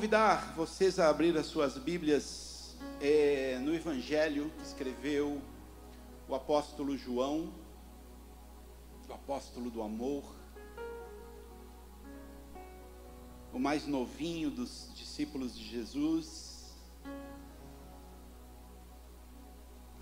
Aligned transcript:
convidar 0.00 0.54
vocês 0.56 0.98
a 0.98 1.10
abrir 1.10 1.36
as 1.36 1.44
suas 1.44 1.76
Bíblias 1.76 2.74
é, 3.02 3.58
no 3.58 3.74
Evangelho 3.74 4.50
que 4.56 4.62
escreveu 4.62 5.42
o 6.26 6.34
apóstolo 6.34 6.96
João, 6.96 7.52
o 9.06 9.12
apóstolo 9.12 9.70
do 9.70 9.82
amor, 9.82 10.24
o 13.52 13.58
mais 13.58 13.86
novinho 13.86 14.50
dos 14.50 14.88
discípulos 14.94 15.54
de 15.54 15.68
Jesus, 15.68 16.74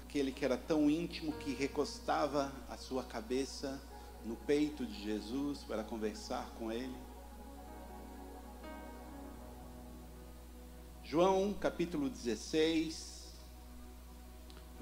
aquele 0.05 0.31
que 0.31 0.45
era 0.45 0.57
tão 0.57 0.89
íntimo 0.89 1.33
que 1.33 1.53
recostava 1.55 2.53
a 2.71 2.77
sua 2.77 3.03
cabeça 3.03 3.83
no 4.25 4.37
peito 4.37 4.87
de 4.87 5.03
Jesus 5.03 5.65
para 5.65 5.83
conversar 5.83 6.49
com 6.57 6.71
ele. 6.71 7.08
João 11.11 11.55
capítulo 11.55 12.11
16, 12.11 13.33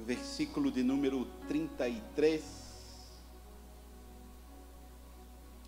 versículo 0.01 0.73
de 0.73 0.83
número 0.83 1.25
33. 1.47 2.43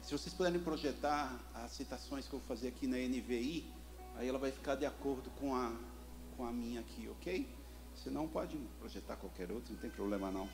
Se 0.03 0.11
vocês 0.11 0.35
puderem 0.35 0.59
projetar 0.59 1.39
as 1.55 1.71
citações 1.71 2.27
que 2.27 2.35
eu 2.35 2.41
vou 2.41 2.49
fazer 2.49 2.67
aqui 2.67 2.89
na 2.89 2.97
NVI, 2.97 3.73
aí 4.17 4.29
ela 4.29 4.37
vai 4.41 4.51
ficar 4.51 4.75
de 4.75 4.85
acordo 4.85 5.31
com 5.39 5.55
a, 5.55 5.73
com 6.37 6.45
a 6.45 6.51
minha 6.51 6.81
aqui, 6.81 7.09
ok? 7.09 7.49
Se 7.95 8.11
não, 8.11 8.27
pode 8.27 8.57
projetar 8.81 9.15
qualquer 9.15 9.53
outro, 9.53 9.73
não 9.73 9.81
tem 9.81 9.91
problema 9.91 10.29
não. 10.29 10.49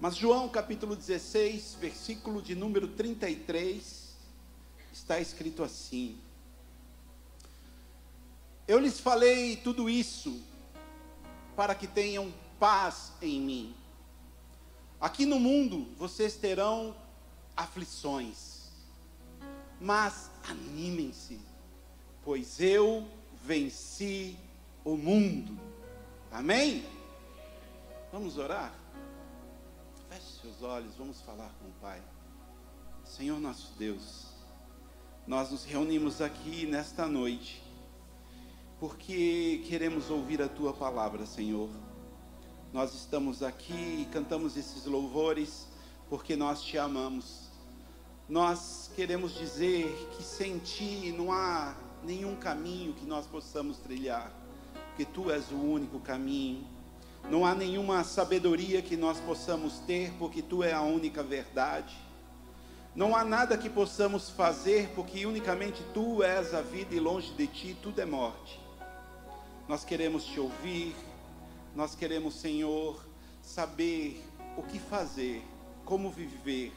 Mas 0.00 0.16
João 0.16 0.48
capítulo 0.48 0.96
16, 0.96 1.76
versículo 1.80 2.42
de 2.42 2.56
número 2.56 2.88
33, 2.88 4.16
está 4.92 5.20
escrito 5.20 5.62
assim: 5.62 6.18
eu 8.66 8.78
lhes 8.78 8.98
falei 8.98 9.56
tudo 9.56 9.88
isso 9.90 10.42
para 11.54 11.74
que 11.74 11.86
tenham 11.86 12.32
paz 12.58 13.12
em 13.20 13.40
mim. 13.40 13.74
Aqui 15.00 15.26
no 15.26 15.38
mundo 15.38 15.86
vocês 15.98 16.36
terão 16.36 16.96
aflições, 17.56 18.70
mas 19.80 20.30
animem-se, 20.48 21.38
pois 22.24 22.60
eu 22.60 23.06
venci 23.44 24.36
o 24.84 24.96
mundo. 24.96 25.58
Amém? 26.32 26.84
Vamos 28.10 28.38
orar? 28.38 28.72
Feche 30.08 30.40
seus 30.40 30.62
olhos, 30.62 30.94
vamos 30.96 31.20
falar 31.20 31.50
com 31.60 31.68
o 31.68 31.72
Pai. 31.80 32.00
Senhor 33.04 33.38
nosso 33.38 33.72
Deus, 33.78 34.26
nós 35.26 35.50
nos 35.50 35.64
reunimos 35.64 36.20
aqui 36.20 36.66
nesta 36.66 37.06
noite 37.06 37.63
porque 38.86 39.62
queremos 39.66 40.10
ouvir 40.10 40.42
a 40.42 40.46
tua 40.46 40.70
palavra, 40.70 41.24
Senhor. 41.24 41.70
Nós 42.70 42.92
estamos 42.92 43.42
aqui 43.42 43.72
e 43.72 44.08
cantamos 44.12 44.58
esses 44.58 44.84
louvores 44.84 45.66
porque 46.10 46.36
nós 46.36 46.60
te 46.60 46.76
amamos. 46.76 47.48
Nós 48.28 48.90
queremos 48.94 49.32
dizer 49.36 49.86
que 50.14 50.22
sem 50.22 50.58
ti 50.58 51.14
não 51.16 51.32
há 51.32 51.74
nenhum 52.02 52.36
caminho 52.36 52.92
que 52.92 53.06
nós 53.06 53.26
possamos 53.26 53.78
trilhar, 53.78 54.30
porque 54.88 55.06
tu 55.06 55.30
és 55.30 55.50
o 55.50 55.56
único 55.56 55.98
caminho. 55.98 56.66
Não 57.30 57.46
há 57.46 57.54
nenhuma 57.54 58.04
sabedoria 58.04 58.82
que 58.82 58.98
nós 58.98 59.18
possamos 59.18 59.78
ter, 59.86 60.12
porque 60.18 60.42
tu 60.42 60.62
é 60.62 60.74
a 60.74 60.82
única 60.82 61.22
verdade. 61.22 61.96
Não 62.94 63.16
há 63.16 63.24
nada 63.24 63.56
que 63.56 63.70
possamos 63.70 64.28
fazer, 64.28 64.90
porque 64.94 65.24
unicamente 65.24 65.82
tu 65.94 66.22
és 66.22 66.52
a 66.52 66.60
vida 66.60 66.94
e 66.94 67.00
longe 67.00 67.32
de 67.32 67.46
ti 67.46 67.74
tudo 67.82 67.98
é 67.98 68.04
morte. 68.04 68.62
Nós 69.66 69.82
queremos 69.82 70.26
te 70.26 70.38
ouvir, 70.38 70.94
nós 71.74 71.94
queremos, 71.94 72.34
Senhor, 72.34 73.02
saber 73.42 74.22
o 74.58 74.62
que 74.62 74.78
fazer, 74.78 75.42
como 75.86 76.10
viver, 76.10 76.70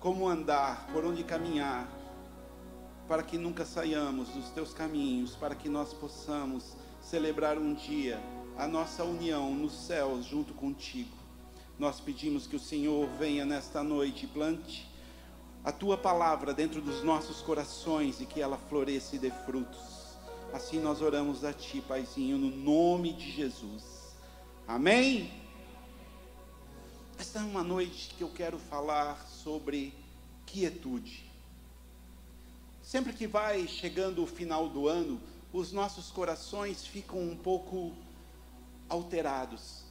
como 0.00 0.26
andar, 0.26 0.86
por 0.90 1.04
onde 1.04 1.22
caminhar, 1.22 1.86
para 3.06 3.22
que 3.22 3.36
nunca 3.36 3.66
saiamos 3.66 4.30
dos 4.30 4.48
teus 4.50 4.72
caminhos, 4.72 5.36
para 5.36 5.54
que 5.54 5.68
nós 5.68 5.92
possamos 5.92 6.76
celebrar 7.02 7.58
um 7.58 7.74
dia 7.74 8.18
a 8.56 8.66
nossa 8.66 9.04
união 9.04 9.54
nos 9.54 9.72
céus 9.72 10.24
junto 10.24 10.54
contigo. 10.54 11.16
Nós 11.78 12.00
pedimos 12.00 12.46
que 12.46 12.56
o 12.56 12.60
Senhor 12.60 13.06
venha 13.18 13.44
nesta 13.44 13.82
noite 13.82 14.24
e 14.24 14.28
plante 14.28 14.90
a 15.62 15.70
tua 15.70 15.98
palavra 15.98 16.54
dentro 16.54 16.80
dos 16.80 17.02
nossos 17.02 17.42
corações 17.42 18.18
e 18.18 18.24
que 18.24 18.40
ela 18.40 18.56
floresça 18.56 19.16
e 19.16 19.18
dê 19.18 19.30
frutos. 19.30 19.89
Assim 20.52 20.80
nós 20.80 21.00
oramos 21.00 21.44
a 21.44 21.52
Ti, 21.52 21.80
Paizinho, 21.80 22.36
no 22.36 22.50
nome 22.50 23.12
de 23.12 23.30
Jesus. 23.30 23.84
Amém? 24.66 25.32
Esta 27.16 27.38
é 27.38 27.42
uma 27.42 27.62
noite 27.62 28.12
que 28.18 28.22
eu 28.22 28.28
quero 28.28 28.58
falar 28.58 29.24
sobre 29.28 29.94
quietude. 30.46 31.30
Sempre 32.82 33.12
que 33.12 33.28
vai 33.28 33.68
chegando 33.68 34.24
o 34.24 34.26
final 34.26 34.68
do 34.68 34.88
ano, 34.88 35.20
os 35.52 35.70
nossos 35.70 36.10
corações 36.10 36.84
ficam 36.84 37.20
um 37.20 37.36
pouco 37.36 37.92
alterados. 38.88 39.84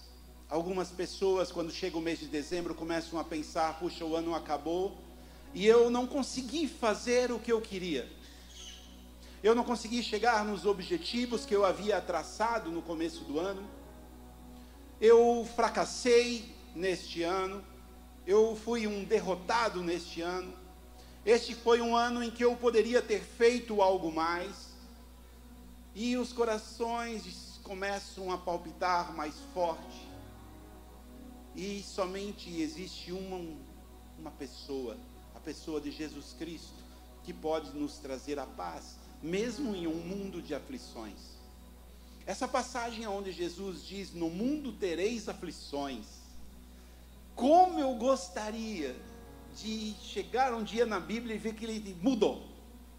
Algumas 0.49 0.89
pessoas, 0.89 1.53
quando 1.53 1.71
chega 1.71 1.97
o 1.97 2.01
mês 2.01 2.19
de 2.19 2.27
dezembro, 2.27 2.75
começam 2.75 3.17
a 3.17 3.23
pensar: 3.23 3.79
puxa, 3.79 4.03
o 4.03 4.13
ano 4.13 4.35
acabou 4.35 4.97
e 5.53 5.65
eu 5.65 5.89
não 5.89 6.05
consegui 6.05 6.67
fazer 6.67 7.31
o 7.31 7.39
que 7.39 7.51
eu 7.51 7.61
queria. 7.61 8.11
Eu 9.41 9.55
não 9.55 9.63
consegui 9.63 10.03
chegar 10.03 10.43
nos 10.43 10.65
objetivos 10.65 11.45
que 11.45 11.55
eu 11.55 11.63
havia 11.63 12.01
traçado 12.01 12.69
no 12.69 12.81
começo 12.81 13.23
do 13.23 13.39
ano. 13.39 13.65
Eu 14.99 15.47
fracassei 15.55 16.53
neste 16.75 17.23
ano. 17.23 17.63
Eu 18.27 18.53
fui 18.57 18.85
um 18.85 19.05
derrotado 19.05 19.81
neste 19.81 20.21
ano. 20.21 20.53
Este 21.25 21.55
foi 21.55 21.79
um 21.79 21.95
ano 21.95 22.21
em 22.21 22.29
que 22.29 22.43
eu 22.43 22.53
poderia 22.57 23.01
ter 23.01 23.21
feito 23.21 23.81
algo 23.81 24.11
mais. 24.11 24.73
E 25.95 26.17
os 26.17 26.33
corações 26.33 27.61
começam 27.63 28.33
a 28.33 28.37
palpitar 28.37 29.15
mais 29.15 29.35
forte. 29.53 30.05
E 31.55 31.81
somente 31.81 32.61
existe 32.61 33.13
uma, 33.13 33.57
uma 34.17 34.31
pessoa, 34.31 34.97
a 35.33 35.39
pessoa 35.39 35.79
de 35.79 35.91
Jesus 35.91 36.35
Cristo, 36.37 36.83
que 37.23 37.33
pode 37.33 37.73
nos 37.73 37.99
trazer 37.99 38.37
a 38.37 38.45
paz 38.45 38.98
mesmo 39.21 39.75
em 39.75 39.87
um 39.87 39.95
mundo 39.95 40.41
de 40.41 40.55
aflições. 40.55 41.37
Essa 42.25 42.47
passagem 42.47 43.07
onde 43.07 43.31
Jesus 43.31 43.85
diz: 43.85 44.13
No 44.13 44.29
mundo 44.29 44.71
tereis 44.73 45.27
aflições. 45.27 46.05
Como 47.35 47.79
eu 47.79 47.95
gostaria 47.95 48.95
de 49.55 49.93
chegar 50.01 50.53
um 50.53 50.63
dia 50.63 50.85
na 50.85 50.99
Bíblia 50.99 51.35
e 51.35 51.39
ver 51.39 51.53
que 51.53 51.65
ele 51.65 51.97
mudou. 52.01 52.47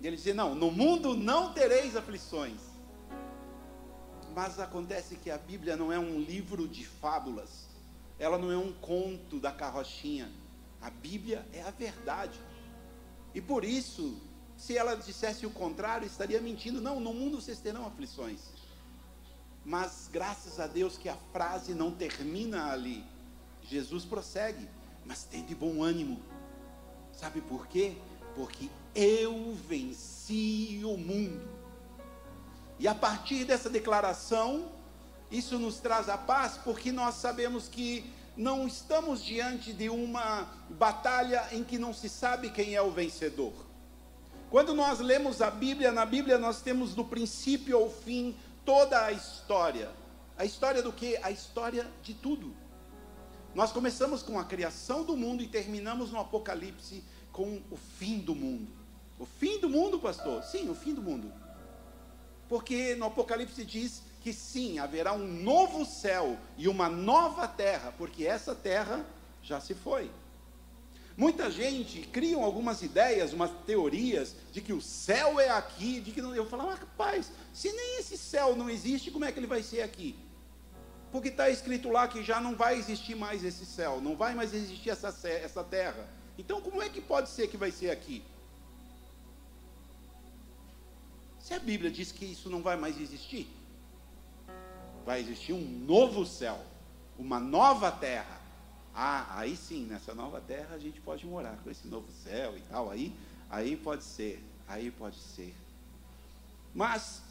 Ele 0.02 0.16
diz: 0.16 0.34
Não, 0.34 0.54
no 0.54 0.70
mundo 0.70 1.14
não 1.14 1.52
tereis 1.52 1.96
aflições. 1.96 2.60
Mas 4.34 4.58
acontece 4.58 5.16
que 5.16 5.30
a 5.30 5.38
Bíblia 5.38 5.76
não 5.76 5.92
é 5.92 5.98
um 5.98 6.20
livro 6.20 6.68
de 6.68 6.86
fábulas, 6.86 7.66
ela 8.18 8.38
não 8.38 8.50
é 8.50 8.56
um 8.56 8.72
conto 8.72 9.38
da 9.38 9.50
carrochinha. 9.50 10.30
A 10.80 10.88
Bíblia 10.88 11.46
é 11.52 11.62
a 11.62 11.70
verdade. 11.70 12.38
E 13.34 13.40
por 13.40 13.64
isso, 13.64 14.20
se 14.60 14.76
ela 14.76 14.94
dissesse 14.94 15.46
o 15.46 15.50
contrário, 15.50 16.06
estaria 16.06 16.38
mentindo. 16.38 16.82
Não, 16.82 17.00
no 17.00 17.14
mundo 17.14 17.40
vocês 17.40 17.58
terão 17.58 17.86
aflições. 17.86 18.40
Mas 19.64 20.10
graças 20.12 20.60
a 20.60 20.66
Deus 20.66 20.98
que 20.98 21.08
a 21.08 21.16
frase 21.32 21.72
não 21.72 21.90
termina 21.90 22.70
ali. 22.70 23.02
Jesus 23.62 24.04
prossegue, 24.04 24.68
mas 25.06 25.24
tem 25.24 25.42
de 25.46 25.54
bom 25.54 25.82
ânimo. 25.82 26.20
Sabe 27.10 27.40
por 27.40 27.66
quê? 27.68 27.96
Porque 28.34 28.68
eu 28.94 29.54
venci 29.66 30.82
o 30.84 30.98
mundo. 30.98 31.48
E 32.78 32.86
a 32.86 32.94
partir 32.94 33.46
dessa 33.46 33.70
declaração, 33.70 34.70
isso 35.30 35.58
nos 35.58 35.80
traz 35.80 36.10
a 36.10 36.18
paz, 36.18 36.58
porque 36.62 36.92
nós 36.92 37.14
sabemos 37.14 37.66
que 37.66 38.04
não 38.36 38.66
estamos 38.66 39.24
diante 39.24 39.72
de 39.72 39.88
uma 39.88 40.46
batalha 40.68 41.48
em 41.50 41.64
que 41.64 41.78
não 41.78 41.94
se 41.94 42.10
sabe 42.10 42.50
quem 42.50 42.74
é 42.74 42.82
o 42.82 42.90
vencedor. 42.90 43.69
Quando 44.50 44.74
nós 44.74 44.98
lemos 44.98 45.40
a 45.40 45.48
Bíblia, 45.48 45.92
na 45.92 46.04
Bíblia 46.04 46.36
nós 46.36 46.60
temos 46.60 46.92
do 46.92 47.04
princípio 47.04 47.76
ao 47.76 47.88
fim 47.88 48.36
toda 48.64 49.04
a 49.04 49.12
história. 49.12 49.88
A 50.36 50.44
história 50.44 50.82
do 50.82 50.92
que? 50.92 51.16
A 51.18 51.30
história 51.30 51.88
de 52.02 52.14
tudo. 52.14 52.52
Nós 53.54 53.70
começamos 53.70 54.24
com 54.24 54.40
a 54.40 54.44
criação 54.44 55.04
do 55.04 55.16
mundo 55.16 55.40
e 55.40 55.46
terminamos 55.46 56.10
no 56.10 56.18
Apocalipse 56.18 57.04
com 57.30 57.62
o 57.70 57.76
fim 57.76 58.18
do 58.18 58.34
mundo. 58.34 58.66
O 59.20 59.24
fim 59.24 59.60
do 59.60 59.68
mundo, 59.68 60.00
pastor? 60.00 60.42
Sim, 60.42 60.68
o 60.68 60.74
fim 60.74 60.94
do 60.94 61.02
mundo. 61.02 61.32
Porque 62.48 62.96
no 62.96 63.06
Apocalipse 63.06 63.64
diz 63.64 64.02
que 64.20 64.32
sim, 64.32 64.80
haverá 64.80 65.12
um 65.12 65.26
novo 65.26 65.84
céu 65.86 66.36
e 66.58 66.66
uma 66.66 66.88
nova 66.88 67.46
terra, 67.46 67.94
porque 67.96 68.26
essa 68.26 68.52
terra 68.52 69.06
já 69.42 69.60
se 69.60 69.74
foi. 69.74 70.10
Muita 71.20 71.50
gente 71.50 72.00
cria 72.00 72.38
algumas 72.38 72.80
ideias, 72.80 73.34
umas 73.34 73.50
teorias 73.66 74.34
de 74.52 74.62
que 74.62 74.72
o 74.72 74.80
céu 74.80 75.38
é 75.38 75.50
aqui, 75.50 76.00
de 76.00 76.12
que 76.12 76.22
não. 76.22 76.34
Eu 76.34 76.46
falo, 76.46 76.70
ah, 76.70 76.74
rapaz, 76.74 77.30
se 77.52 77.70
nem 77.70 77.98
esse 77.98 78.16
céu 78.16 78.56
não 78.56 78.70
existe, 78.70 79.10
como 79.10 79.26
é 79.26 79.30
que 79.30 79.38
ele 79.38 79.46
vai 79.46 79.62
ser 79.62 79.82
aqui? 79.82 80.18
Porque 81.12 81.28
está 81.28 81.50
escrito 81.50 81.90
lá 81.90 82.08
que 82.08 82.24
já 82.24 82.40
não 82.40 82.56
vai 82.56 82.78
existir 82.78 83.14
mais 83.14 83.44
esse 83.44 83.66
céu, 83.66 84.00
não 84.00 84.16
vai 84.16 84.34
mais 84.34 84.54
existir 84.54 84.88
essa, 84.88 85.08
essa 85.28 85.62
terra. 85.62 86.08
Então, 86.38 86.58
como 86.62 86.80
é 86.80 86.88
que 86.88 87.02
pode 87.02 87.28
ser 87.28 87.48
que 87.48 87.58
vai 87.58 87.70
ser 87.70 87.90
aqui? 87.90 88.24
Se 91.38 91.52
a 91.52 91.58
Bíblia 91.58 91.90
diz 91.90 92.10
que 92.10 92.24
isso 92.24 92.48
não 92.48 92.62
vai 92.62 92.78
mais 92.78 92.98
existir, 92.98 93.46
vai 95.04 95.20
existir 95.20 95.52
um 95.52 95.68
novo 95.84 96.24
céu, 96.24 96.64
uma 97.18 97.38
nova 97.38 97.92
terra. 97.92 98.39
Ah, 98.94 99.38
aí 99.38 99.56
sim, 99.56 99.86
nessa 99.86 100.14
nova 100.14 100.40
terra 100.40 100.74
a 100.74 100.78
gente 100.78 101.00
pode 101.00 101.26
morar 101.26 101.56
com 101.62 101.70
esse 101.70 101.86
novo 101.86 102.06
céu 102.24 102.56
e 102.56 102.60
tal. 102.62 102.90
Aí, 102.90 103.14
aí 103.48 103.76
pode 103.76 104.04
ser, 104.04 104.42
aí 104.66 104.90
pode 104.90 105.16
ser. 105.16 105.54
Mas, 106.74 107.22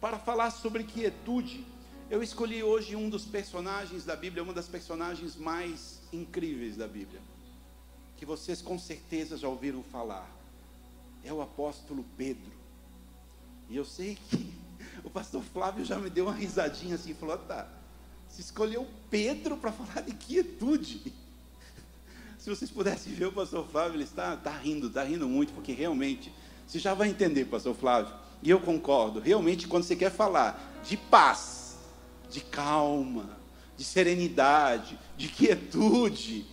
para 0.00 0.18
falar 0.18 0.50
sobre 0.50 0.84
quietude, 0.84 1.64
eu 2.10 2.22
escolhi 2.22 2.62
hoje 2.62 2.96
um 2.96 3.08
dos 3.08 3.24
personagens 3.24 4.04
da 4.04 4.16
Bíblia, 4.16 4.42
uma 4.42 4.52
das 4.52 4.66
personagens 4.66 5.36
mais 5.36 6.00
incríveis 6.12 6.76
da 6.76 6.88
Bíblia, 6.88 7.20
que 8.16 8.24
vocês 8.24 8.62
com 8.62 8.78
certeza 8.78 9.36
já 9.36 9.48
ouviram 9.48 9.82
falar. 9.82 10.28
É 11.24 11.32
o 11.32 11.42
apóstolo 11.42 12.04
Pedro. 12.16 12.52
E 13.68 13.76
eu 13.76 13.84
sei 13.84 14.16
que 14.30 14.54
o 15.04 15.10
pastor 15.10 15.42
Flávio 15.42 15.84
já 15.84 15.98
me 15.98 16.08
deu 16.08 16.26
uma 16.26 16.34
risadinha 16.34 16.94
assim, 16.94 17.12
falou: 17.12 17.36
tá, 17.38 17.68
se 18.28 18.40
escolheu 18.40 18.86
Pedro 19.10 19.56
para 19.56 19.72
falar 19.72 20.02
de 20.02 20.12
quietude. 20.12 21.12
Se 22.38 22.48
vocês 22.48 22.70
pudessem 22.70 23.12
ver 23.12 23.26
o 23.26 23.32
pastor 23.32 23.66
Flávio, 23.66 23.96
ele 23.96 24.04
está, 24.04 24.34
está 24.34 24.50
rindo, 24.50 24.86
está 24.86 25.02
rindo 25.02 25.28
muito, 25.28 25.52
porque 25.52 25.72
realmente, 25.72 26.32
você 26.66 26.78
já 26.78 26.94
vai 26.94 27.08
entender, 27.08 27.44
pastor 27.46 27.74
Flávio, 27.74 28.14
e 28.42 28.50
eu 28.50 28.60
concordo, 28.60 29.18
realmente 29.18 29.66
quando 29.66 29.82
você 29.82 29.96
quer 29.96 30.10
falar 30.10 30.80
de 30.84 30.96
paz, 30.96 31.76
de 32.30 32.40
calma, 32.40 33.38
de 33.76 33.84
serenidade, 33.84 34.98
de 35.16 35.28
quietude, 35.28 36.46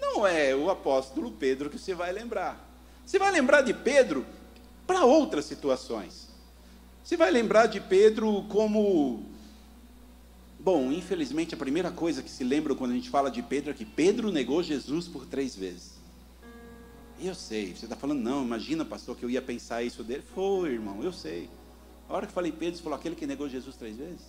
não 0.00 0.26
é 0.26 0.54
o 0.54 0.70
apóstolo 0.70 1.32
Pedro 1.32 1.70
que 1.70 1.78
você 1.78 1.94
vai 1.94 2.12
lembrar. 2.12 2.62
Você 3.04 3.18
vai 3.18 3.30
lembrar 3.30 3.62
de 3.62 3.72
Pedro 3.72 4.24
para 4.86 5.04
outras 5.04 5.44
situações. 5.44 6.28
Você 7.02 7.16
vai 7.16 7.30
lembrar 7.30 7.66
de 7.66 7.80
Pedro 7.80 8.44
como 8.48 9.33
Bom, 10.64 10.90
infelizmente 10.90 11.54
a 11.54 11.58
primeira 11.58 11.90
coisa 11.90 12.22
que 12.22 12.30
se 12.30 12.42
lembra 12.42 12.74
quando 12.74 12.92
a 12.92 12.94
gente 12.94 13.10
fala 13.10 13.30
de 13.30 13.42
Pedro 13.42 13.70
é 13.70 13.74
que 13.74 13.84
Pedro 13.84 14.32
negou 14.32 14.62
Jesus 14.62 15.06
por 15.06 15.26
três 15.26 15.54
vezes. 15.54 15.92
Eu 17.20 17.34
sei, 17.34 17.74
você 17.74 17.84
está 17.84 17.94
falando, 17.94 18.22
não, 18.22 18.42
imagina, 18.42 18.82
pastor, 18.82 19.14
que 19.14 19.26
eu 19.26 19.28
ia 19.28 19.42
pensar 19.42 19.82
isso 19.82 20.02
dele. 20.02 20.24
Foi, 20.34 20.70
irmão, 20.70 21.02
eu 21.02 21.12
sei. 21.12 21.50
A 22.08 22.14
hora 22.14 22.26
que 22.26 22.32
falei 22.32 22.50
Pedro, 22.50 22.78
você 22.78 22.82
falou 22.82 22.98
aquele 22.98 23.14
que 23.14 23.26
negou 23.26 23.46
Jesus 23.46 23.76
três 23.76 23.98
vezes? 23.98 24.22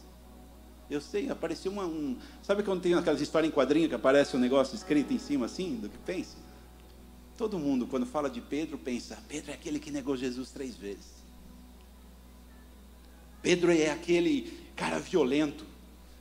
Eu 0.90 1.00
sei, 1.00 1.30
apareceu 1.30 1.72
uma. 1.72 1.86
Um, 1.86 2.18
sabe 2.44 2.64
quando 2.64 2.82
tem 2.82 2.94
aquelas 2.94 3.22
histórias 3.22 3.50
em 3.50 3.56
quadrinho 3.56 3.88
que 3.88 3.96
aparece 3.96 4.36
um 4.36 4.40
negócio 4.40 4.76
escrito 4.76 5.14
em 5.14 5.18
cima 5.18 5.46
assim, 5.46 5.78
do 5.78 5.88
que 5.88 5.98
pensa? 6.00 6.36
Todo 7.38 7.58
mundo, 7.58 7.88
quando 7.88 8.06
fala 8.06 8.30
de 8.30 8.42
Pedro, 8.42 8.78
pensa: 8.78 9.18
Pedro 9.30 9.52
é 9.52 9.54
aquele 9.54 9.80
que 9.80 9.90
negou 9.90 10.18
Jesus 10.18 10.52
três 10.52 10.76
vezes. 10.76 11.16
Pedro 13.42 13.72
é 13.72 13.90
aquele 13.90 14.52
cara 14.76 15.00
violento. 15.00 15.75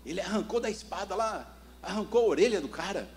Ele 0.04 0.20
arrancou 0.20 0.60
da 0.60 0.70
espada 0.70 1.14
lá, 1.14 1.56
arrancou 1.82 2.22
a 2.22 2.28
orelha 2.28 2.60
do 2.60 2.68
cara. 2.68 3.08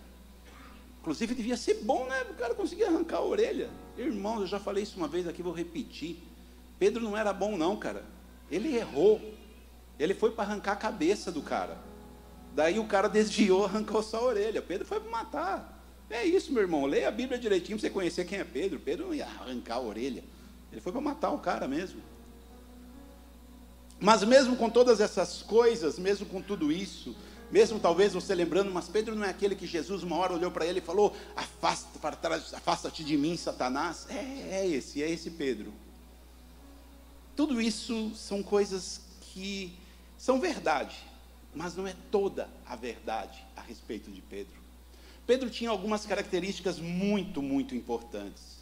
Inclusive 1.01 1.35
devia 1.35 1.55
ser 1.55 1.75
bom, 1.83 2.05
né? 2.05 2.21
O 2.29 2.33
cara 2.33 2.53
conseguia 2.53 2.87
arrancar 2.87 3.17
a 3.17 3.23
orelha. 3.23 3.69
Irmãos, 3.97 4.41
eu 4.41 4.47
já 4.47 4.59
falei 4.59 4.83
isso 4.83 4.97
uma 4.97 5.07
vez 5.07 5.27
aqui, 5.27 5.41
vou 5.41 5.53
repetir. 5.53 6.17
Pedro 6.77 7.01
não 7.01 7.15
era 7.15 7.31
bom, 7.33 7.57
não, 7.57 7.77
cara. 7.77 8.03
Ele 8.51 8.75
errou. 8.75 9.21
Ele 9.99 10.13
foi 10.13 10.31
para 10.31 10.43
arrancar 10.43 10.73
a 10.73 10.75
cabeça 10.75 11.31
do 11.31 11.41
cara. 11.41 11.77
Daí 12.53 12.79
o 12.79 12.85
cara 12.85 13.07
desviou, 13.07 13.65
arrancou 13.65 14.03
só 14.03 14.17
a 14.17 14.23
orelha. 14.23 14.61
Pedro 14.61 14.85
foi 14.85 14.99
para 14.99 15.09
matar. 15.09 15.83
É 16.09 16.25
isso, 16.25 16.51
meu 16.51 16.61
irmão. 16.61 16.85
Leia 16.85 17.07
a 17.07 17.11
Bíblia 17.11 17.39
direitinho 17.39 17.77
para 17.77 17.87
você 17.87 17.93
conhecer 17.93 18.25
quem 18.25 18.39
é 18.39 18.43
Pedro. 18.43 18.79
Pedro 18.79 19.07
não 19.07 19.13
ia 19.13 19.25
arrancar 19.25 19.75
a 19.75 19.81
orelha. 19.81 20.23
Ele 20.71 20.81
foi 20.81 20.91
para 20.91 21.01
matar 21.01 21.31
o 21.31 21.39
cara 21.39 21.67
mesmo. 21.67 22.01
Mas 23.99 24.23
mesmo 24.23 24.55
com 24.55 24.69
todas 24.69 24.99
essas 25.01 25.41
coisas, 25.41 25.97
mesmo 25.97 26.25
com 26.25 26.41
tudo 26.41 26.71
isso, 26.71 27.15
mesmo 27.51 27.79
talvez 27.79 28.13
você 28.13 28.35
lembrando, 28.35 28.71
mas 28.71 28.87
Pedro 28.89 29.15
não 29.15 29.25
é 29.25 29.29
aquele 29.29 29.55
que 29.55 29.65
Jesus 29.65 30.03
uma 30.03 30.17
hora 30.17 30.33
olhou 30.33 30.51
para 30.51 30.65
ele 30.65 30.79
e 30.79 30.81
falou: 30.81 31.15
afasta-te 31.35 33.03
de 33.03 33.17
mim, 33.17 33.37
Satanás. 33.37 34.05
É, 34.09 34.59
é 34.59 34.67
esse, 34.67 35.01
é 35.01 35.09
esse 35.09 35.31
Pedro. 35.31 35.73
Tudo 37.35 37.61
isso 37.61 38.11
são 38.15 38.43
coisas 38.43 39.01
que 39.21 39.77
são 40.17 40.39
verdade, 40.39 40.97
mas 41.53 41.75
não 41.75 41.87
é 41.87 41.95
toda 42.11 42.49
a 42.65 42.75
verdade 42.75 43.45
a 43.55 43.61
respeito 43.61 44.11
de 44.11 44.21
Pedro. 44.21 44.57
Pedro 45.25 45.49
tinha 45.49 45.69
algumas 45.69 46.05
características 46.05 46.79
muito, 46.79 47.41
muito 47.41 47.75
importantes. 47.75 48.57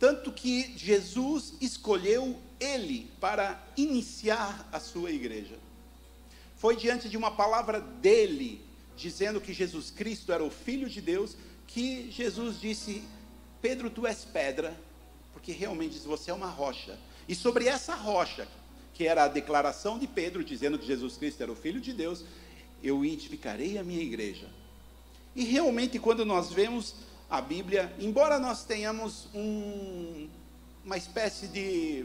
Tanto 0.00 0.32
que 0.32 0.72
Jesus 0.78 1.52
escolheu 1.60 2.34
ele 2.58 3.10
para 3.20 3.62
iniciar 3.76 4.66
a 4.72 4.80
sua 4.80 5.10
igreja. 5.10 5.58
Foi 6.56 6.74
diante 6.74 7.06
de 7.06 7.18
uma 7.18 7.30
palavra 7.30 7.80
dele, 7.80 8.64
dizendo 8.96 9.42
que 9.42 9.52
Jesus 9.52 9.90
Cristo 9.90 10.32
era 10.32 10.42
o 10.42 10.50
Filho 10.50 10.88
de 10.88 11.02
Deus, 11.02 11.36
que 11.66 12.10
Jesus 12.10 12.58
disse: 12.58 13.02
Pedro, 13.60 13.90
tu 13.90 14.06
és 14.06 14.24
pedra, 14.24 14.74
porque 15.34 15.52
realmente 15.52 15.98
você 15.98 16.30
é 16.30 16.34
uma 16.34 16.48
rocha. 16.48 16.98
E 17.28 17.34
sobre 17.34 17.66
essa 17.66 17.94
rocha, 17.94 18.48
que 18.94 19.06
era 19.06 19.24
a 19.24 19.28
declaração 19.28 19.98
de 19.98 20.06
Pedro, 20.06 20.42
dizendo 20.42 20.78
que 20.78 20.86
Jesus 20.86 21.18
Cristo 21.18 21.42
era 21.42 21.52
o 21.52 21.56
Filho 21.56 21.80
de 21.80 21.92
Deus, 21.92 22.24
eu 22.82 23.04
edificarei 23.04 23.76
a 23.76 23.84
minha 23.84 24.02
igreja. 24.02 24.48
E 25.36 25.44
realmente, 25.44 25.98
quando 25.98 26.24
nós 26.24 26.50
vemos 26.50 26.94
a 27.30 27.40
Bíblia, 27.40 27.94
embora 28.00 28.40
nós 28.40 28.64
tenhamos 28.64 29.28
um, 29.32 30.28
uma 30.84 30.96
espécie 30.96 31.46
de 31.46 32.04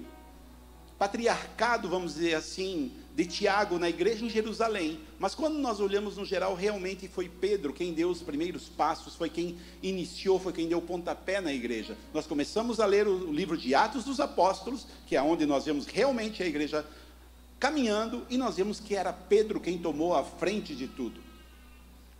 patriarcado, 1.00 1.89
vamos 1.89 2.13
dizer 2.13 2.36
assim, 2.36 2.92
de 3.16 3.25
Tiago 3.25 3.80
na 3.80 3.89
igreja 3.89 4.24
em 4.24 4.30
Jerusalém, 4.30 5.00
mas 5.18 5.33
quando 5.33 5.57
nós 5.57 5.80
olhamos 5.80 6.16
no 6.16 6.24
geral, 6.24 6.54
realmente 6.54 7.07
foi 7.07 7.27
Pedro 7.27 7.74
quem 7.74 7.92
deu 7.92 8.10
os 8.10 8.22
primeiros 8.22 8.69
passos, 8.69 9.16
foi 9.16 9.30
quem 9.30 9.57
iniciou, 9.81 10.39
foi 10.39 10.54
quem 10.54 10.68
deu 10.68 10.77
o 10.77 10.81
pontapé 10.81 11.42
na 11.42 11.51
igreja. 11.51 11.98
Nós 12.13 12.27
começamos 12.27 12.80
a 12.80 12.86
ler 12.86 13.07
o 13.07 13.31
livro 13.33 13.57
de 13.57 13.74
Atos 13.74 14.04
dos 14.04 14.19
Apóstolos, 14.19 14.86
que 15.07 15.16
é 15.16 15.22
onde 15.22 15.45
nós 15.45 15.66
vemos 15.66 15.88
realmente 15.88 16.44
a 16.44 16.45
igreja 16.45 16.86
caminhando, 17.60 18.25
e 18.30 18.38
nós 18.38 18.57
vemos 18.57 18.80
que 18.80 18.95
era 18.95 19.12
Pedro 19.12 19.60
quem 19.60 19.77
tomou 19.79 20.13
a 20.13 20.24
frente 20.24 20.75
de 20.75 20.88
tudo. 20.88 21.20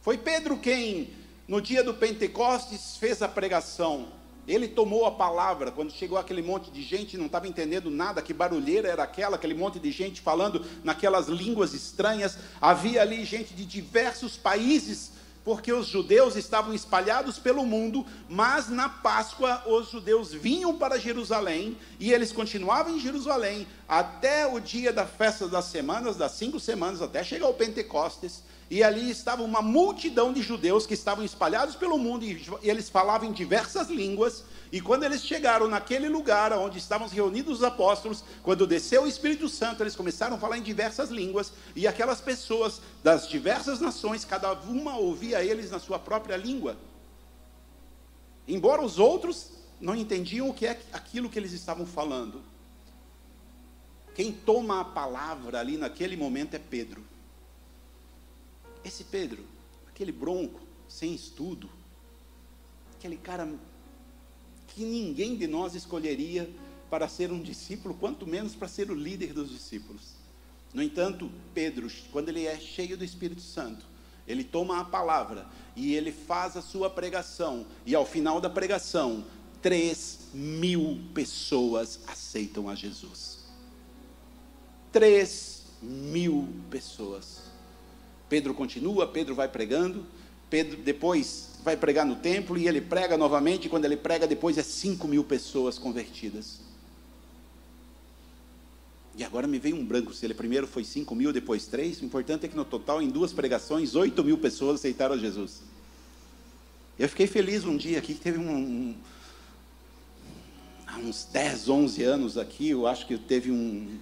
Foi 0.02 0.18
Pedro 0.18 0.58
quem 0.58 1.10
no 1.48 1.62
dia 1.62 1.84
do 1.84 1.94
Pentecostes 1.94 2.98
fez 2.98 3.22
a 3.22 3.28
pregação. 3.28 4.08
Ele 4.48 4.68
tomou 4.68 5.06
a 5.06 5.12
palavra 5.12 5.72
quando 5.72 5.92
chegou 5.92 6.18
aquele 6.18 6.42
monte 6.42 6.70
de 6.70 6.82
gente, 6.84 7.18
não 7.18 7.26
estava 7.26 7.48
entendendo 7.48 7.90
nada, 7.90 8.22
que 8.22 8.34
barulheira 8.34 8.88
era 8.88 9.04
aquela, 9.04 9.36
aquele 9.36 9.56
monte 9.56 9.80
de 9.80 9.92
gente 9.92 10.22
falando 10.22 10.64
naquelas 10.84 11.28
línguas 11.28 11.74
estranhas. 11.74 12.38
Havia 12.62 13.02
ali 13.02 13.26
gente 13.26 13.54
de 13.56 13.66
diversos 13.66 14.38
países, 14.38 15.12
porque 15.44 15.72
os 15.72 15.88
judeus 15.88 16.36
estavam 16.36 16.74
espalhados 16.74 17.40
pelo 17.40 17.66
mundo, 17.66 18.06
mas 18.30 18.70
na 18.70 18.90
Páscoa 18.90 19.64
os 19.68 19.92
judeus 19.92 20.32
vinham 20.32 20.78
para 20.78 21.00
Jerusalém 21.00 21.78
e 22.00 22.12
eles 22.12 22.32
continuavam 22.32 22.96
em 22.96 23.00
Jerusalém 23.00 23.68
até 23.88 24.48
o 24.48 24.60
dia 24.60 24.94
da 24.94 25.06
festa 25.06 25.48
das 25.48 25.66
semanas, 25.66 26.18
das 26.18 26.34
cinco 26.34 26.60
semanas, 26.60 27.02
até 27.02 27.24
chegar 27.24 27.48
o 27.48 27.54
Pentecostes. 27.54 28.44
E 28.70 28.84
ali 28.84 29.12
estava 29.12 29.44
uma 29.44 29.62
multidão 29.62 30.34
de 30.34 30.42
judeus 30.42 30.88
que 30.88 30.96
estavam 30.96 31.24
espalhados 31.24 31.76
pelo 31.76 31.98
mundo 31.98 32.26
e, 32.26 32.44
eles 32.64 32.90
falavam 32.90 33.30
em 33.30 33.32
diversas 33.32 33.90
línguas. 33.90 34.44
E 34.72 34.82
quando 34.82 35.04
eles 35.04 35.24
chegaram 35.24 35.68
naquele 35.68 36.10
lugar 36.10 36.52
onde 36.54 36.80
estavam 36.80 37.08
reunidos 37.08 37.60
os 37.60 37.64
apóstolos, 37.64 38.24
quando 38.42 38.66
desceu 38.66 39.04
o 39.04 39.08
Espírito 39.08 39.48
Santo, 39.48 39.84
eles 39.84 39.96
começaram 39.96 40.36
a 40.36 40.40
falar 40.40 40.58
em 40.58 40.64
diversas 40.64 41.12
línguas. 41.12 41.54
E 41.76 41.88
aquelas 41.88 42.22
pessoas 42.22 42.82
das 43.04 43.28
diversas 43.28 43.80
nações, 43.80 44.26
cada 44.26 44.52
uma 44.54 44.98
ouvia 44.98 45.44
eles 45.44 45.70
na 45.70 45.80
sua 45.80 46.00
própria 46.00 46.36
língua. 46.36 46.76
Embora 48.48 48.82
os 48.82 48.98
outros 48.98 49.52
não 49.80 49.96
entendiam 49.96 50.50
o 50.50 50.54
que 50.54 50.66
é 50.66 50.80
aquilo 50.92 51.30
que 51.30 51.38
eles 51.38 51.52
estavam 51.52 51.86
falando. 51.86 52.42
Quem 54.16 54.32
toma 54.32 54.82
a 54.82 54.86
palavra 54.86 55.60
ali 55.60 55.78
naquele 55.78 56.18
momento 56.18 56.56
é 56.56 56.60
Pedro. 56.60 57.04
Esse 58.86 59.04
Pedro, 59.04 59.44
aquele 59.88 60.12
bronco, 60.12 60.62
sem 60.88 61.16
estudo, 61.16 61.68
aquele 62.94 63.18
cara 63.18 63.52
que 64.68 64.84
ninguém 64.84 65.36
de 65.36 65.48
nós 65.48 65.74
escolheria 65.74 66.50
para 66.90 67.08
ser 67.08 67.32
um 67.32 67.42
discípulo, 67.42 67.96
quanto 67.96 68.28
menos 68.28 68.54
para 68.54 68.68
ser 68.68 68.92
o 68.92 68.96
líder 68.96 69.34
dos 69.34 69.50
discípulos. 69.50 70.14
No 70.74 70.84
entanto, 70.84 71.32
Pedro, 71.54 71.90
quando 72.12 72.30
ele 72.30 72.46
é 72.46 72.60
cheio 72.60 72.96
do 72.96 73.04
Espírito 73.04 73.42
Santo, 73.42 73.86
Ele 74.28 74.44
toma 74.44 74.80
a 74.80 74.84
palavra 74.84 75.48
e 75.76 75.94
ele 75.94 76.12
faz 76.12 76.58
a 76.58 76.62
sua 76.62 76.90
pregação, 76.90 77.66
e 77.86 77.94
ao 77.94 78.06
final 78.06 78.42
da 78.42 78.50
pregação, 78.50 79.26
3 79.62 80.30
mil 80.34 81.00
pessoas 81.14 82.00
aceitam 82.08 82.70
a 82.70 82.76
Jesus. 82.76 83.46
3 84.92 85.64
mil 85.82 86.48
pessoas. 86.70 87.45
Pedro 88.36 88.54
continua, 88.54 89.08
Pedro 89.08 89.34
vai 89.34 89.48
pregando, 89.48 90.06
Pedro 90.50 90.76
depois 90.84 91.52
vai 91.64 91.78
pregar 91.78 92.06
no 92.06 92.18
templo 92.18 92.58
e 92.58 92.68
ele 92.68 92.82
prega 92.82 93.16
novamente, 93.16 93.70
quando 93.70 93.86
ele 93.86 93.96
prega, 93.96 94.28
depois 94.28 94.58
é 94.58 94.62
5 94.62 95.08
mil 95.08 95.24
pessoas 95.24 95.80
convertidas. 95.80 96.60
E 99.16 99.24
agora 99.24 99.48
me 99.48 99.58
veio 99.58 99.78
um 99.78 99.86
branco, 99.86 100.14
se 100.14 100.26
ele 100.26 100.34
primeiro 100.34 100.68
foi 100.68 100.84
5 100.84 101.16
mil, 101.16 101.32
depois 101.32 101.66
3, 101.68 102.02
o 102.02 102.06
importante 102.06 102.46
é 102.46 102.50
que 102.50 102.58
no 102.58 102.66
total, 102.66 103.02
em 103.02 103.08
duas 103.08 103.32
pregações, 103.32 103.96
8 103.96 104.22
mil 104.22 104.38
pessoas 104.38 104.82
aceitaram 104.82 105.18
Jesus. 105.18 105.62
Eu 107.00 107.08
fiquei 107.08 107.28
feliz 107.28 107.64
um 107.64 107.78
dia 107.78 108.00
aqui, 108.00 108.14
que 108.14 108.20
teve 108.20 108.38
um, 108.38 108.52
um 108.54 108.96
há 110.86 110.98
uns 110.98 111.24
10, 111.32 111.70
11 111.70 112.04
anos 112.04 112.38
aqui, 112.38 112.72
eu 112.72 112.86
acho 112.86 113.08
que 113.08 113.18
teve 113.18 113.50
um, 113.50 113.98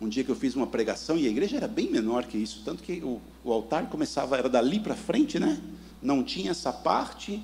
um 0.00 0.08
dia 0.08 0.24
que 0.24 0.30
eu 0.30 0.36
fiz 0.36 0.56
uma 0.56 0.66
pregação 0.66 1.18
e 1.18 1.26
a 1.26 1.30
igreja 1.30 1.58
era 1.58 1.68
bem 1.68 1.90
menor 1.90 2.24
que 2.24 2.38
isso, 2.38 2.62
tanto 2.64 2.82
que 2.82 3.02
o, 3.02 3.20
o 3.44 3.52
altar 3.52 3.86
começava, 3.90 4.36
era 4.36 4.48
dali 4.48 4.80
para 4.80 4.96
frente, 4.96 5.38
né? 5.38 5.60
Não 6.00 6.24
tinha 6.24 6.52
essa 6.52 6.72
parte. 6.72 7.42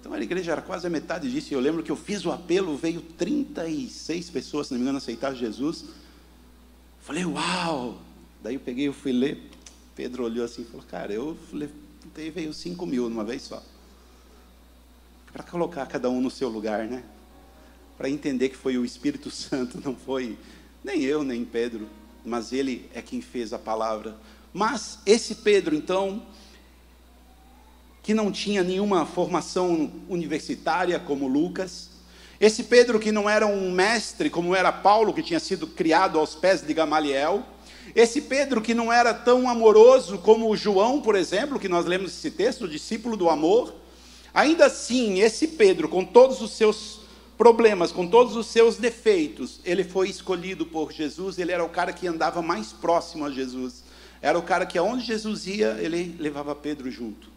Então 0.00 0.12
a 0.12 0.20
igreja 0.20 0.52
era 0.52 0.62
quase 0.62 0.86
a 0.86 0.90
metade 0.90 1.30
disso. 1.30 1.52
E 1.52 1.54
eu 1.54 1.60
lembro 1.60 1.82
que 1.82 1.92
eu 1.92 1.96
fiz 1.96 2.24
o 2.24 2.32
apelo, 2.32 2.76
veio 2.76 3.02
36 3.02 4.30
pessoas, 4.30 4.68
se 4.68 4.72
não 4.72 4.78
me 4.78 4.84
engano, 4.84 4.98
aceitar 4.98 5.34
Jesus. 5.34 5.84
Falei, 7.00 7.26
uau! 7.26 8.00
Daí 8.42 8.54
eu 8.54 8.60
peguei, 8.60 8.88
eu 8.88 8.94
fui 8.94 9.12
ler. 9.12 9.50
Pedro 9.94 10.24
olhou 10.24 10.44
assim 10.44 10.62
e 10.62 10.64
falou, 10.64 10.86
cara, 10.86 11.12
eu 11.12 11.36
levantei, 11.52 12.30
veio 12.30 12.54
5 12.54 12.86
mil 12.86 13.10
numa 13.10 13.24
vez 13.24 13.42
só. 13.42 13.62
Para 15.32 15.42
colocar 15.42 15.84
cada 15.86 16.08
um 16.08 16.22
no 16.22 16.30
seu 16.30 16.48
lugar, 16.48 16.86
né? 16.86 17.04
Para 17.98 18.08
entender 18.08 18.48
que 18.48 18.56
foi 18.56 18.78
o 18.78 18.84
Espírito 18.84 19.28
Santo, 19.32 19.78
não 19.84 19.94
foi 19.94 20.38
nem 20.86 21.02
eu, 21.02 21.24
nem 21.24 21.44
Pedro, 21.44 21.88
mas 22.24 22.52
ele 22.52 22.88
é 22.94 23.02
quem 23.02 23.20
fez 23.20 23.52
a 23.52 23.58
palavra. 23.58 24.16
Mas 24.54 25.00
esse 25.04 25.34
Pedro, 25.34 25.74
então, 25.74 26.22
que 28.04 28.14
não 28.14 28.30
tinha 28.30 28.62
nenhuma 28.62 29.04
formação 29.04 29.90
universitária 30.08 30.96
como 31.00 31.26
Lucas, 31.26 31.90
esse 32.38 32.62
Pedro 32.62 33.00
que 33.00 33.10
não 33.10 33.28
era 33.28 33.48
um 33.48 33.72
mestre, 33.72 34.30
como 34.30 34.54
era 34.54 34.70
Paulo, 34.70 35.12
que 35.12 35.24
tinha 35.24 35.40
sido 35.40 35.66
criado 35.66 36.20
aos 36.20 36.36
pés 36.36 36.64
de 36.64 36.72
Gamaliel. 36.72 37.44
Esse 37.92 38.20
Pedro 38.20 38.60
que 38.60 38.72
não 38.72 38.92
era 38.92 39.12
tão 39.12 39.50
amoroso 39.50 40.18
como 40.18 40.56
João, 40.56 41.00
por 41.00 41.16
exemplo, 41.16 41.58
que 41.58 41.68
nós 41.68 41.84
lemos 41.84 42.12
esse 42.12 42.30
texto, 42.30 42.66
o 42.66 42.68
discípulo 42.68 43.16
do 43.16 43.28
amor. 43.28 43.74
Ainda 44.32 44.66
assim, 44.66 45.18
esse 45.18 45.48
Pedro, 45.48 45.88
com 45.88 46.04
todos 46.04 46.40
os 46.40 46.52
seus 46.52 47.00
problemas, 47.36 47.92
com 47.92 48.06
todos 48.06 48.34
os 48.34 48.46
seus 48.46 48.76
defeitos, 48.76 49.60
ele 49.64 49.84
foi 49.84 50.08
escolhido 50.08 50.66
por 50.66 50.92
Jesus, 50.92 51.38
ele 51.38 51.52
era 51.52 51.64
o 51.64 51.68
cara 51.68 51.92
que 51.92 52.06
andava 52.06 52.40
mais 52.40 52.72
próximo 52.72 53.24
a 53.24 53.30
Jesus. 53.30 53.84
Era 54.22 54.38
o 54.38 54.42
cara 54.42 54.64
que 54.64 54.78
aonde 54.78 55.04
Jesus 55.04 55.46
ia, 55.46 55.76
ele 55.80 56.16
levava 56.18 56.54
Pedro 56.54 56.90
junto. 56.90 57.30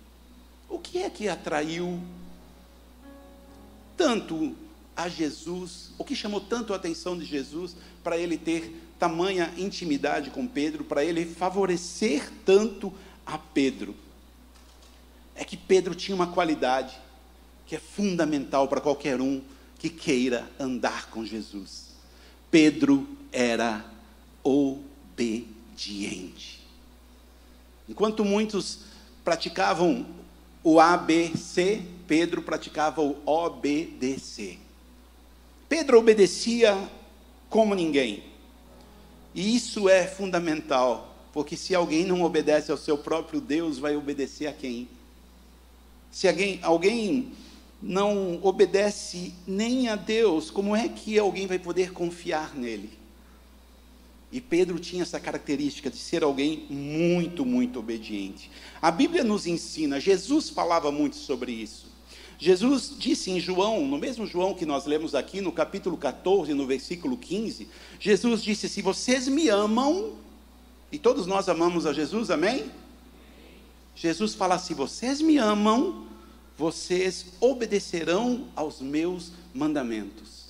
O 0.69 0.79
que 0.79 0.99
é 0.99 1.09
que 1.09 1.27
atraiu 1.27 2.01
tanto 3.97 4.55
a 4.95 5.09
Jesus, 5.09 5.91
o 5.97 6.05
que 6.05 6.15
chamou 6.15 6.39
tanto 6.39 6.73
a 6.73 6.77
atenção 6.77 7.17
de 7.17 7.25
Jesus 7.25 7.75
para 8.03 8.17
ele 8.17 8.37
ter 8.37 8.73
tamanha 8.97 9.53
intimidade 9.57 10.29
com 10.29 10.47
Pedro, 10.47 10.83
para 10.83 11.03
ele 11.03 11.25
favorecer 11.25 12.31
tanto 12.45 12.93
a 13.25 13.37
Pedro? 13.37 13.93
É 15.35 15.43
que 15.43 15.57
Pedro 15.57 15.93
tinha 15.93 16.15
uma 16.15 16.27
qualidade 16.27 16.97
que 17.65 17.75
é 17.75 17.79
fundamental 17.79 18.67
para 18.67 18.81
qualquer 18.81 19.19
um 19.21 19.41
que 19.79 19.89
queira 19.89 20.47
andar 20.59 21.09
com 21.09 21.25
Jesus. 21.25 21.87
Pedro 22.51 23.07
era 23.31 23.83
obediente. 24.43 25.47
Enquanto 27.87 28.25
muitos 28.25 28.79
praticavam 29.23 30.05
o 30.63 30.79
ABC, 30.79 31.81
Pedro 32.05 32.41
praticava 32.41 33.01
o 33.01 33.17
obedecer. 33.25 34.59
Pedro 35.69 35.97
obedecia 35.97 36.77
como 37.49 37.73
ninguém. 37.73 38.23
E 39.33 39.55
isso 39.55 39.87
é 39.87 40.05
fundamental, 40.05 41.15
porque 41.31 41.55
se 41.55 41.73
alguém 41.73 42.05
não 42.05 42.23
obedece 42.23 42.71
ao 42.71 42.77
seu 42.77 42.97
próprio 42.97 43.39
Deus, 43.39 43.77
vai 43.77 43.95
obedecer 43.95 44.47
a 44.47 44.53
quem? 44.53 44.89
Se 46.11 46.27
alguém, 46.27 46.59
alguém 46.63 47.31
não 47.81 48.39
obedece 48.43 49.33
nem 49.47 49.87
a 49.87 49.95
Deus, 49.95 50.51
como 50.51 50.75
é 50.75 50.89
que 50.89 51.17
alguém 51.17 51.47
vai 51.47 51.57
poder 51.57 51.91
confiar 51.93 52.55
nele? 52.55 52.99
E 54.31 54.39
Pedro 54.39 54.77
tinha 54.77 55.01
essa 55.01 55.19
característica 55.19 55.89
de 55.89 55.97
ser 55.97 56.23
alguém 56.23 56.67
muito, 56.69 57.45
muito 57.45 57.79
obediente. 57.79 58.51
A 58.81 58.91
Bíblia 58.91 59.23
nos 59.23 59.47
ensina, 59.47 59.99
Jesus 59.99 60.49
falava 60.49 60.91
muito 60.91 61.15
sobre 61.15 61.51
isso. 61.51 61.87
Jesus 62.37 62.93
disse 62.97 63.31
em 63.31 63.39
João, 63.39 63.85
no 63.85 63.97
mesmo 63.97 64.25
João 64.25 64.53
que 64.53 64.65
nós 64.65 64.85
lemos 64.85 65.15
aqui, 65.15 65.41
no 65.41 65.51
capítulo 65.51 65.97
14, 65.97 66.53
no 66.53 66.65
versículo 66.65 67.17
15, 67.17 67.67
Jesus 67.99 68.41
disse: 68.41 68.69
Se 68.69 68.81
vocês 68.81 69.27
me 69.27 69.49
amam, 69.49 70.13
e 70.91 70.97
todos 70.97 71.27
nós 71.27 71.49
amamos 71.49 71.85
a 71.85 71.91
Jesus, 71.91 72.31
amém? 72.31 72.71
Jesus 73.93 74.35
fala: 74.35 74.57
Se 74.57 74.73
vocês 74.73 75.19
me 75.19 75.37
amam, 75.37 76.07
vocês 76.59 77.27
obedecerão 77.39 78.49
aos 78.53 78.81
meus 78.81 79.31
mandamentos. 79.53 80.49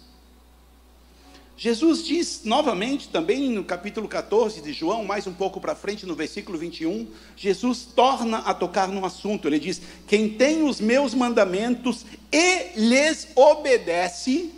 Jesus 1.56 2.04
diz 2.04 2.42
novamente, 2.46 3.10
também 3.10 3.52
no 3.52 3.64
capítulo 3.64 4.08
14 4.08 4.60
de 4.60 4.74
João, 4.74 5.06
mais 5.06 5.28
um 5.28 5.34
pouco 5.34 5.62
para 5.62 5.76
frente, 5.76 6.08
no 6.08 6.16
versículo 6.16 6.58
21, 6.58 7.08
Jesus 7.36 7.86
torna 7.96 8.40
a 8.40 8.56
tocar 8.56 8.88
no 8.88 9.06
assunto. 9.06 9.48
Ele 9.48 9.60
diz: 9.60 9.80
Quem 10.08 10.30
tem 10.30 10.64
os 10.64 10.82
meus 10.82 11.14
mandamentos 11.14 12.06
e 12.32 12.80
lhes 12.80 13.28
obedece, 13.36 14.52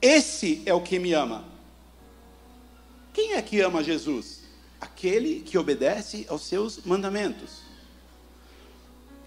esse 0.00 0.62
é 0.64 0.72
o 0.72 0.80
que 0.80 0.98
me 0.98 1.12
ama. 1.12 1.44
Quem 3.12 3.34
é 3.34 3.42
que 3.42 3.60
ama 3.60 3.84
Jesus? 3.84 4.40
Aquele 4.80 5.40
que 5.40 5.58
obedece 5.58 6.24
aos 6.30 6.46
seus 6.46 6.82
mandamentos. 6.86 7.69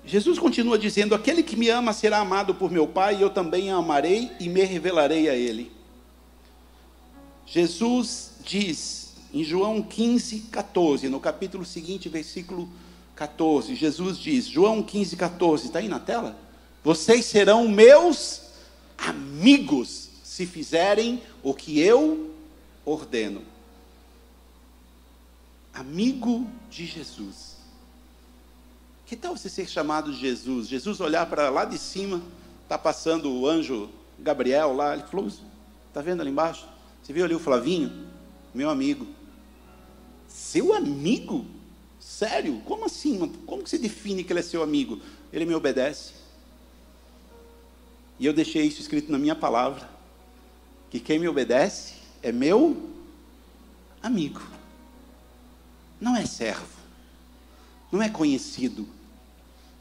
Jesus 0.05 0.37
continua 0.37 0.77
dizendo: 0.77 1.15
Aquele 1.15 1.41
que 1.43 1.55
me 1.55 1.69
ama 1.69 1.93
será 1.93 2.19
amado 2.19 2.53
por 2.55 2.69
meu 2.69 2.87
Pai, 2.87 3.17
e 3.17 3.21
eu 3.21 3.29
também 3.29 3.71
amarei 3.71 4.31
e 4.39 4.49
me 4.49 4.63
revelarei 4.63 5.29
a 5.29 5.35
ele. 5.35 5.71
Jesus 7.45 8.33
diz 8.43 9.13
em 9.33 9.43
João 9.43 9.81
15, 9.81 10.41
14, 10.51 11.09
no 11.09 11.19
capítulo 11.19 11.65
seguinte, 11.65 12.07
versículo 12.07 12.69
14, 13.15 13.75
Jesus 13.75 14.17
diz, 14.17 14.45
João 14.45 14.83
15, 14.83 15.15
14, 15.15 15.65
está 15.65 15.79
aí 15.79 15.87
na 15.87 15.99
tela? 15.99 16.37
Vocês 16.83 17.25
serão 17.25 17.67
meus 17.67 18.41
amigos 18.97 20.09
se 20.23 20.45
fizerem 20.45 21.21
o 21.41 21.53
que 21.53 21.79
eu 21.79 22.31
ordeno. 22.85 23.41
Amigo 25.73 26.47
de 26.69 26.85
Jesus. 26.85 27.52
Que 29.05 29.15
tal 29.15 29.35
você 29.35 29.49
ser 29.49 29.67
chamado 29.67 30.11
de 30.11 30.19
Jesus? 30.19 30.67
Jesus 30.67 30.99
olhar 30.99 31.25
para 31.25 31.49
lá 31.49 31.65
de 31.65 31.77
cima, 31.77 32.21
está 32.63 32.77
passando 32.77 33.31
o 33.31 33.47
anjo 33.47 33.89
Gabriel 34.17 34.73
lá, 34.73 34.93
ele 34.93 35.03
falou: 35.03 35.27
está 35.27 36.01
vendo 36.01 36.21
ali 36.21 36.31
embaixo? 36.31 36.67
Você 37.01 37.11
viu 37.11 37.25
ali 37.25 37.35
o 37.35 37.39
Flavinho? 37.39 38.07
Meu 38.53 38.69
amigo. 38.69 39.05
Seu 40.27 40.73
amigo? 40.73 41.45
Sério? 41.99 42.61
Como 42.65 42.85
assim? 42.85 43.27
Como 43.45 43.63
que 43.63 43.69
você 43.69 43.77
define 43.77 44.23
que 44.23 44.31
ele 44.31 44.39
é 44.39 44.43
seu 44.43 44.63
amigo? 44.63 45.01
Ele 45.31 45.45
me 45.45 45.53
obedece. 45.53 46.13
E 48.19 48.25
eu 48.25 48.33
deixei 48.33 48.65
isso 48.65 48.79
escrito 48.79 49.11
na 49.11 49.19
minha 49.19 49.35
palavra: 49.35 49.89
que 50.89 50.99
quem 50.99 51.19
me 51.19 51.27
obedece 51.27 51.95
é 52.21 52.31
meu 52.31 52.89
amigo. 54.01 54.41
Não 55.99 56.15
é 56.15 56.25
servo. 56.25 56.72
Não 57.93 58.01
é 58.01 58.09
conhecido. 58.09 58.87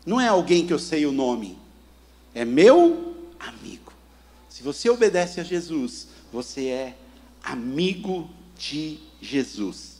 Não 0.04 0.20
é 0.20 0.28
alguém 0.28 0.66
que 0.66 0.72
eu 0.74 0.78
sei 0.78 1.06
o 1.06 1.12
nome. 1.12 1.56
É 2.34 2.44
meu 2.44 3.16
amigo. 3.40 3.90
Se 4.50 4.62
você 4.62 4.90
obedece 4.90 5.40
a 5.40 5.42
Jesus, 5.42 6.08
você 6.30 6.66
é 6.66 6.96
amigo 7.42 8.28
de 8.54 8.98
Jesus. 9.18 9.96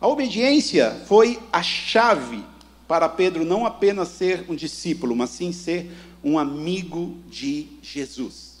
A 0.00 0.06
obediência 0.06 1.02
foi 1.08 1.42
a 1.52 1.60
chave 1.60 2.44
para 2.86 3.08
Pedro 3.08 3.44
não 3.44 3.66
apenas 3.66 4.10
ser 4.10 4.48
um 4.48 4.54
discípulo, 4.54 5.16
mas 5.16 5.30
sim 5.30 5.50
ser 5.50 5.90
um 6.22 6.38
amigo 6.38 7.16
de 7.28 7.66
Jesus. 7.82 8.60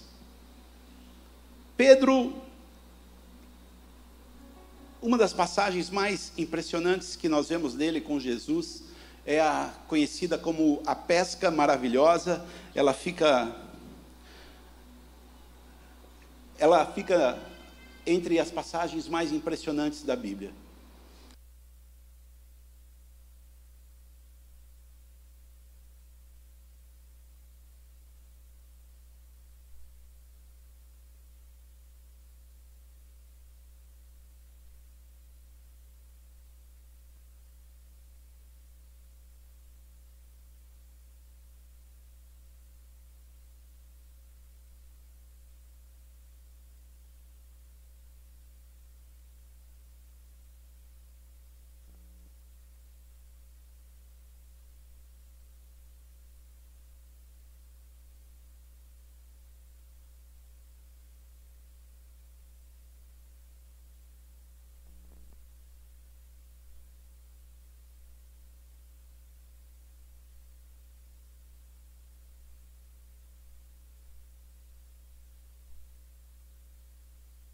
Pedro, 1.76 2.34
uma 5.02 5.16
das 5.16 5.32
passagens 5.32 5.88
mais 5.88 6.32
impressionantes 6.36 7.16
que 7.16 7.28
nós 7.28 7.48
vemos 7.48 7.74
dele 7.74 8.00
com 8.00 8.20
Jesus 8.20 8.82
é 9.24 9.40
a 9.40 9.72
conhecida 9.88 10.36
como 10.36 10.82
a 10.86 10.94
pesca 10.94 11.50
maravilhosa. 11.50 12.44
Ela 12.74 12.92
fica 12.92 13.54
ela 16.58 16.84
fica 16.84 17.38
entre 18.06 18.38
as 18.38 18.50
passagens 18.50 19.08
mais 19.08 19.32
impressionantes 19.32 20.02
da 20.02 20.14
Bíblia. 20.14 20.52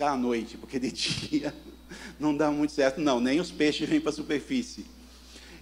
À 0.05 0.15
noite, 0.15 0.59
porque 0.59 0.79
de 0.79 0.93
dia 0.93 1.55
não 2.21 2.37
dá 2.37 2.51
muito 2.51 2.73
certo, 2.73 3.01
não, 3.01 3.21
nem 3.21 3.41
os 3.41 3.51
peixes 3.51 3.89
vêm 3.89 4.01
para 4.01 4.11
a 4.11 4.15
superfície. 4.15 4.85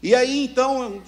E 0.03 0.15
aí 0.15 0.45
então, 0.45 1.03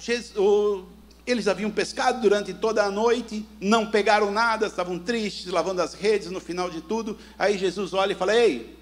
eles 1.25 1.47
haviam 1.47 1.69
pescado 1.69 2.21
durante 2.21 2.53
toda 2.53 2.83
a 2.83 2.89
noite, 2.89 3.45
não 3.59 3.91
pegaram 3.91 4.31
nada, 4.31 4.67
estavam 4.67 4.97
tristes, 4.97 5.47
lavando 5.47 5.81
as 5.81 5.93
redes 5.93 6.31
no 6.31 6.39
final 6.39 6.69
de 6.69 6.81
tudo. 6.81 7.17
Aí 7.37 7.57
Jesus 7.57 7.93
olha 7.93 8.13
e 8.13 8.15
fala: 8.15 8.35
Ei, 8.35 8.77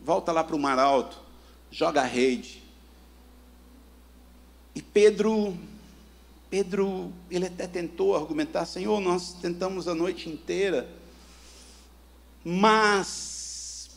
volta 0.00 0.32
lá 0.32 0.42
para 0.42 0.56
o 0.56 0.58
mar 0.58 0.78
alto, 0.78 1.18
joga 1.70 2.02
a 2.02 2.04
rede. 2.04 2.62
E 4.74 4.82
Pedro, 4.82 5.56
Pedro, 6.50 7.12
ele 7.30 7.46
até 7.46 7.66
tentou 7.66 8.16
argumentar: 8.16 8.66
Senhor, 8.66 9.00
nós 9.00 9.32
tentamos 9.34 9.88
a 9.88 9.94
noite 9.94 10.28
inteira 10.28 10.97
mas 12.50 13.90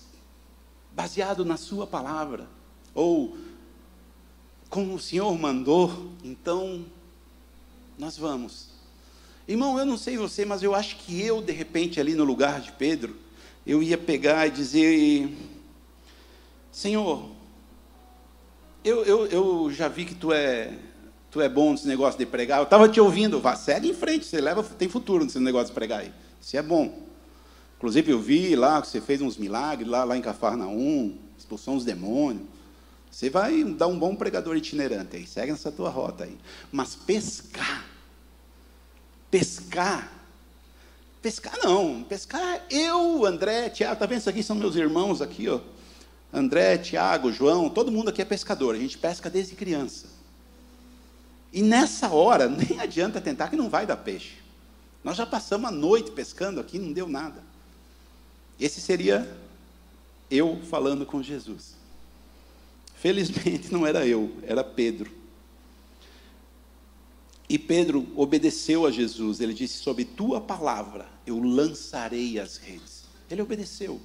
baseado 0.91 1.45
na 1.45 1.55
Sua 1.55 1.87
palavra, 1.87 2.49
ou 2.93 3.37
como 4.69 4.93
o 4.93 4.99
Senhor 4.99 5.33
mandou, 5.39 6.11
então 6.21 6.85
nós 7.97 8.17
vamos. 8.17 8.67
Irmão, 9.47 9.79
eu 9.79 9.85
não 9.85 9.97
sei 9.97 10.17
você, 10.17 10.43
mas 10.43 10.63
eu 10.63 10.75
acho 10.75 10.97
que 10.97 11.21
eu, 11.21 11.41
de 11.41 11.53
repente, 11.53 11.97
ali 11.97 12.13
no 12.13 12.25
lugar 12.25 12.59
de 12.59 12.73
Pedro, 12.73 13.15
eu 13.65 13.81
ia 13.81 13.97
pegar 13.97 14.47
e 14.47 14.51
dizer: 14.51 15.33
Senhor, 16.73 17.29
eu, 18.83 19.05
eu, 19.05 19.25
eu 19.27 19.71
já 19.71 19.87
vi 19.87 20.03
que 20.03 20.15
tu 20.15 20.33
é, 20.33 20.77
tu 21.29 21.39
é 21.39 21.47
bom 21.47 21.71
nesse 21.71 21.87
negócio 21.87 22.19
de 22.19 22.25
pregar, 22.25 22.59
eu 22.59 22.65
estava 22.65 22.89
te 22.89 22.99
ouvindo, 22.99 23.39
vá, 23.39 23.55
segue 23.55 23.89
em 23.89 23.93
frente, 23.93 24.25
você 24.25 24.41
leva, 24.41 24.61
tem 24.61 24.89
futuro 24.89 25.23
nesse 25.23 25.39
negócio 25.39 25.67
de 25.67 25.73
pregar 25.73 26.01
aí, 26.01 26.11
você 26.41 26.57
é 26.57 26.61
bom. 26.61 27.10
Inclusive, 27.81 28.11
eu 28.11 28.21
vi 28.21 28.55
lá 28.55 28.79
que 28.79 28.87
você 28.87 29.01
fez 29.01 29.21
uns 29.21 29.37
milagres 29.37 29.89
lá, 29.89 30.03
lá 30.03 30.15
em 30.15 30.21
Cafarnaum, 30.21 31.17
expulsou 31.35 31.73
uns 31.73 31.83
demônios. 31.83 32.45
Você 33.09 33.27
vai 33.27 33.63
dar 33.63 33.87
um 33.87 33.97
bom 33.97 34.15
pregador 34.15 34.55
itinerante 34.55 35.15
aí, 35.15 35.25
segue 35.25 35.51
nessa 35.51 35.71
tua 35.71 35.89
rota 35.89 36.25
aí. 36.25 36.37
Mas 36.71 36.93
pescar, 36.93 37.83
pescar, 39.31 40.11
pescar 41.23 41.57
não, 41.63 42.03
pescar 42.03 42.63
eu, 42.69 43.25
André, 43.25 43.71
Tiago, 43.71 43.93
está 43.93 44.05
vendo 44.05 44.19
isso 44.19 44.29
aqui? 44.29 44.43
São 44.43 44.55
meus 44.55 44.75
irmãos 44.75 45.19
aqui, 45.19 45.49
ó. 45.49 45.59
André, 46.31 46.77
Tiago, 46.77 47.31
João, 47.31 47.67
todo 47.67 47.91
mundo 47.91 48.09
aqui 48.09 48.21
é 48.21 48.25
pescador, 48.25 48.75
a 48.75 48.77
gente 48.77 48.95
pesca 48.95 49.27
desde 49.27 49.55
criança. 49.55 50.05
E 51.51 51.63
nessa 51.63 52.09
hora, 52.09 52.45
nem 52.69 52.79
adianta 52.79 53.19
tentar 53.19 53.47
que 53.47 53.55
não 53.55 53.71
vai 53.71 53.87
dar 53.87 53.97
peixe. 53.97 54.35
Nós 55.03 55.17
já 55.17 55.25
passamos 55.25 55.67
a 55.67 55.71
noite 55.71 56.11
pescando 56.11 56.59
aqui, 56.59 56.77
não 56.77 56.93
deu 56.93 57.07
nada. 57.07 57.49
Esse 58.61 58.79
seria 58.79 59.27
eu 60.29 60.61
falando 60.69 61.03
com 61.03 61.23
Jesus. 61.23 61.75
Felizmente 62.95 63.73
não 63.73 63.87
era 63.87 64.05
eu, 64.05 64.31
era 64.43 64.63
Pedro. 64.63 65.11
E 67.49 67.57
Pedro 67.57 68.07
obedeceu 68.15 68.85
a 68.85 68.91
Jesus. 68.91 69.41
Ele 69.41 69.55
disse: 69.55 69.79
Sob 69.79 70.05
tua 70.05 70.39
palavra 70.39 71.07
eu 71.25 71.39
lançarei 71.39 72.39
as 72.39 72.57
redes. 72.57 73.05
Ele 73.31 73.41
obedeceu. 73.41 73.99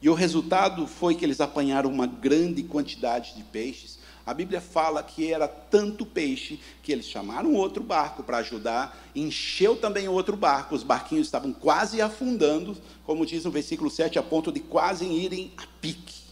E 0.00 0.08
o 0.08 0.14
resultado 0.14 0.86
foi 0.86 1.14
que 1.14 1.24
eles 1.24 1.40
apanharam 1.40 1.90
uma 1.90 2.06
grande 2.06 2.62
quantidade 2.62 3.36
de 3.36 3.44
peixes 3.44 3.98
a 4.24 4.32
Bíblia 4.32 4.60
fala 4.60 5.02
que 5.02 5.32
era 5.32 5.48
tanto 5.48 6.06
peixe 6.06 6.60
que 6.82 6.92
eles 6.92 7.06
chamaram 7.06 7.54
outro 7.54 7.82
barco 7.82 8.22
para 8.22 8.38
ajudar, 8.38 8.96
encheu 9.14 9.76
também 9.76 10.08
outro 10.08 10.36
barco, 10.36 10.74
os 10.74 10.82
barquinhos 10.82 11.26
estavam 11.26 11.52
quase 11.52 12.00
afundando, 12.00 12.76
como 13.04 13.26
diz 13.26 13.44
no 13.44 13.50
versículo 13.50 13.90
7, 13.90 14.18
a 14.18 14.22
ponto 14.22 14.52
de 14.52 14.60
quase 14.60 15.04
irem 15.04 15.52
a 15.56 15.66
pique, 15.80 16.22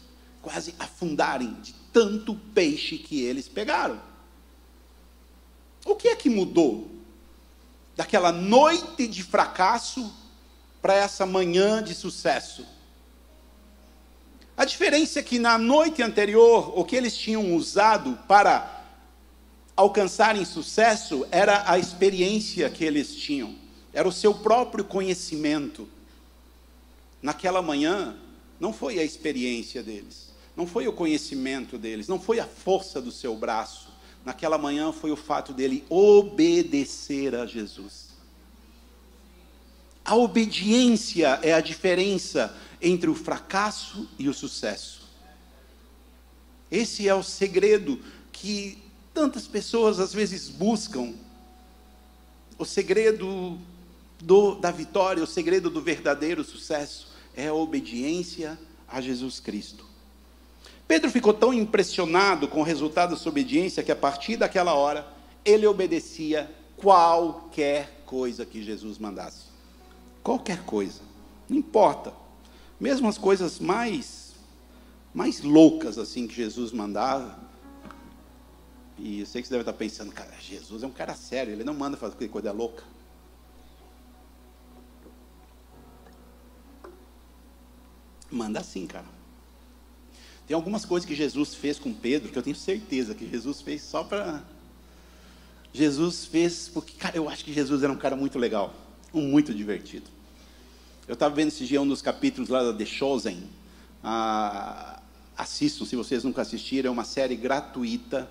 quase 0.41 0.75
afundarem 0.79 1.55
de 1.61 1.75
tanto 1.93 2.35
peixe 2.55 2.97
que 2.97 3.23
eles 3.23 3.49
pegaram. 3.49 4.01
O 5.85 5.97
que 5.97 6.09
é 6.09 6.17
que 6.17 6.31
mudou? 6.31 6.89
Daquela 7.97 8.31
noite 8.31 9.09
de 9.09 9.23
fracasso 9.23 10.13
para 10.81 10.95
essa 10.95 11.27
manhã 11.27 11.83
de 11.83 11.95
sucesso? 11.95 12.65
A 14.57 14.65
diferença 14.65 15.21
é 15.21 15.23
que 15.23 15.39
na 15.39 15.57
noite 15.57 16.03
anterior, 16.03 16.79
o 16.79 16.85
que 16.85 16.97
eles 16.97 17.17
tinham 17.17 17.55
usado 17.55 18.19
para 18.29 18.85
alcançarem 19.75 20.45
sucesso 20.45 21.27
era 21.31 21.65
a 21.71 21.79
experiência 21.79 22.69
que 22.69 22.85
eles 22.85 23.15
tinham, 23.15 23.55
era 23.93 24.07
o 24.07 24.13
seu 24.13 24.35
próprio 24.35 24.85
conhecimento. 24.85 25.89
Naquela 27.23 27.63
manhã, 27.63 28.17
não 28.59 28.73
foi 28.73 28.99
a 28.99 29.05
experiência 29.05 29.83
deles, 29.83 30.33
não 30.55 30.67
foi 30.67 30.87
o 30.87 30.93
conhecimento 30.93 31.79
deles, 31.79 32.09
não 32.09 32.21
foi 32.21 32.41
a 32.41 32.47
força 32.47 33.01
do 33.01 33.11
seu 33.11 33.35
braço. 33.35 33.89
Naquela 34.23 34.59
manhã 34.59 34.93
foi 34.93 35.11
o 35.11 35.17
fato 35.17 35.55
dele 35.55 35.83
obedecer 35.89 37.35
a 37.35 37.47
Jesus. 37.47 38.11
A 40.05 40.15
obediência 40.15 41.39
é 41.43 41.55
a 41.55 41.61
diferença 41.61 42.55
entre 42.81 43.11
o 43.11 43.15
fracasso 43.15 44.09
e 44.19 44.29
o 44.29 44.35
sucesso. 44.35 45.09
Esse 46.71 47.09
é 47.09 47.15
o 47.15 47.23
segredo 47.23 48.01
que 48.33 48.79
tantas 49.13 49.47
pessoas 49.47 49.99
às 49.99 50.13
vezes 50.15 50.49
buscam. 50.49 51.15
O 52.59 52.65
segredo 52.65 53.59
do, 54.21 54.55
da 54.55 54.71
vitória, 54.71 55.23
o 55.23 55.27
segredo 55.27 55.69
do 55.69 55.81
verdadeiro 55.81 56.45
sucesso 56.45 57.09
é 57.35 57.49
a 57.49 57.55
obediência 57.55 58.59
a 58.87 59.01
Jesus 59.01 59.41
Cristo. 59.41 59.85
Pedro 60.87 61.11
ficou 61.11 61.33
tão 61.33 61.55
impressionado 61.55 62.49
com 62.49 62.61
o 62.61 62.65
resultado 62.65 63.11
da 63.11 63.17
sua 63.17 63.31
obediência 63.31 63.83
que 63.83 63.93
a 63.93 63.97
partir 63.97 64.37
daquela 64.37 64.75
hora 64.75 65.07
ele 65.45 65.67
obedecia 65.67 66.51
qualquer 66.77 68.03
coisa 68.05 68.45
que 68.45 68.63
Jesus 68.63 68.99
mandasse. 68.99 69.45
Qualquer 70.23 70.63
coisa, 70.65 71.01
não 71.49 71.57
importa. 71.57 72.13
Mesmo 72.81 73.07
as 73.09 73.19
coisas 73.19 73.59
mais, 73.59 74.33
mais 75.13 75.43
loucas 75.43 75.99
assim 75.99 76.27
que 76.27 76.35
Jesus 76.35 76.73
mandava. 76.73 77.39
E 78.97 79.21
eu 79.21 79.27
sei 79.27 79.43
que 79.43 79.49
você 79.49 79.55
deve 79.55 79.63
estar 79.63 79.75
pensando, 79.75 80.11
cara, 80.13 80.33
Jesus 80.41 80.83
é 80.83 80.87
um 80.87 80.93
cara 80.93 81.15
sério, 81.15 81.53
ele 81.53 81.65
não 81.65 81.75
manda 81.75 81.97
fazer 81.97 82.29
coisa 82.29 82.53
louca. 82.53 82.83
Manda 88.31 88.63
sim, 88.63 88.87
cara. 88.87 89.07
Tem 90.47 90.55
algumas 90.55 90.85
coisas 90.85 91.07
que 91.07 91.15
Jesus 91.15 91.55
fez 91.55 91.79
com 91.79 91.93
Pedro 91.93 92.31
que 92.31 92.39
eu 92.39 92.43
tenho 92.43 92.57
certeza 92.57 93.15
que 93.15 93.29
Jesus 93.29 93.61
fez 93.61 93.83
só 93.83 94.03
para. 94.03 94.43
Jesus 95.73 96.25
fez 96.25 96.69
porque, 96.69 96.95
cara, 96.95 97.17
eu 97.17 97.29
acho 97.29 97.45
que 97.45 97.53
Jesus 97.53 97.83
era 97.83 97.93
um 97.93 97.97
cara 97.97 98.17
muito 98.17 98.39
legal, 98.39 98.75
um 99.13 99.23
muito 99.23 99.55
divertido. 99.55 100.11
Eu 101.11 101.15
estava 101.15 101.35
vendo 101.35 101.49
esse 101.49 101.67
dia 101.67 101.83
um 101.83 101.89
dos 101.89 102.01
capítulos 102.01 102.49
lá 102.49 102.63
da 102.63 102.73
The 102.73 102.87
Chosen. 102.87 103.43
Ah, 104.01 105.03
assistam, 105.37 105.85
se 105.85 105.97
vocês 105.97 106.23
nunca 106.23 106.43
assistiram, 106.43 106.89
é 106.89 106.93
uma 106.93 107.03
série 107.03 107.35
gratuita 107.35 108.31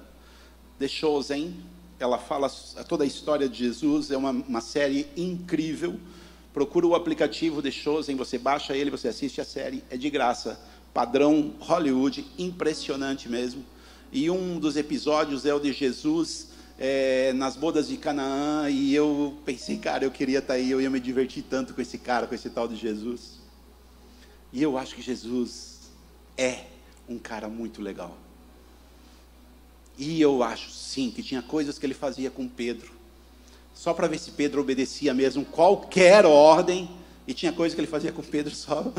The 0.80 0.88
Chosen. 0.88 1.58
Ela 2.00 2.18
fala 2.18 2.50
toda 2.88 3.04
a 3.04 3.06
história 3.06 3.50
de 3.50 3.58
Jesus, 3.58 4.12
é 4.12 4.16
uma, 4.16 4.32
uma 4.32 4.62
série 4.62 5.10
incrível. 5.18 6.00
Procura 6.54 6.88
o 6.88 6.96
aplicativo 6.96 7.62
The 7.62 7.70
Chosen, 7.70 8.16
você 8.16 8.38
baixa 8.38 8.74
ele, 8.74 8.90
você 8.90 9.10
assiste 9.10 9.42
a 9.42 9.46
série, 9.46 9.84
é 9.90 9.98
de 9.98 10.10
graça. 10.10 10.58
Padrão 10.94 11.56
Hollywood, 11.60 12.26
impressionante 12.38 13.28
mesmo. 13.28 13.66
E 14.10 14.30
um 14.30 14.58
dos 14.58 14.78
episódios 14.78 15.46
é 15.46 15.54
o 15.54 15.60
de 15.60 15.74
Jesus 15.74 16.49
é, 16.80 17.34
nas 17.34 17.58
bodas 17.58 17.90
de 17.90 17.98
Canaã, 17.98 18.70
e 18.70 18.96
eu 18.96 19.38
pensei, 19.44 19.78
cara, 19.78 20.06
eu 20.06 20.12
queria 20.12 20.40
estar 20.40 20.54
aí, 20.54 20.72
eu 20.72 20.80
ia 20.80 20.90
me 20.90 21.00
divertir 21.00 21.44
tanto 21.44 21.74
com 21.74 21.82
esse 21.82 21.98
cara, 21.98 22.26
com 22.26 22.34
esse 22.34 22.50
tal 22.50 22.70
de 22.70 22.78
Jesus. 22.78 23.40
E 24.54 24.64
eu 24.64 24.78
acho 24.78 24.96
que 24.96 25.02
Jesus 25.02 25.92
é 26.38 26.64
um 27.08 27.20
cara 27.20 27.50
muito 27.50 27.82
legal. 27.82 28.18
E 29.98 30.22
eu 30.22 30.42
acho 30.42 30.72
sim 30.72 31.12
que 31.12 31.22
tinha 31.22 31.42
coisas 31.42 31.78
que 31.78 31.86
ele 31.86 31.94
fazia 31.94 32.32
com 32.32 32.48
Pedro, 32.48 32.90
só 33.74 33.94
para 33.94 34.08
ver 34.08 34.18
se 34.18 34.32
Pedro 34.32 34.62
obedecia 34.62 35.14
mesmo 35.14 35.44
qualquer 35.44 36.26
ordem, 36.26 36.90
e 37.28 37.34
tinha 37.34 37.52
coisas 37.52 37.76
que 37.76 37.82
ele 37.82 37.88
fazia 37.88 38.14
com 38.14 38.24
Pedro 38.24 38.56
só 38.56 38.94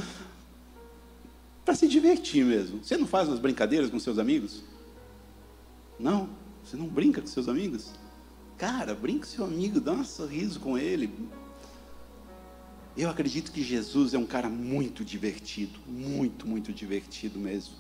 para 1.64 1.74
se 1.74 1.88
divertir 1.88 2.44
mesmo. 2.44 2.84
Você 2.84 2.98
não 2.98 3.06
faz 3.06 3.26
umas 3.26 3.40
brincadeiras 3.40 3.88
com 3.88 3.98
seus 3.98 4.18
amigos? 4.18 4.62
Não, 5.98 6.28
você 6.64 6.76
não 6.76 6.86
brinca 6.86 7.20
com 7.20 7.26
seus 7.26 7.48
amigos? 7.48 7.90
Cara, 8.56 8.94
brinca 8.94 9.26
com 9.26 9.32
seu 9.32 9.44
amigo, 9.44 9.80
dá 9.80 9.92
um 9.92 10.04
sorriso 10.04 10.60
com 10.60 10.76
ele. 10.76 11.12
Eu 12.96 13.08
acredito 13.08 13.52
que 13.52 13.62
Jesus 13.62 14.14
é 14.14 14.18
um 14.18 14.26
cara 14.26 14.48
muito 14.48 15.04
divertido, 15.04 15.78
muito, 15.86 16.46
muito 16.46 16.72
divertido 16.72 17.38
mesmo. 17.38 17.74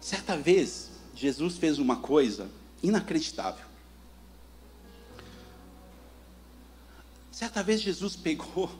Certa 0.00 0.36
vez, 0.36 0.90
Jesus 1.14 1.56
fez 1.56 1.78
uma 1.78 1.96
coisa 1.96 2.48
inacreditável. 2.82 3.64
Certa 7.32 7.62
vez 7.62 7.80
Jesus 7.82 8.14
pegou 8.14 8.70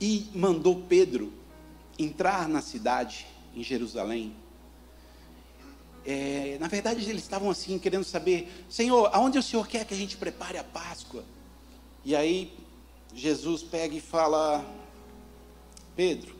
e 0.00 0.28
mandou 0.34 0.82
Pedro 0.88 1.32
entrar 1.98 2.48
na 2.48 2.62
cidade, 2.62 3.26
em 3.54 3.62
Jerusalém. 3.62 4.34
É, 6.10 6.56
na 6.58 6.68
verdade, 6.68 7.02
eles 7.02 7.22
estavam 7.22 7.50
assim, 7.50 7.78
querendo 7.78 8.02
saber: 8.02 8.50
Senhor, 8.66 9.10
aonde 9.12 9.38
o 9.38 9.42
Senhor 9.42 9.68
quer 9.68 9.84
que 9.84 9.92
a 9.92 9.96
gente 9.96 10.16
prepare 10.16 10.56
a 10.56 10.64
Páscoa? 10.64 11.22
E 12.02 12.16
aí, 12.16 12.50
Jesus 13.14 13.62
pega 13.62 13.94
e 13.94 14.00
fala: 14.00 14.64
Pedro, 15.94 16.34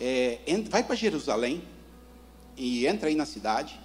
é, 0.00 0.40
vai 0.68 0.82
para 0.82 0.96
Jerusalém 0.96 1.62
e 2.56 2.84
entra 2.84 3.08
aí 3.08 3.14
na 3.14 3.26
cidade. 3.26 3.80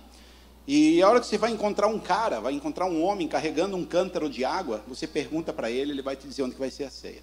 E 0.65 1.03
a 1.03 1.07
hora 1.07 1.19
que 1.19 1.27
você 1.27 1.37
vai 1.37 1.51
encontrar 1.51 1.85
um 1.85 1.99
cara, 1.99 2.39
vai 2.39 2.53
encontrar 2.53 2.87
um 2.87 3.03
homem 3.03 3.27
carregando 3.27 3.77
um 3.77 3.85
cântaro 3.85 4.27
de 4.27 4.43
água, 4.43 4.83
você 4.87 5.05
pergunta 5.05 5.53
para 5.53 5.69
ele, 5.69 5.91
ele 5.91 6.01
vai 6.01 6.15
te 6.15 6.27
dizer 6.27 6.41
onde 6.41 6.55
vai 6.55 6.71
ser 6.71 6.85
a 6.85 6.89
ceia. 6.89 7.21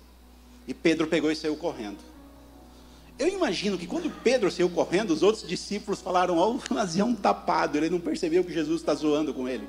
E 0.69 0.73
Pedro 0.73 1.09
pegou 1.09 1.33
e 1.33 1.37
saiu 1.37 1.57
correndo. 1.57 1.99
Eu 3.19 3.29
imagino 3.29 3.79
que 3.79 3.87
quando 3.87 4.11
Pedro 4.23 4.51
saiu 4.51 4.69
correndo, 4.69 5.11
os 5.11 5.23
outros 5.23 5.47
discípulos 5.47 6.01
falaram: 6.01 6.37
Ó, 6.37 6.49
oh, 6.49 6.55
o 6.55 7.05
um 7.05 7.15
tapado, 7.15 7.79
ele 7.79 7.91
não 7.91 8.01
percebeu 8.01 8.45
que 8.45 8.53
Jesus 8.53 8.81
está 8.81 8.95
zoando 8.95 9.33
com 9.33 9.49
ele. 9.49 9.69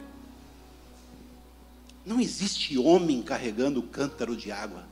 Não 2.06 2.20
existe 2.20 2.78
homem 2.78 3.22
carregando 3.22 3.82
cântaro 3.82 4.36
de 4.36 4.52
água. 4.52 4.84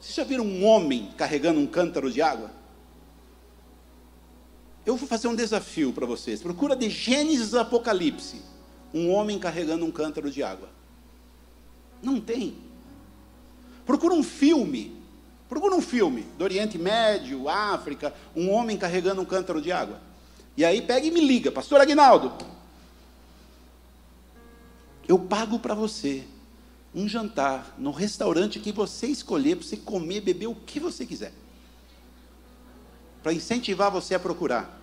Vocês 0.00 0.14
já 0.14 0.24
viram 0.24 0.44
um 0.44 0.64
homem 0.64 1.10
carregando 1.16 1.60
um 1.60 1.66
cântaro 1.66 2.10
de 2.10 2.20
água? 2.20 2.50
Eu 4.84 4.96
vou 4.96 5.08
fazer 5.08 5.28
um 5.28 5.34
desafio 5.34 5.92
para 5.92 6.06
vocês. 6.06 6.42
Procura 6.42 6.74
de 6.74 6.90
Gênesis 6.90 7.54
Apocalipse 7.54 8.52
um 8.94 9.10
homem 9.10 9.38
carregando 9.38 9.84
um 9.84 9.90
cântaro 9.90 10.30
de 10.30 10.42
água. 10.42 10.68
Não 12.02 12.20
tem. 12.20 12.56
Procura 13.86 14.14
um 14.14 14.22
filme. 14.22 15.01
Procura 15.52 15.74
um 15.74 15.82
filme 15.82 16.22
do 16.38 16.44
Oriente 16.44 16.78
Médio, 16.78 17.46
África, 17.46 18.14
um 18.34 18.50
homem 18.50 18.78
carregando 18.78 19.20
um 19.20 19.24
cântaro 19.26 19.60
de 19.60 19.70
água. 19.70 20.00
E 20.56 20.64
aí 20.64 20.80
pega 20.80 21.06
e 21.06 21.10
me 21.10 21.20
liga, 21.20 21.52
pastor 21.52 21.78
Aguinaldo. 21.78 22.32
Eu 25.06 25.18
pago 25.18 25.58
para 25.58 25.74
você 25.74 26.24
um 26.94 27.06
jantar 27.06 27.74
no 27.76 27.90
restaurante 27.90 28.60
que 28.60 28.72
você 28.72 29.08
escolher 29.08 29.56
para 29.56 29.66
você 29.66 29.76
comer, 29.76 30.22
beber 30.22 30.46
o 30.46 30.54
que 30.54 30.80
você 30.80 31.04
quiser 31.04 31.34
para 33.22 33.34
incentivar 33.34 33.90
você 33.90 34.14
a 34.14 34.18
procurar. 34.18 34.80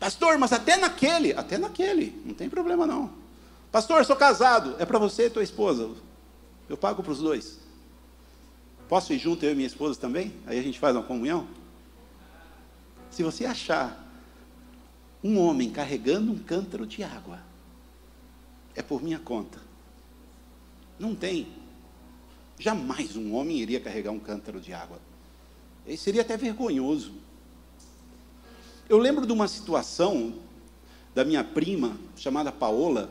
Pastor, 0.00 0.38
mas 0.38 0.54
até 0.54 0.78
naquele, 0.78 1.34
até 1.34 1.58
naquele, 1.58 2.22
não 2.24 2.34
tem 2.34 2.48
problema 2.48 2.86
não. 2.86 3.12
Pastor, 3.70 4.02
sou 4.06 4.16
casado, 4.16 4.76
é 4.78 4.86
para 4.86 4.98
você 4.98 5.26
e 5.26 5.30
tua 5.30 5.42
esposa. 5.42 5.90
Eu 6.70 6.76
pago 6.78 7.02
para 7.02 7.12
os 7.12 7.18
dois. 7.18 7.61
Posso 8.92 9.14
ir 9.14 9.18
junto 9.18 9.42
eu 9.46 9.52
e 9.52 9.54
minha 9.54 9.66
esposa 9.66 9.98
também? 9.98 10.34
Aí 10.46 10.58
a 10.58 10.62
gente 10.62 10.78
faz 10.78 10.94
uma 10.94 11.02
comunhão? 11.02 11.48
Se 13.10 13.22
você 13.22 13.46
achar 13.46 14.06
um 15.24 15.38
homem 15.38 15.70
carregando 15.70 16.30
um 16.30 16.38
cântaro 16.38 16.86
de 16.86 17.02
água, 17.02 17.40
é 18.74 18.82
por 18.82 19.02
minha 19.02 19.18
conta. 19.18 19.58
Não 20.98 21.14
tem. 21.14 21.48
Jamais 22.58 23.16
um 23.16 23.32
homem 23.32 23.60
iria 23.60 23.80
carregar 23.80 24.10
um 24.10 24.20
cântaro 24.20 24.60
de 24.60 24.74
água. 24.74 25.00
Isso 25.86 26.04
seria 26.04 26.20
até 26.20 26.36
vergonhoso. 26.36 27.14
Eu 28.90 28.98
lembro 28.98 29.24
de 29.24 29.32
uma 29.32 29.48
situação 29.48 30.34
da 31.14 31.24
minha 31.24 31.42
prima, 31.42 31.96
chamada 32.14 32.52
Paola. 32.52 33.08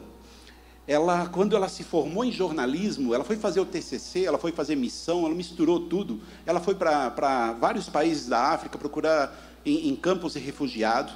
Ela, 0.91 1.25
quando 1.27 1.55
ela 1.55 1.69
se 1.69 1.85
formou 1.85 2.25
em 2.25 2.33
jornalismo, 2.33 3.15
ela 3.15 3.23
foi 3.23 3.37
fazer 3.37 3.61
o 3.61 3.65
TCC, 3.65 4.25
ela 4.25 4.37
foi 4.37 4.51
fazer 4.51 4.75
missão, 4.75 5.25
ela 5.25 5.33
misturou 5.33 5.79
tudo. 5.79 6.19
Ela 6.45 6.59
foi 6.59 6.75
para 6.75 7.53
vários 7.61 7.87
países 7.87 8.27
da 8.27 8.49
África 8.49 8.77
procurar 8.77 9.33
em, 9.65 9.87
em 9.87 9.95
campos 9.95 10.33
de 10.33 10.39
refugiados. 10.39 11.13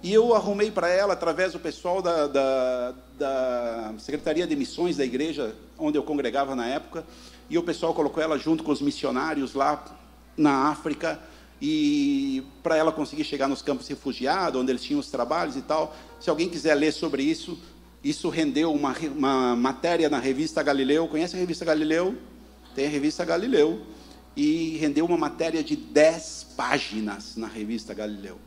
E 0.00 0.14
eu 0.14 0.32
arrumei 0.32 0.70
para 0.70 0.88
ela, 0.88 1.14
através 1.14 1.54
do 1.54 1.58
pessoal 1.58 2.00
da, 2.00 2.28
da, 2.28 2.94
da, 3.18 3.94
Secretaria 3.98 4.46
de 4.46 4.54
Missões 4.54 4.96
da 4.96 5.04
igreja, 5.04 5.56
onde 5.76 5.98
eu 5.98 6.04
congregava 6.04 6.54
na 6.54 6.68
época, 6.68 7.04
e 7.50 7.58
o 7.58 7.64
pessoal 7.64 7.92
colocou 7.92 8.22
ela 8.22 8.38
junto 8.38 8.62
com 8.62 8.70
os 8.70 8.80
missionários 8.80 9.54
lá 9.54 9.84
na 10.36 10.68
África 10.68 11.18
e 11.60 12.44
para 12.62 12.76
ela 12.76 12.92
conseguir 12.92 13.24
chegar 13.24 13.48
nos 13.48 13.60
campos 13.60 13.88
refugiados, 13.88 14.60
onde 14.60 14.70
eles 14.70 14.84
tinham 14.84 15.00
os 15.00 15.10
trabalhos 15.10 15.56
e 15.56 15.62
tal. 15.62 15.96
Se 16.20 16.30
alguém 16.30 16.48
quiser 16.48 16.76
ler 16.76 16.92
sobre 16.92 17.24
isso, 17.24 17.58
isso 18.08 18.28
rendeu 18.28 18.72
uma, 18.72 18.94
uma 19.16 19.56
matéria 19.56 20.08
na 20.08 20.20
revista 20.20 20.62
Galileu. 20.62 21.08
Conhece 21.08 21.34
a 21.34 21.38
revista 21.38 21.64
Galileu? 21.64 22.14
Tem 22.72 22.86
a 22.86 22.88
revista 22.88 23.24
Galileu. 23.24 23.82
E 24.36 24.76
rendeu 24.76 25.04
uma 25.04 25.16
matéria 25.16 25.64
de 25.64 25.74
10 25.74 26.54
páginas 26.56 27.36
na 27.36 27.48
revista 27.48 27.92
Galileu. 27.92 28.38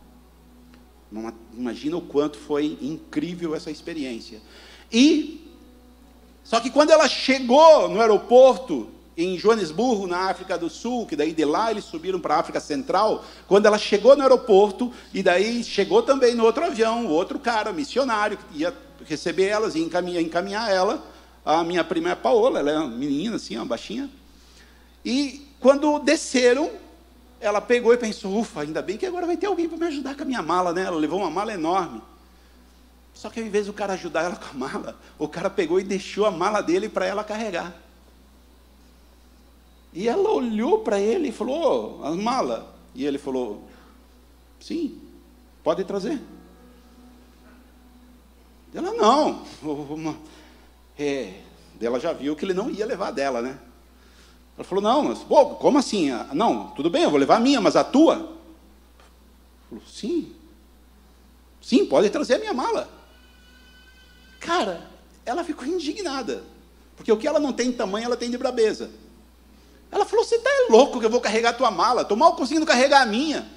Imagina 1.54 1.98
o 1.98 2.02
quanto 2.02 2.38
foi 2.38 2.78
incrível 2.82 3.54
essa 3.54 3.70
experiência. 3.70 4.40
E, 4.90 5.46
só 6.42 6.62
que 6.62 6.70
quando 6.70 6.92
ela 6.92 7.10
chegou 7.10 7.90
no 7.90 8.00
aeroporto 8.00 8.88
em 9.18 9.38
Joanesburgo, 9.38 10.08
na 10.08 10.30
África 10.30 10.58
do 10.58 10.70
Sul, 10.70 11.06
que 11.06 11.18
daí 11.18 11.34
de 11.34 11.44
lá 11.44 11.70
eles 11.70 11.84
subiram 11.84 12.22
para 12.22 12.36
a 12.36 12.40
África 12.40 12.62
Central, 12.62 13.26
quando 13.46 13.66
ela 13.66 13.78
chegou 13.78 14.16
no 14.16 14.22
aeroporto, 14.22 14.94
e 15.14 15.22
daí 15.22 15.62
chegou 15.66 16.02
também 16.02 16.34
no 16.34 16.46
outro 16.46 16.64
avião, 16.64 17.08
outro 17.08 17.38
cara, 17.40 17.74
missionário, 17.74 18.38
que 18.38 18.60
ia 18.60 18.74
receber 19.06 19.46
elas 19.46 19.76
e 19.76 19.80
encaminhar, 19.80 20.22
encaminhar 20.22 20.72
ela, 20.72 21.06
a 21.46 21.64
minha 21.64 21.84
prima 21.84 22.10
é 22.10 22.12
a 22.12 22.16
Paola, 22.16 22.60
ela 22.60 22.72
é 22.72 22.78
uma 22.78 22.88
menina 22.88 23.38
assim, 23.38 23.56
uma 23.56 23.66
baixinha, 23.66 24.10
e 25.04 25.48
quando 25.60 26.00
desceram, 26.00 26.70
ela 27.40 27.62
pegou 27.62 27.94
e 27.94 27.98
pensou, 27.98 28.38
ufa, 28.38 28.62
ainda 28.62 28.82
bem 28.82 28.98
que 28.98 29.06
agora 29.06 29.26
vai 29.26 29.38
ter 29.38 29.48
alguém 29.48 29.68
para 29.68 29.78
me 29.78 29.86
ajudar 29.88 30.16
com 30.16 30.24
a 30.24 30.26
minha 30.26 30.42
mala, 30.42 30.74
né? 30.74 30.84
Ela 30.84 30.98
levou 30.98 31.20
uma 31.20 31.30
mala 31.30 31.54
enorme. 31.54 32.02
Só 33.14 33.30
que 33.30 33.40
ao 33.40 33.46
invés 33.46 33.66
do 33.66 33.74
cara 33.74 33.94
ajudar 33.94 34.24
ela 34.24 34.36
com 34.38 34.50
a 34.52 34.54
mala, 34.54 35.00
o 35.18 35.28
cara 35.28 35.50
pegou 35.50 35.80
e 35.80 35.84
deixou 35.84 36.26
a 36.26 36.32
mala 36.32 36.62
dele 36.62 36.90
para 36.90 37.06
ela 37.06 37.24
carregar. 37.24 37.76
E 39.94 40.08
ela 40.08 40.30
olhou 40.32 40.80
para 40.80 41.00
ele 41.00 41.30
e 41.30 41.32
falou: 41.32 42.00
oh, 42.02 42.06
as 42.06 42.16
malas. 42.16 42.64
E 42.94 43.06
ele 43.06 43.18
falou: 43.18 43.64
sim, 44.60 45.02
pode 45.64 45.84
trazer. 45.84 46.22
Ela 48.74 48.94
não. 48.94 49.46
É, 50.98 51.42
ela 51.82 52.00
já 52.00 52.14
viu 52.14 52.36
que 52.36 52.46
ele 52.46 52.54
não 52.54 52.70
ia 52.70 52.86
levar 52.86 53.12
dela, 53.12 53.42
né? 53.42 53.58
Ela 54.58 54.66
falou: 54.66 54.84
não, 54.84 55.04
mas, 55.04 55.20
pô, 55.20 55.48
como 55.56 55.78
assim? 55.78 56.12
Ah, 56.12 56.28
não, 56.34 56.72
tudo 56.72 56.90
bem, 56.90 57.04
eu 57.04 57.10
vou 57.10 57.20
levar 57.20 57.38
a 57.38 57.40
minha, 57.40 57.62
mas 57.62 57.76
a 57.76 57.84
tua? 57.84 58.38
Falou: 59.70 59.84
sim. 59.88 60.36
Sim, 61.62 61.86
pode 61.86 62.10
trazer 62.10 62.36
a 62.36 62.40
minha 62.40 62.54
mala. 62.54 62.90
Cara, 64.40 64.90
ela 65.26 65.44
ficou 65.44 65.66
indignada. 65.66 66.44
Porque 66.96 67.12
o 67.12 67.18
que 67.18 67.28
ela 67.28 67.40
não 67.40 67.54
tem 67.54 67.72
de 67.72 67.78
tamanho, 67.78 68.06
ela 68.06 68.18
tem 68.18 68.30
de 68.30 68.38
brabeza. 68.38 68.92
Ela 69.92 70.06
falou: 70.06 70.26
Você 70.26 70.36
está 70.36 70.50
louco 70.70 71.00
que 71.00 71.06
eu 71.06 71.10
vou 71.10 71.22
carregar 71.22 71.52
a 71.52 71.54
tua 71.54 71.72
mala? 71.72 72.02
Estou 72.02 72.18
mal 72.18 72.36
conseguindo 72.36 72.66
carregar 72.66 73.02
a 73.02 73.06
minha. 73.06 73.50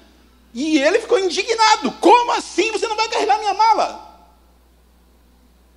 E 0.53 0.77
ele 0.77 0.99
ficou 0.99 1.19
indignado: 1.19 1.91
Como 1.99 2.31
assim 2.31 2.71
você 2.71 2.87
não 2.87 2.95
vai 2.95 3.09
carregar 3.09 3.35
a 3.35 3.39
minha 3.39 3.53
mala? 3.53 4.12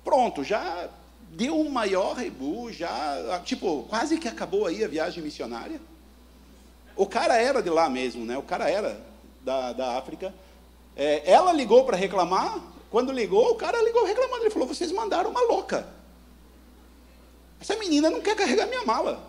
Pronto, 0.07 0.41
já 0.41 0.89
deu 1.31 1.59
um 1.59 1.69
maior 1.69 2.15
rebu, 2.15 2.71
já, 2.71 3.41
tipo, 3.43 3.83
quase 3.89 4.17
que 4.17 4.29
acabou 4.29 4.65
aí 4.65 4.81
a 4.81 4.87
viagem 4.87 5.21
missionária. 5.21 5.81
O 6.95 7.05
cara 7.05 7.35
era 7.35 7.61
de 7.61 7.69
lá 7.69 7.89
mesmo, 7.89 8.23
né? 8.23 8.37
O 8.37 8.41
cara 8.41 8.69
era 8.69 9.05
da, 9.41 9.73
da 9.73 9.97
África. 9.97 10.33
É, 10.95 11.29
ela 11.29 11.51
ligou 11.51 11.83
para 11.83 11.97
reclamar. 11.97 12.57
Quando 12.89 13.11
ligou, 13.11 13.51
o 13.51 13.55
cara 13.55 13.83
ligou 13.83 14.05
reclamando. 14.05 14.43
Ele 14.43 14.49
falou: 14.49 14.65
Vocês 14.65 14.93
mandaram 14.93 15.29
uma 15.29 15.41
louca. 15.41 15.85
Essa 17.59 17.75
menina 17.75 18.09
não 18.09 18.21
quer 18.21 18.37
carregar 18.37 18.65
minha 18.65 18.85
mala. 18.85 19.21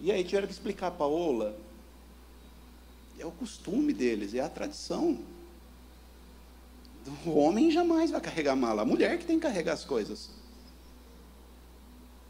E 0.00 0.10
aí 0.10 0.24
tiveram 0.24 0.46
que 0.46 0.54
explicar 0.54 0.86
a 0.86 0.92
Paola. 0.92 1.54
É 3.18 3.26
o 3.26 3.32
costume 3.32 3.92
deles, 3.92 4.32
é 4.32 4.40
a 4.40 4.48
tradição. 4.48 5.18
O 7.24 7.38
homem 7.38 7.70
jamais 7.70 8.10
vai 8.10 8.20
carregar 8.20 8.54
mala, 8.54 8.82
a 8.82 8.84
mulher 8.84 9.18
que 9.18 9.24
tem 9.24 9.38
que 9.38 9.46
carregar 9.46 9.72
as 9.72 9.84
coisas. 9.84 10.30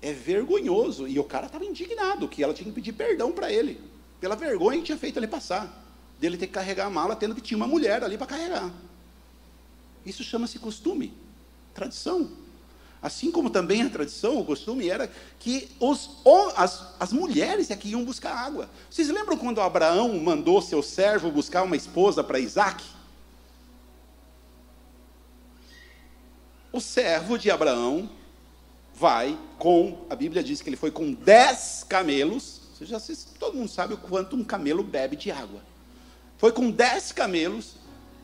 É 0.00 0.12
vergonhoso. 0.12 1.08
E 1.08 1.18
o 1.18 1.24
cara 1.24 1.46
estava 1.46 1.64
indignado, 1.64 2.28
que 2.28 2.42
ela 2.42 2.54
tinha 2.54 2.68
que 2.68 2.74
pedir 2.74 2.92
perdão 2.92 3.32
para 3.32 3.52
ele, 3.52 3.80
pela 4.20 4.36
vergonha 4.36 4.78
que 4.78 4.84
tinha 4.84 4.98
feito 4.98 5.18
ele 5.18 5.26
passar, 5.26 5.84
dele 6.18 6.36
ter 6.36 6.46
que 6.46 6.52
carregar 6.52 6.86
a 6.86 6.90
mala, 6.90 7.16
tendo 7.16 7.34
que 7.34 7.40
tinha 7.40 7.56
uma 7.56 7.66
mulher 7.66 8.02
ali 8.04 8.16
para 8.16 8.26
carregar. 8.26 8.70
Isso 10.06 10.22
chama-se 10.22 10.58
costume, 10.58 11.12
tradição. 11.74 12.30
Assim 13.00 13.30
como 13.30 13.48
também 13.48 13.82
a 13.82 13.88
tradição, 13.88 14.38
o 14.38 14.44
costume 14.44 14.88
era 14.88 15.10
que 15.38 15.68
os, 15.78 16.10
as, 16.56 16.94
as 16.98 17.12
mulheres 17.12 17.70
é 17.70 17.76
que 17.76 17.88
iam 17.88 18.04
buscar 18.04 18.34
água. 18.34 18.68
Vocês 18.90 19.08
lembram 19.08 19.36
quando 19.36 19.60
Abraão 19.60 20.18
mandou 20.18 20.60
seu 20.60 20.82
servo 20.82 21.30
buscar 21.30 21.62
uma 21.62 21.76
esposa 21.76 22.24
para 22.24 22.40
Isaac? 22.40 22.84
O 26.72 26.80
servo 26.80 27.38
de 27.38 27.50
Abraão 27.50 28.08
vai 28.94 29.38
com, 29.58 30.06
a 30.10 30.14
Bíblia 30.14 30.42
diz 30.42 30.60
que 30.60 30.68
ele 30.68 30.76
foi 30.76 30.90
com 30.90 31.12
dez 31.12 31.84
camelos. 31.88 32.62
Você 32.74 32.86
já, 32.86 33.00
todo 33.38 33.56
mundo 33.56 33.68
sabe 33.68 33.94
o 33.94 33.98
quanto 33.98 34.36
um 34.36 34.44
camelo 34.44 34.82
bebe 34.82 35.16
de 35.16 35.30
água. 35.30 35.62
Foi 36.36 36.52
com 36.52 36.70
dez 36.70 37.10
camelos, 37.10 37.74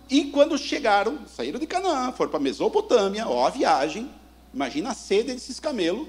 e 0.09 0.26
quando 0.26 0.57
chegaram, 0.57 1.26
saíram 1.26 1.59
de 1.59 1.66
Canaã, 1.66 2.12
foram 2.12 2.30
para 2.30 2.38
Mesopotâmia, 2.38 3.26
ó 3.26 3.46
a 3.46 3.50
viagem, 3.50 4.09
Imagina 4.54 4.92
a 4.92 4.94
sede 4.94 5.33
desses 5.33 5.59
camelos. 5.59 6.07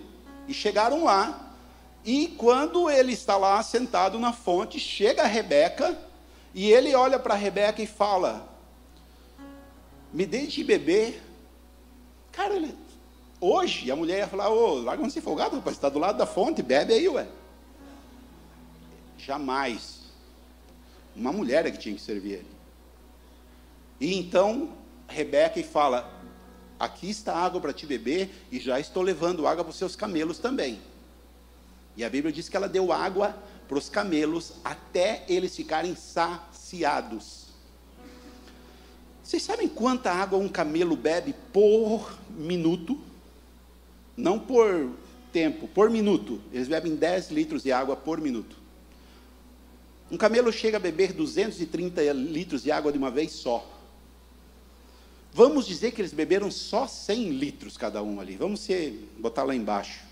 E 0.48 0.54
chegaram 0.54 1.04
lá. 1.04 1.52
E 2.06 2.28
quando 2.38 2.88
ele 2.88 3.14
está 3.14 3.36
lá 3.36 3.62
sentado 3.64 4.20
na 4.20 4.32
fonte, 4.32 4.80
chega 4.80 5.24
a 5.24 5.28
Rebeca. 5.28 5.98
E 6.54 6.72
ele 6.72 6.94
olha 6.94 7.18
para 7.18 7.34
Rebeca 7.34 7.82
e 7.82 7.88
fala: 7.88 8.48
Me 10.14 10.28
deixe 10.28 10.64
beber. 10.64 11.24
Cara, 12.36 12.54
ele, 12.54 12.76
hoje 13.40 13.90
a 13.90 13.96
mulher 13.96 14.20
ia 14.20 14.28
falar: 14.28 14.50
Ô, 14.50 14.76
larga 14.76 15.02
um 15.02 15.10
folgado, 15.10 15.56
rapaz, 15.56 15.78
está 15.78 15.88
do 15.88 16.00
lado 16.00 16.18
da 16.18 16.26
fonte, 16.26 16.62
bebe 16.62 16.94
aí, 16.94 17.08
ué. 17.08 17.28
Jamais. 19.18 20.02
Uma 21.16 21.32
mulher 21.32 21.66
é 21.66 21.72
que 21.72 21.78
tinha 21.78 21.96
que 21.96 22.02
servir 22.02 22.34
ele. 22.34 22.56
E 24.02 24.16
então 24.18 24.70
Rebeca 25.08 25.64
fala: 25.64 26.12
Aqui 26.78 27.10
está 27.10 27.34
água 27.34 27.62
para 27.62 27.72
te 27.72 27.86
beber, 27.86 28.30
e 28.52 28.60
já 28.60 28.80
estou 28.80 29.02
levando 29.02 29.48
água 29.48 29.64
para 29.64 29.72
os 29.72 29.78
seus 29.78 29.96
camelos 29.96 30.38
também. 30.38 30.82
E 31.96 32.04
a 32.04 32.10
Bíblia 32.10 32.34
diz 32.34 32.50
que 32.50 32.58
ela 32.58 32.68
deu 32.68 32.92
água 32.92 33.34
para 33.68 33.78
os 33.78 33.88
camelos 33.88 34.54
até 34.64 35.24
eles 35.30 35.56
ficarem 35.56 35.96
saciados. 35.96 37.45
Vocês 39.26 39.42
sabem 39.42 39.68
quanta 39.68 40.12
água 40.12 40.38
um 40.38 40.48
camelo 40.48 40.96
bebe 40.96 41.34
por 41.52 42.16
minuto? 42.30 42.96
Não 44.16 44.38
por 44.38 44.92
tempo, 45.34 45.68
por 45.68 45.90
minuto. 45.90 46.40
Eles 46.54 46.68
bebem 46.68 46.96
10 46.96 47.32
litros 47.32 47.64
de 47.64 47.72
água 47.72 47.96
por 47.96 48.22
minuto. 48.22 48.56
Um 50.12 50.16
camelo 50.16 50.54
chega 50.54 50.78
a 50.78 50.80
beber 50.80 51.12
230 51.12 52.04
litros 52.14 52.62
de 52.62 52.72
água 52.72 52.92
de 52.92 53.00
uma 53.00 53.10
vez 53.10 53.32
só. 53.32 53.68
Vamos 55.34 55.66
dizer 55.66 55.92
que 55.94 56.02
eles 56.02 56.14
beberam 56.14 56.52
só 56.52 56.86
100 56.86 57.30
litros 57.32 57.76
cada 57.78 58.04
um 58.04 58.20
ali. 58.20 58.36
Vamos 58.36 58.60
ser, 58.60 59.10
botar 59.18 59.44
lá 59.44 59.56
embaixo. 59.56 60.04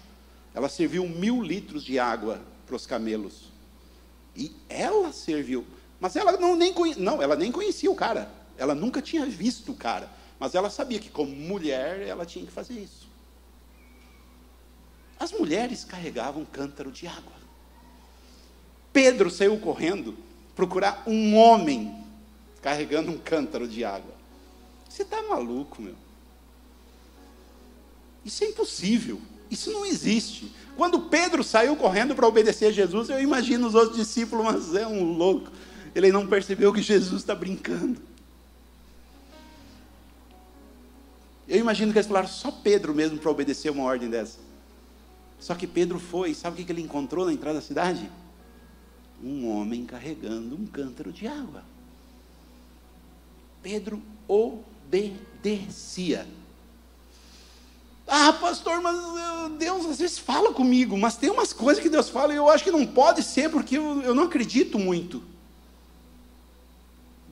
Ela 0.55 0.67
serviu 0.67 1.07
mil 1.07 1.39
litros 1.39 1.83
de 1.83 1.99
água 1.99 2.41
para 2.65 2.75
os 2.75 2.87
camelos. 2.87 3.51
E 4.35 4.51
ela 4.67 5.13
serviu. 5.13 5.67
Mas 5.99 6.15
ela 6.15 6.31
não, 6.31 6.55
nem, 6.55 6.73
não, 6.97 7.21
ela 7.21 7.35
nem 7.35 7.51
conhecia 7.51 7.91
o 7.91 7.95
cara. 7.95 8.41
Ela 8.63 8.73
nunca 8.73 9.01
tinha 9.01 9.25
visto 9.25 9.73
o 9.73 9.75
cara. 9.75 10.09
Mas 10.39 10.55
ela 10.55 10.69
sabia 10.69 10.97
que, 10.97 11.09
como 11.09 11.35
mulher, 11.35 11.99
ela 11.99 12.25
tinha 12.25 12.45
que 12.45 12.51
fazer 12.51 12.79
isso. 12.79 13.09
As 15.19 15.33
mulheres 15.33 15.83
carregavam 15.83 16.43
um 16.43 16.45
cântaro 16.45 16.89
de 16.89 17.05
água. 17.05 17.33
Pedro 18.93 19.29
saiu 19.29 19.59
correndo 19.59 20.17
procurar 20.55 21.03
um 21.05 21.35
homem 21.35 22.05
carregando 22.61 23.11
um 23.11 23.17
cântaro 23.17 23.67
de 23.67 23.83
água. 23.83 24.13
Você 24.87 25.01
está 25.01 25.21
maluco, 25.23 25.81
meu? 25.81 25.95
Isso 28.23 28.45
é 28.45 28.47
impossível. 28.47 29.21
Isso 29.51 29.73
não 29.73 29.85
existe. 29.85 30.55
Quando 30.77 31.01
Pedro 31.09 31.43
saiu 31.43 31.75
correndo 31.75 32.15
para 32.15 32.25
obedecer 32.25 32.67
a 32.67 32.71
Jesus, 32.71 33.09
eu 33.09 33.19
imagino 33.19 33.67
os 33.67 33.75
outros 33.75 33.97
discípulos, 33.97 34.45
mas 34.45 34.73
é 34.73 34.87
um 34.87 35.03
louco. 35.11 35.51
Ele 35.93 36.13
não 36.13 36.25
percebeu 36.25 36.71
que 36.71 36.81
Jesus 36.81 37.23
está 37.23 37.35
brincando. 37.35 38.12
Eu 41.47 41.59
imagino 41.59 41.91
que 41.91 41.97
eles 41.97 42.07
falaram 42.07 42.27
só 42.27 42.51
Pedro 42.51 42.93
mesmo 42.93 43.17
para 43.17 43.29
obedecer 43.31 43.69
uma 43.69 43.83
ordem 43.83 44.09
dessa. 44.09 44.39
Só 45.39 45.53
que 45.53 45.67
Pedro 45.67 45.99
foi, 45.99 46.33
sabe 46.33 46.61
o 46.61 46.65
que 46.65 46.71
ele 46.71 46.81
encontrou 46.81 47.25
na 47.25 47.33
entrada 47.33 47.59
da 47.59 47.65
cidade? 47.65 48.09
Um 49.21 49.49
homem 49.49 49.85
carregando 49.85 50.55
um 50.55 50.65
cântaro 50.65 51.11
de 51.11 51.27
água. 51.27 51.63
Pedro 53.61 54.01
obedecia. 54.27 56.25
Ah, 58.07 58.33
pastor, 58.33 58.81
mas 58.81 58.97
Deus 59.57 59.85
às 59.85 59.99
vezes 59.99 60.17
fala 60.17 60.53
comigo, 60.53 60.97
mas 60.97 61.15
tem 61.15 61.29
umas 61.29 61.53
coisas 61.53 61.81
que 61.81 61.89
Deus 61.89 62.09
fala 62.09 62.33
e 62.33 62.37
eu 62.37 62.49
acho 62.49 62.63
que 62.63 62.71
não 62.71 62.85
pode 62.85 63.23
ser 63.23 63.49
porque 63.49 63.77
eu, 63.77 64.01
eu 64.01 64.13
não 64.13 64.23
acredito 64.23 64.77
muito. 64.77 65.23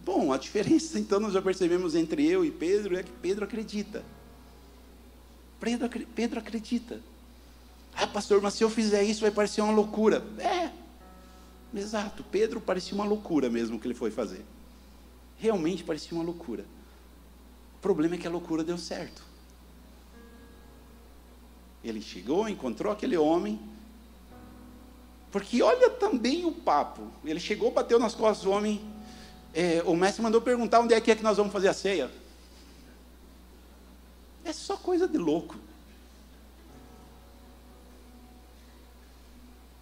Bom, 0.04 0.34
a 0.34 0.38
diferença 0.38 0.98
então 1.00 1.20
nós 1.20 1.34
já 1.34 1.42
percebemos 1.42 1.96
entre 1.96 2.26
eu 2.26 2.44
e 2.44 2.52
Pedro 2.52 2.98
é 2.98 3.04
que 3.04 3.12
Pedro 3.12 3.46
acredita. 3.46 4.04
Pedro, 5.60 5.90
Pedro 6.16 6.40
acredita. 6.40 7.00
Ah, 7.94 8.08
pastor, 8.08 8.42
mas 8.42 8.56
se 8.56 8.64
eu 8.64 8.70
fizer 8.70 9.04
isso 9.04 9.22
vai 9.22 9.32
parecer 9.32 9.62
uma 9.62 9.74
loucura. 9.74 10.26
É, 10.40 10.72
exato. 11.78 12.24
Pedro 12.32 12.60
parecia 12.60 12.96
uma 12.96 13.06
loucura 13.06 13.50
mesmo 13.50 13.80
que 13.80 13.88
ele 13.88 13.94
foi 13.94 14.10
fazer. 14.10 14.44
Realmente 15.38 15.84
parecia 15.84 16.18
uma 16.18 16.24
loucura. 16.24 16.66
O 17.78 17.82
problema 17.82 18.16
é 18.16 18.18
que 18.18 18.28
a 18.28 18.32
loucura 18.32 18.64
deu 18.64 18.78
certo. 18.78 19.24
Ele 21.84 22.02
chegou, 22.02 22.50
encontrou 22.50 22.92
aquele 22.92 23.18
homem. 23.18 23.60
Porque 25.32 25.62
olha 25.62 25.90
também 25.90 26.46
o 26.46 26.52
papo. 26.52 27.08
Ele 27.24 27.40
chegou, 27.40 27.72
bateu 27.72 28.00
nas 28.00 28.14
costas 28.16 28.46
do 28.46 28.52
homem. 28.52 28.82
É, 29.54 29.84
o 29.86 29.96
mestre 29.96 30.22
mandou 30.22 30.42
perguntar 30.42 30.80
onde 30.80 30.94
é 30.94 31.02
que 31.02 31.12
é 31.12 31.16
que 31.16 31.24
nós 31.24 31.38
vamos 31.38 31.52
fazer 31.52 31.68
a 31.68 31.74
ceia. 31.74 32.10
É 34.44 34.54
só 34.54 34.78
coisa 34.78 35.08
de 35.08 35.18
louco. 35.18 35.56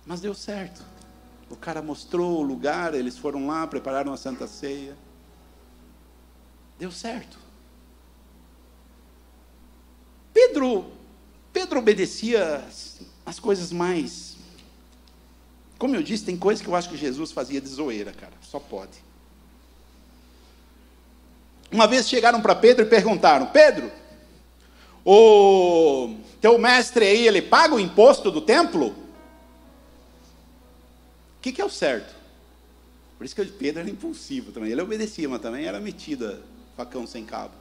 Mas 0.06 0.22
deu 0.22 0.34
certo. 0.34 0.84
O 1.50 1.56
cara 1.56 1.82
mostrou 1.82 2.40
o 2.40 2.42
lugar, 2.42 2.94
eles 2.94 3.18
foram 3.18 3.48
lá, 3.48 3.66
prepararam 3.68 4.12
a 4.12 4.18
Santa 4.18 4.48
Ceia. 4.48 4.98
Deu 6.78 6.92
certo. 6.92 7.38
Pedro, 10.34 10.92
Pedro 11.52 11.80
obedecia 11.80 12.64
as 13.26 13.40
coisas 13.40 13.72
mais. 13.72 14.38
Como 15.78 15.96
eu 15.96 16.04
disse, 16.04 16.26
tem 16.26 16.38
coisas 16.38 16.62
que 16.64 16.70
eu 16.70 16.76
acho 16.76 16.90
que 16.90 16.98
Jesus 16.98 17.32
fazia 17.32 17.62
de 17.62 17.68
zoeira, 17.68 18.12
cara. 18.12 18.34
Só 18.42 18.60
pode. 18.60 19.09
Uma 21.72 21.88
vez 21.88 22.08
chegaram 22.08 22.42
para 22.42 22.56
Pedro 22.56 22.86
e 22.86 22.90
perguntaram: 22.90 23.48
Pedro, 23.48 23.92
o 25.06 26.16
teu 26.42 26.58
mestre 26.58 27.06
aí, 27.06 27.28
ele 27.28 27.42
paga 27.42 27.76
o 27.76 27.80
imposto 27.80 28.32
do 28.32 28.42
templo? 28.42 28.88
O 31.38 31.42
que, 31.42 31.52
que 31.52 31.62
é 31.62 31.66
o 31.66 31.70
certo? 31.70 32.16
Por 33.18 33.26
isso 33.26 33.36
que 33.36 33.46
Pedro 33.46 33.82
era 33.82 33.90
impulsivo 33.90 34.52
também. 34.52 34.72
Ele 34.72 34.82
obedecia, 34.82 35.28
mas 35.28 35.42
também 35.42 35.66
era 35.66 35.80
metido 35.80 36.42
facão 36.76 37.06
sem 37.06 37.26
cabo. 37.26 37.54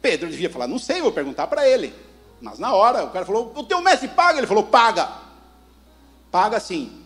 Pedro 0.00 0.30
devia 0.30 0.50
falar, 0.50 0.66
não 0.66 0.78
sei, 0.78 1.00
vou 1.00 1.12
perguntar 1.12 1.46
para 1.46 1.68
ele. 1.68 1.94
Mas 2.40 2.58
na 2.58 2.72
hora, 2.74 3.04
o 3.04 3.10
cara 3.10 3.24
falou, 3.24 3.52
o 3.54 3.64
teu 3.64 3.80
mestre 3.80 4.08
paga? 4.08 4.38
Ele 4.38 4.46
falou, 4.46 4.64
paga. 4.64 5.10
Paga 6.30 6.60
sim. 6.60 7.02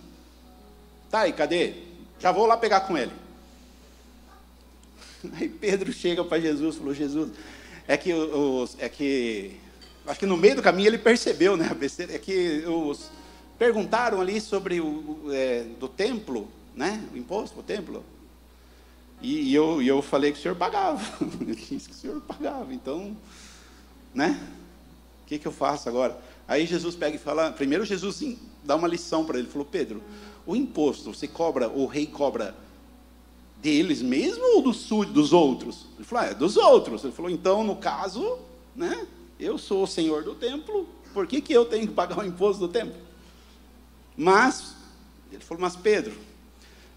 Tá 1.11 1.21
aí, 1.21 1.33
cadê? 1.33 1.75
Já 2.19 2.33
vou 2.33 2.47
lá 2.47 2.57
pegar 2.57 2.81
com 2.81 2.97
ele. 2.97 3.13
Aí 5.35 5.49
Pedro 5.49 5.93
chega 5.93 6.25
para 6.25 6.41
Jesus 6.41 6.75
e 6.75 6.79
falou, 6.79 6.95
Jesus, 6.95 7.31
é 7.87 7.97
que 7.97 8.13
os, 8.13 8.77
é 8.79 8.89
que 8.89 9.57
acho 10.07 10.21
que 10.21 10.27
no 10.27 10.37
meio 10.37 10.57
do 10.57 10.63
caminho 10.63 10.89
ele 10.89 10.99
percebeu, 10.99 11.57
né? 11.57 11.71
É 12.11 12.19
que 12.19 12.65
os 12.67 13.11
perguntaram 13.59 14.21
ali 14.21 14.41
sobre 14.41 14.81
o 14.81 15.25
é, 15.31 15.65
do 15.79 15.89
templo, 15.89 16.49
né? 16.75 17.03
O 17.13 17.17
imposto 17.17 17.57
do 17.57 17.63
templo. 17.63 18.05
E, 19.21 19.51
e 19.51 19.55
eu, 19.55 19.83
e 19.83 19.89
eu 19.89 20.01
falei 20.01 20.33
que 20.33 20.39
o 20.39 20.43
senhor 20.43 20.55
pagava. 20.55 21.03
Ele 21.41 21.57
disse 21.57 21.89
que 21.89 21.95
o 21.95 21.99
senhor 21.99 22.21
pagava. 22.21 22.73
Então, 22.73 23.17
né? 24.15 24.41
O 25.25 25.27
que, 25.27 25.41
que 25.41 25.49
eu 25.49 25.51
faço 25.51 25.89
agora? 25.89 26.17
Aí 26.47 26.65
Jesus 26.67 26.95
pega 26.95 27.17
e 27.17 27.19
fala. 27.19 27.51
Primeiro 27.51 27.85
Jesus 27.85 28.23
dá 28.63 28.77
uma 28.77 28.87
lição 28.87 29.25
para 29.25 29.39
ele. 29.39 29.49
Falou, 29.49 29.67
Pedro, 29.67 30.01
o 30.47 30.55
imposto 30.55 31.13
você 31.13 31.27
cobra, 31.27 31.69
o 31.69 31.85
rei 31.87 32.07
cobra 32.07 32.55
deles 33.61 34.03
mesmo 34.03 34.57
ou 34.57 34.63
dos, 34.63 34.89
dos 34.89 35.33
outros? 35.33 35.87
Ele 35.97 36.05
falou, 36.05 36.25
ah, 36.25 36.31
é 36.31 36.35
dos 36.35 36.57
outros. 36.57 37.05
Ele 37.05 37.13
falou, 37.13 37.31
então, 37.31 37.65
no 37.65 37.77
caso, 37.77 38.39
né? 38.75 39.07
Eu 39.39 39.57
sou 39.59 39.85
o 39.85 39.87
senhor 39.87 40.25
do 40.25 40.35
templo, 40.35 40.89
por 41.15 41.27
que, 41.27 41.41
que 41.41 41.53
eu 41.53 41.65
tenho 41.65 41.87
que 41.87 41.95
pagar 41.95 42.19
o 42.19 42.27
imposto 42.27 42.67
do 42.67 42.73
templo? 42.73 42.97
Mas, 44.17 44.75
ele 45.31 45.43
falou, 45.43 45.61
mas 45.61 45.77
Pedro, 45.77 46.15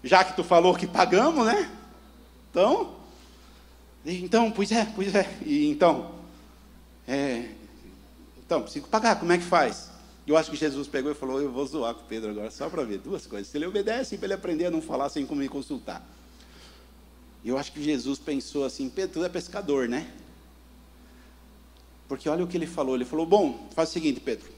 já 0.02 0.24
que 0.24 0.34
tu 0.34 0.42
falou 0.42 0.74
que 0.74 0.86
pagamos, 0.86 1.46
né? 1.46 1.70
Então, 2.50 2.96
então, 4.04 4.50
pois 4.50 4.72
é, 4.72 4.84
pois 4.84 5.14
é. 5.14 5.38
E 5.46 5.68
então, 5.68 6.10
é, 7.06 7.48
então, 8.44 8.62
preciso 8.62 8.86
pagar, 8.88 9.18
como 9.18 9.32
é 9.32 9.38
que 9.38 9.44
faz? 9.44 9.90
Eu 10.26 10.36
acho 10.36 10.50
que 10.50 10.56
Jesus 10.56 10.86
pegou 10.86 11.10
e 11.10 11.14
falou: 11.14 11.40
Eu 11.40 11.50
vou 11.50 11.66
zoar 11.66 11.94
com 11.94 12.02
o 12.02 12.04
Pedro 12.04 12.30
agora, 12.30 12.50
só 12.50 12.68
para 12.68 12.84
ver 12.84 12.98
duas 12.98 13.26
coisas. 13.26 13.48
Se 13.48 13.58
ele 13.58 13.66
obedece, 13.66 14.16
para 14.16 14.26
ele 14.26 14.34
aprender 14.34 14.66
a 14.66 14.70
não 14.70 14.80
falar 14.80 15.08
sem 15.08 15.24
me 15.24 15.48
consultar. 15.48 16.06
Eu 17.44 17.58
acho 17.58 17.72
que 17.72 17.82
Jesus 17.82 18.18
pensou 18.18 18.64
assim: 18.64 18.88
Pedro, 18.88 19.20
tu 19.20 19.24
é 19.24 19.28
pescador, 19.28 19.88
né? 19.88 20.10
Porque 22.08 22.28
olha 22.28 22.44
o 22.44 22.46
que 22.46 22.56
ele 22.56 22.66
falou: 22.66 22.94
Ele 22.94 23.04
falou, 23.04 23.26
Bom, 23.26 23.68
faz 23.74 23.90
o 23.90 23.92
seguinte, 23.92 24.20
Pedro, 24.20 24.50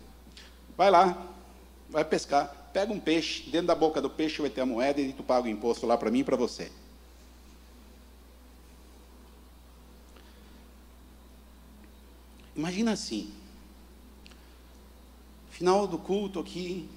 vai 0.77 0.91
lá, 0.91 1.27
vai 1.89 2.05
pescar, 2.05 2.71
pega 2.73 2.93
um 2.93 3.01
peixe, 3.01 3.49
dentro 3.51 3.69
da 3.69 3.75
boca 3.75 4.01
do 4.01 4.11
peixe 4.11 4.41
vai 4.41 4.51
ter 4.51 4.61
a 4.61 4.67
moeda 4.67 5.01
e 5.01 5.13
tu 5.13 5.23
paga 5.23 5.47
o 5.47 5.51
imposto 5.51 5.87
lá 5.87 5.97
para 5.97 6.11
mim 6.11 6.21
e 6.21 6.25
para 6.25 6.37
você. 6.37 6.71
Imagina 12.57 12.93
assim, 12.93 13.33
Final 15.55 15.87
do 15.87 15.99
culto 15.99 16.41
aqui. 16.41 16.89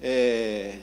É, 0.00 0.78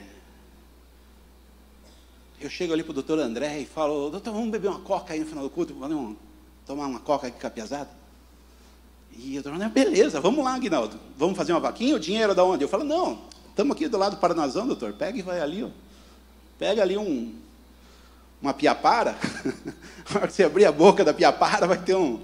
eu 2.40 2.50
chego 2.50 2.72
ali 2.72 2.82
para 2.82 2.90
o 2.90 2.94
doutor 2.94 3.18
André 3.18 3.60
e 3.60 3.66
falo, 3.66 4.10
doutor, 4.10 4.32
vamos 4.32 4.50
beber 4.50 4.68
uma 4.68 4.80
coca 4.80 5.14
aí 5.14 5.20
no 5.20 5.26
final 5.26 5.44
do 5.44 5.50
culto, 5.50 5.74
vamos 5.74 6.16
tomar 6.66 6.86
uma 6.86 7.00
coca 7.00 7.28
aqui 7.28 7.40
com 7.40 7.46
a 7.46 7.50
piazada? 7.50 7.90
E 9.16 9.38
o 9.38 9.42
doutor 9.42 9.54
André, 9.54 9.68
beleza, 9.68 10.20
vamos 10.20 10.44
lá, 10.44 10.54
Aguinaldo. 10.54 10.98
Vamos 11.16 11.36
fazer 11.36 11.52
uma 11.52 11.60
vaquinha? 11.60 11.94
O 11.94 12.00
dinheiro 12.00 12.32
é 12.32 12.34
da 12.34 12.44
onde? 12.44 12.64
Eu 12.64 12.68
falo, 12.68 12.84
não, 12.84 13.22
estamos 13.48 13.76
aqui 13.76 13.88
do 13.88 13.96
lado 13.96 14.16
do 14.16 14.20
Paranazão, 14.20 14.66
doutor. 14.66 14.92
Pega 14.92 15.18
e 15.18 15.22
vai 15.22 15.40
ali, 15.40 15.62
ó. 15.62 15.68
Pega 16.58 16.82
ali 16.82 16.98
um, 16.98 17.32
uma 18.42 18.52
piapara. 18.52 19.16
Na 20.10 20.16
hora 20.16 20.26
que 20.26 20.32
você 20.32 20.44
abrir 20.44 20.64
a 20.64 20.72
boca 20.72 21.04
da 21.04 21.14
piapara, 21.14 21.66
vai 21.66 21.78
ter 21.78 21.94
um, 21.94 22.20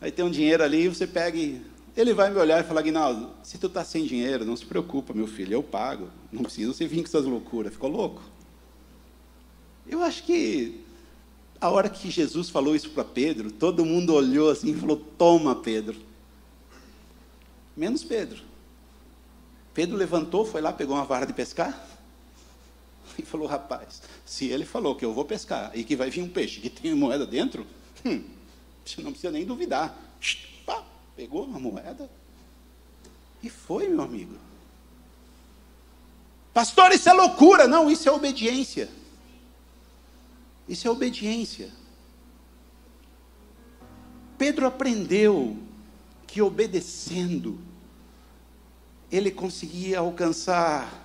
vai 0.00 0.10
ter 0.10 0.22
um 0.22 0.30
dinheiro 0.30 0.62
ali, 0.62 0.88
você 0.88 1.06
pega 1.06 1.38
e 1.38 1.62
ele 1.96 2.12
vai 2.12 2.30
me 2.30 2.38
olhar 2.38 2.60
e 2.60 2.64
falar, 2.66 2.82
Guinaldo, 2.82 3.30
se 3.42 3.56
tu 3.56 3.68
está 3.68 3.82
sem 3.82 4.04
dinheiro, 4.04 4.44
não 4.44 4.54
se 4.54 4.66
preocupa, 4.66 5.14
meu 5.14 5.26
filho, 5.26 5.54
eu 5.54 5.62
pago. 5.62 6.08
Não 6.30 6.42
precisa 6.42 6.72
você 6.72 6.86
vir 6.86 7.02
com 7.02 7.08
essas 7.08 7.24
loucuras. 7.24 7.72
Ficou 7.72 7.88
louco? 7.88 8.22
Eu 9.88 10.02
acho 10.02 10.22
que 10.24 10.80
a 11.60 11.70
hora 11.70 11.88
que 11.88 12.10
Jesus 12.10 12.50
falou 12.50 12.74
isso 12.74 12.90
para 12.90 13.04
Pedro, 13.04 13.50
todo 13.50 13.84
mundo 13.84 14.14
olhou 14.14 14.50
assim 14.50 14.70
e 14.70 14.74
falou: 14.74 14.96
Toma, 14.96 15.54
Pedro. 15.56 15.96
Menos 17.76 18.02
Pedro. 18.02 18.42
Pedro 19.74 19.96
levantou, 19.96 20.44
foi 20.44 20.60
lá, 20.60 20.72
pegou 20.72 20.96
uma 20.96 21.04
vara 21.04 21.26
de 21.26 21.32
pescar 21.32 21.86
e 23.18 23.22
falou: 23.22 23.46
Rapaz, 23.46 24.02
se 24.24 24.46
ele 24.46 24.64
falou 24.64 24.96
que 24.96 25.04
eu 25.04 25.12
vou 25.12 25.24
pescar 25.24 25.70
e 25.74 25.84
que 25.84 25.96
vai 25.96 26.10
vir 26.10 26.22
um 26.22 26.28
peixe 26.28 26.60
que 26.60 26.70
tem 26.70 26.94
moeda 26.94 27.26
dentro, 27.26 27.66
hum, 28.04 28.24
você 28.84 29.02
não 29.02 29.10
precisa 29.10 29.32
nem 29.32 29.44
duvidar. 29.44 29.96
Pá, 30.64 30.84
Pegou 31.16 31.44
uma 31.44 31.58
moeda 31.58 32.10
e 33.42 33.48
foi, 33.48 33.88
meu 33.88 34.02
amigo. 34.02 34.34
Pastor, 36.52 36.92
isso 36.92 37.08
é 37.08 37.12
loucura. 37.12 37.66
Não, 37.66 37.90
isso 37.90 38.08
é 38.08 38.12
obediência. 38.12 38.90
Isso 40.68 40.88
é 40.88 40.90
obediência. 40.90 41.70
Pedro 44.36 44.66
aprendeu 44.66 45.56
que 46.26 46.42
obedecendo, 46.42 47.58
ele 49.10 49.30
conseguia 49.30 50.00
alcançar 50.00 51.04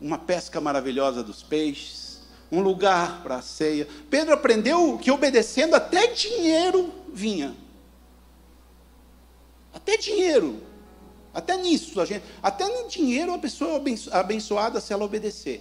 uma 0.00 0.18
pesca 0.18 0.60
maravilhosa 0.60 1.22
dos 1.22 1.42
peixes, 1.42 2.20
um 2.52 2.60
lugar 2.60 3.22
para 3.22 3.36
a 3.36 3.42
ceia. 3.42 3.88
Pedro 4.10 4.34
aprendeu 4.34 4.98
que 4.98 5.10
obedecendo 5.10 5.74
até 5.74 6.08
dinheiro 6.08 6.92
vinha. 7.12 7.56
Até 9.72 9.96
dinheiro. 9.96 10.62
Até 11.32 11.56
nisso, 11.56 12.00
a 12.00 12.04
gente, 12.04 12.24
até 12.40 12.68
no 12.68 12.88
dinheiro 12.88 13.34
a 13.34 13.38
pessoa 13.38 13.82
é 13.82 14.16
abençoada 14.16 14.80
se 14.80 14.92
ela 14.92 15.04
obedecer. 15.04 15.60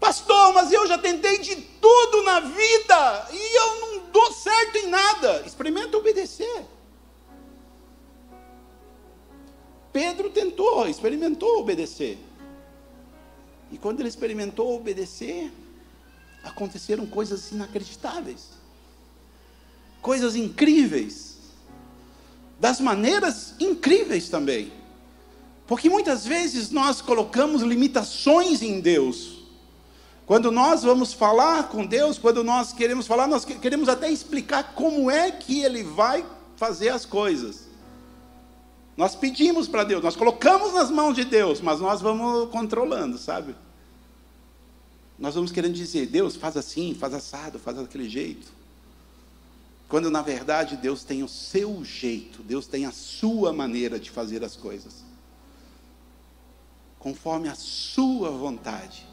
Pastor, 0.00 0.54
mas 0.54 0.72
eu 0.72 0.86
já 0.86 0.96
tentei 0.96 1.38
de 1.38 1.56
tudo 1.56 2.22
na 2.22 2.40
vida 2.40 3.28
e 3.32 3.56
eu 3.56 3.80
não 3.80 3.98
dou 4.10 4.32
certo 4.32 4.76
em 4.78 4.86
nada. 4.86 5.42
Experimenta 5.44 5.96
obedecer. 5.96 6.64
Pedro 9.92 10.30
tentou, 10.30 10.86
experimentou 10.88 11.58
obedecer. 11.58 12.18
E 13.72 13.78
quando 13.78 14.00
ele 14.00 14.08
experimentou 14.08 14.76
obedecer, 14.76 15.52
aconteceram 16.42 17.04
coisas 17.06 17.50
inacreditáveis, 17.50 18.50
coisas 20.00 20.36
incríveis 20.36 21.28
das 22.58 22.80
maneiras 22.80 23.54
incríveis 23.60 24.28
também. 24.28 24.72
Porque 25.66 25.88
muitas 25.88 26.26
vezes 26.26 26.70
nós 26.70 27.00
colocamos 27.00 27.62
limitações 27.62 28.62
em 28.62 28.80
Deus. 28.80 29.37
Quando 30.28 30.52
nós 30.52 30.82
vamos 30.82 31.14
falar 31.14 31.70
com 31.70 31.86
Deus, 31.86 32.18
quando 32.18 32.44
nós 32.44 32.70
queremos 32.70 33.06
falar, 33.06 33.26
nós 33.26 33.46
queremos 33.46 33.88
até 33.88 34.10
explicar 34.10 34.74
como 34.74 35.10
é 35.10 35.30
que 35.30 35.62
Ele 35.62 35.82
vai 35.82 36.22
fazer 36.54 36.90
as 36.90 37.06
coisas. 37.06 37.66
Nós 38.94 39.16
pedimos 39.16 39.66
para 39.66 39.84
Deus, 39.84 40.04
nós 40.04 40.16
colocamos 40.16 40.74
nas 40.74 40.90
mãos 40.90 41.14
de 41.14 41.24
Deus, 41.24 41.62
mas 41.62 41.80
nós 41.80 42.02
vamos 42.02 42.50
controlando, 42.50 43.16
sabe? 43.16 43.56
Nós 45.18 45.34
vamos 45.34 45.50
querendo 45.50 45.72
dizer, 45.72 46.04
Deus, 46.04 46.36
faz 46.36 46.58
assim, 46.58 46.94
faz 46.94 47.14
assado, 47.14 47.58
faz 47.58 47.78
daquele 47.78 48.06
jeito. 48.06 48.52
Quando 49.88 50.10
na 50.10 50.20
verdade 50.20 50.76
Deus 50.76 51.04
tem 51.04 51.22
o 51.22 51.28
seu 51.28 51.82
jeito, 51.82 52.42
Deus 52.42 52.66
tem 52.66 52.84
a 52.84 52.92
sua 52.92 53.50
maneira 53.50 53.98
de 53.98 54.10
fazer 54.10 54.44
as 54.44 54.56
coisas, 54.56 54.96
conforme 56.98 57.48
a 57.48 57.54
sua 57.54 58.28
vontade. 58.28 59.07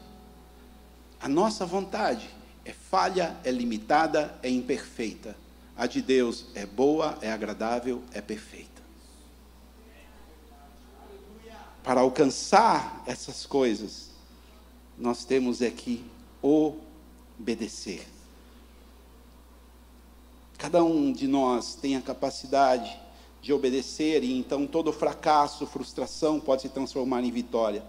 A 1.26 1.28
nossa 1.28 1.66
vontade 1.66 2.30
é 2.64 2.72
falha, 2.72 3.36
é 3.42 3.50
limitada, 3.50 4.38
é 4.44 4.48
imperfeita. 4.48 5.36
A 5.76 5.84
de 5.84 6.00
Deus 6.00 6.46
é 6.54 6.64
boa, 6.64 7.18
é 7.20 7.32
agradável, 7.32 8.00
é 8.12 8.20
perfeita. 8.20 8.80
Para 11.82 12.00
alcançar 12.00 13.02
essas 13.08 13.44
coisas, 13.44 14.10
nós 14.96 15.24
temos 15.24 15.62
aqui 15.62 16.04
obedecer. 16.40 18.06
Cada 20.56 20.84
um 20.84 21.12
de 21.12 21.26
nós 21.26 21.74
tem 21.74 21.96
a 21.96 22.00
capacidade 22.00 22.96
de 23.42 23.52
obedecer 23.52 24.22
e 24.22 24.38
então 24.38 24.64
todo 24.64 24.92
fracasso, 24.92 25.66
frustração 25.66 26.38
pode 26.38 26.62
se 26.62 26.68
transformar 26.68 27.24
em 27.24 27.32
vitória. 27.32 27.84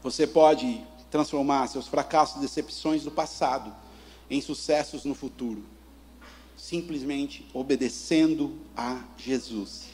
Você 0.00 0.28
pode 0.28 0.86
transformar 1.10 1.66
seus 1.68 1.86
fracassos, 1.86 2.40
decepções 2.40 3.04
do 3.04 3.10
passado 3.10 3.74
em 4.30 4.40
sucessos 4.40 5.04
no 5.04 5.14
futuro, 5.14 5.64
simplesmente 6.56 7.48
obedecendo 7.54 8.58
a 8.76 9.02
Jesus. 9.16 9.86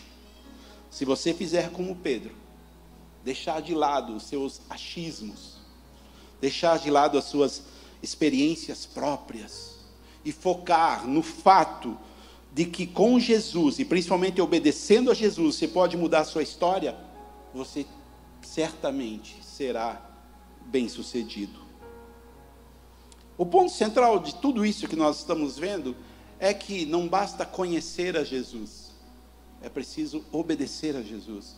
Se 0.90 1.04
você 1.04 1.32
fizer 1.32 1.70
como 1.70 1.96
Pedro, 1.96 2.34
deixar 3.24 3.62
de 3.62 3.74
lado 3.74 4.16
os 4.16 4.24
seus 4.24 4.60
achismos, 4.68 5.58
deixar 6.40 6.78
de 6.78 6.90
lado 6.90 7.16
as 7.16 7.24
suas 7.24 7.62
experiências 8.02 8.86
próprias, 8.86 9.74
e 10.24 10.32
focar 10.32 11.06
no 11.06 11.22
fato 11.22 11.96
de 12.52 12.64
que 12.64 12.86
com 12.86 13.18
Jesus, 13.20 13.78
e 13.78 13.84
principalmente 13.84 14.40
obedecendo 14.40 15.10
a 15.10 15.14
Jesus, 15.14 15.56
você 15.56 15.68
pode 15.68 15.96
mudar 15.96 16.20
a 16.20 16.24
sua 16.24 16.42
história, 16.42 16.96
você 17.52 17.84
certamente 18.40 19.36
será 19.42 20.13
bem 20.66 20.88
sucedido. 20.88 21.60
O 23.36 23.44
ponto 23.44 23.72
central 23.72 24.20
de 24.20 24.34
tudo 24.36 24.64
isso 24.64 24.86
que 24.86 24.96
nós 24.96 25.18
estamos 25.18 25.58
vendo 25.58 25.96
é 26.38 26.54
que 26.54 26.86
não 26.86 27.08
basta 27.08 27.44
conhecer 27.44 28.16
a 28.16 28.24
Jesus, 28.24 28.92
é 29.62 29.68
preciso 29.68 30.24
obedecer 30.30 30.96
a 30.96 31.02
Jesus. 31.02 31.56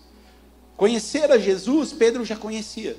Conhecer 0.76 1.30
a 1.30 1.38
Jesus, 1.38 1.92
Pedro 1.92 2.24
já 2.24 2.36
conhecia. 2.36 2.96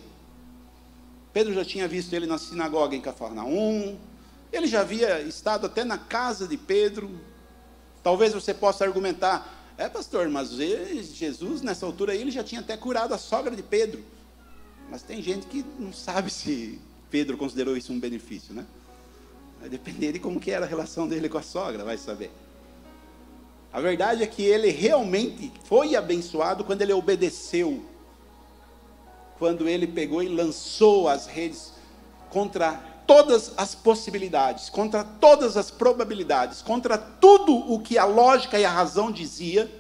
Pedro 1.32 1.53
já 1.53 1.64
tinha 1.64 1.88
visto 1.88 2.14
ele 2.14 2.26
na 2.26 2.38
sinagoga 2.38 2.95
em 2.95 3.01
Cafarnaum, 3.01 3.97
ele 4.51 4.68
já 4.68 4.82
havia 4.82 5.22
estado 5.22 5.68
até 5.68 5.84
na 5.84 5.97
casa 5.97 6.47
de 6.47 6.58
Pedro. 6.58 7.20
Talvez 8.01 8.34
você 8.34 8.53
possa 8.53 8.84
argumentar, 8.84 9.74
é 9.78 9.88
pastor, 9.88 10.28
mas 10.30 10.49
Jesus 10.51 11.62
nessa 11.62 11.86
altura 11.86 12.14
aí, 12.14 12.22
ele 12.22 12.32
já 12.32 12.43
tinha 12.43 12.62
até 12.62 12.76
curado 12.76 13.14
a 13.14 13.18
sogra 13.18 13.55
de 13.55 13.62
Pedro. 13.62 14.03
Mas 14.90 15.02
tem 15.02 15.22
gente 15.22 15.48
que 15.48 15.66
não 15.78 15.92
sabe 15.92 16.32
se 16.32 16.80
Pedro 17.10 17.38
considerou 17.38 17.76
isso 17.76 17.92
um 17.92 18.00
benefício, 18.00 18.54
né? 18.54 18.66
Vai 19.60 19.70
depender 19.70 20.14
de 20.14 20.20
como 20.20 20.40
que 20.40 20.52
era 20.52 20.66
a 20.66 20.68
relação 20.68 21.08
dele 21.08 21.30
com 21.30 21.38
a 21.38 21.42
sogra, 21.42 21.84
vai 21.84 21.98
saber. 21.98 22.32
A 23.72 23.82
verdade 23.82 24.24
é 24.24 24.28
que 24.28 24.44
ele 24.44 24.70
realmente 24.70 25.52
foi 25.66 25.96
abençoado 25.96 26.64
quando 26.64 26.82
ele 26.82 26.94
obedeceu. 26.94 27.84
Quando 29.38 29.68
ele 29.68 29.86
pegou 29.86 30.24
e 30.24 30.30
lançou 30.30 31.08
as 31.08 31.28
redes 31.28 31.74
contra 32.30 32.74
todas 33.06 33.54
as 33.56 33.74
possibilidades, 33.76 34.70
contra 34.70 35.04
todas 35.04 35.56
as 35.56 35.72
probabilidades, 35.72 36.62
contra 36.62 36.98
tudo 36.98 37.54
o 37.54 37.80
que 37.80 37.98
a 37.98 38.06
lógica 38.06 38.60
e 38.60 38.66
a 38.66 38.72
razão 38.72 39.12
dizia, 39.12 39.72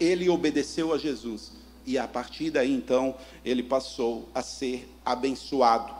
ele 0.00 0.28
obedeceu 0.28 0.92
a 0.92 0.98
Jesus. 0.98 1.52
E 1.84 1.98
a 1.98 2.06
partir 2.06 2.50
daí, 2.50 2.72
então, 2.72 3.16
ele 3.44 3.62
passou 3.62 4.28
a 4.34 4.42
ser 4.42 4.88
abençoado. 5.04 5.92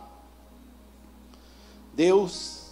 Deus 1.95 2.63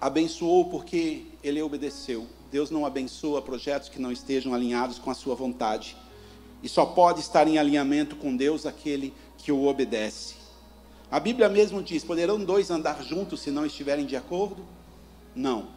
abençoou 0.00 0.70
porque 0.70 1.26
ele 1.42 1.60
obedeceu. 1.60 2.26
Deus 2.50 2.70
não 2.70 2.86
abençoa 2.86 3.42
projetos 3.42 3.88
que 3.88 4.00
não 4.00 4.12
estejam 4.12 4.54
alinhados 4.54 4.98
com 4.98 5.10
a 5.10 5.14
sua 5.14 5.34
vontade. 5.34 5.96
E 6.62 6.68
só 6.68 6.86
pode 6.86 7.20
estar 7.20 7.46
em 7.46 7.58
alinhamento 7.58 8.16
com 8.16 8.36
Deus 8.36 8.66
aquele 8.66 9.12
que 9.38 9.52
o 9.52 9.66
obedece. 9.66 10.36
A 11.10 11.20
Bíblia 11.20 11.48
mesmo 11.48 11.82
diz: 11.82 12.02
poderão 12.02 12.42
dois 12.42 12.70
andar 12.70 13.02
juntos 13.02 13.40
se 13.40 13.50
não 13.50 13.66
estiverem 13.66 14.06
de 14.06 14.16
acordo? 14.16 14.64
Não. 15.34 15.68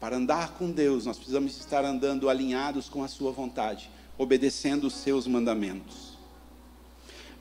Para 0.00 0.16
andar 0.16 0.54
com 0.54 0.70
Deus, 0.70 1.06
nós 1.06 1.16
precisamos 1.16 1.56
estar 1.56 1.84
andando 1.84 2.28
alinhados 2.28 2.88
com 2.88 3.04
a 3.04 3.08
sua 3.08 3.30
vontade, 3.30 3.88
obedecendo 4.16 4.86
os 4.86 4.94
seus 4.94 5.26
mandamentos. 5.26 6.12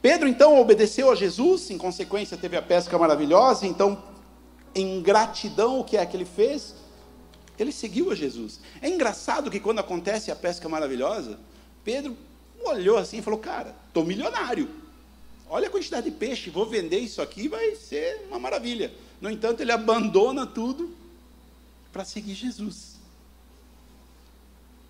Pedro 0.02 0.28
então 0.28 0.60
obedeceu 0.60 1.12
a 1.12 1.16
Jesus, 1.16 1.70
em 1.70 1.78
consequência 1.78 2.36
teve 2.36 2.58
a 2.58 2.62
pesca 2.62 2.98
maravilhosa, 2.98 3.68
então 3.68 4.02
em 4.74 5.02
gratidão, 5.02 5.80
o 5.80 5.84
que 5.84 5.98
é 5.98 6.06
que 6.06 6.16
ele 6.16 6.26
fez? 6.26 6.76
Ele 7.60 7.72
seguiu 7.72 8.12
a 8.12 8.16
Jesus. 8.16 8.60
É 8.82 8.90
engraçado 8.90 9.52
que 9.52 9.60
quando 9.60 9.80
acontece 9.80 10.32
a 10.32 10.36
pesca 10.36 10.68
maravilhosa, 10.68 11.40
Pedro 11.84 12.18
olhou 12.64 12.98
assim 12.98 13.20
e 13.20 13.22
falou: 13.22 13.40
Cara, 13.40 13.76
estou 13.88 14.04
milionário. 14.04 14.70
Olha 15.50 15.68
a 15.68 15.72
quantidade 15.72 16.10
de 16.10 16.16
peixe, 16.16 16.50
vou 16.50 16.66
vender 16.66 17.00
isso 17.00 17.22
aqui, 17.22 17.48
vai 17.48 17.76
ser 17.76 18.26
uma 18.30 18.40
maravilha. 18.40 18.92
No 19.20 19.30
entanto, 19.30 19.62
ele 19.62 19.72
abandona 19.72 20.48
tudo 20.48 20.96
para 21.92 22.06
seguir 22.06 22.34
Jesus. 22.34 22.96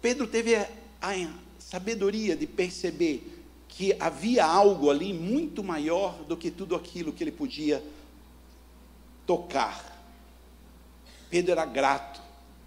Pedro 0.02 0.28
teve 0.28 0.56
a, 0.56 0.70
a 1.02 1.16
sabedoria 1.72 2.36
de 2.36 2.46
perceber 2.46 3.46
que 3.70 3.96
havia 3.98 4.44
algo 4.44 4.90
ali 4.90 5.14
muito 5.14 5.64
maior 5.64 6.22
do 6.26 6.36
que 6.36 6.52
tudo 6.52 6.76
aquilo 6.76 7.14
que 7.14 7.24
ele 7.24 7.32
podia 7.32 7.82
tocar. 9.26 9.90
Pedro 11.30 11.54
era 11.54 11.66
grato. 11.66 12.22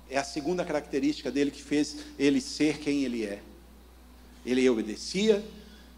É 0.09 0.17
a 0.17 0.25
segunda 0.25 0.65
característica 0.65 1.31
dele 1.31 1.51
que 1.51 1.63
fez 1.63 1.99
ele 2.19 2.41
ser 2.41 2.79
quem 2.79 3.05
ele 3.05 3.27
é. 3.27 3.43
Ele 4.47 4.67
obedecia 4.71 5.45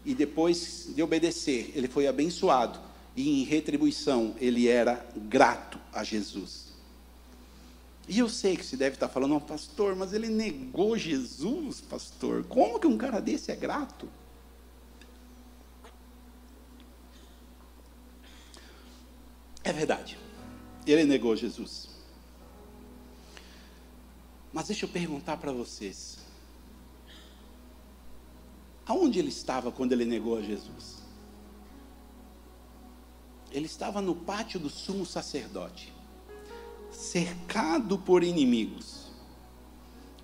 e 0.05 0.13
depois 0.13 0.89
de 0.93 1.01
obedecer, 1.01 1.71
ele 1.75 1.87
foi 1.87 2.07
abençoado 2.07 2.77
e 3.15 3.41
em 3.41 3.45
retribuição 3.45 4.35
ele 4.37 4.67
era 4.67 5.05
grato 5.15 5.79
a 5.93 6.03
Jesus. 6.03 6.66
E 8.07 8.19
eu 8.19 8.29
sei 8.29 8.55
que 8.55 8.65
você 8.65 8.77
deve 8.77 8.95
estar 8.95 9.09
falando, 9.09 9.35
oh, 9.35 9.41
pastor, 9.41 9.95
mas 9.95 10.13
ele 10.13 10.29
negou 10.29 10.97
Jesus, 10.97 11.81
pastor. 11.81 12.45
Como 12.45 12.79
que 12.79 12.87
um 12.87 12.97
cara 12.97 13.19
desse 13.19 13.51
é 13.51 13.55
grato? 13.55 14.07
É 19.61 19.73
verdade. 19.73 20.17
Ele 20.85 21.03
negou 21.03 21.35
Jesus. 21.35 21.89
Mas 24.53 24.67
deixa 24.67 24.85
eu 24.85 24.89
perguntar 24.89 25.35
para 25.35 25.51
vocês. 25.51 26.19
Aonde 28.85 29.19
ele 29.19 29.27
estava 29.27 29.69
quando 29.69 29.91
ele 29.91 30.05
negou 30.05 30.37
a 30.37 30.41
Jesus? 30.41 31.03
Ele 33.51 33.65
estava 33.65 34.01
no 34.01 34.15
pátio 34.15 34.57
do 34.57 34.69
sumo 34.69 35.05
sacerdote, 35.05 35.93
cercado 36.97 37.99
por 37.99 38.23
inimigos. 38.23 39.11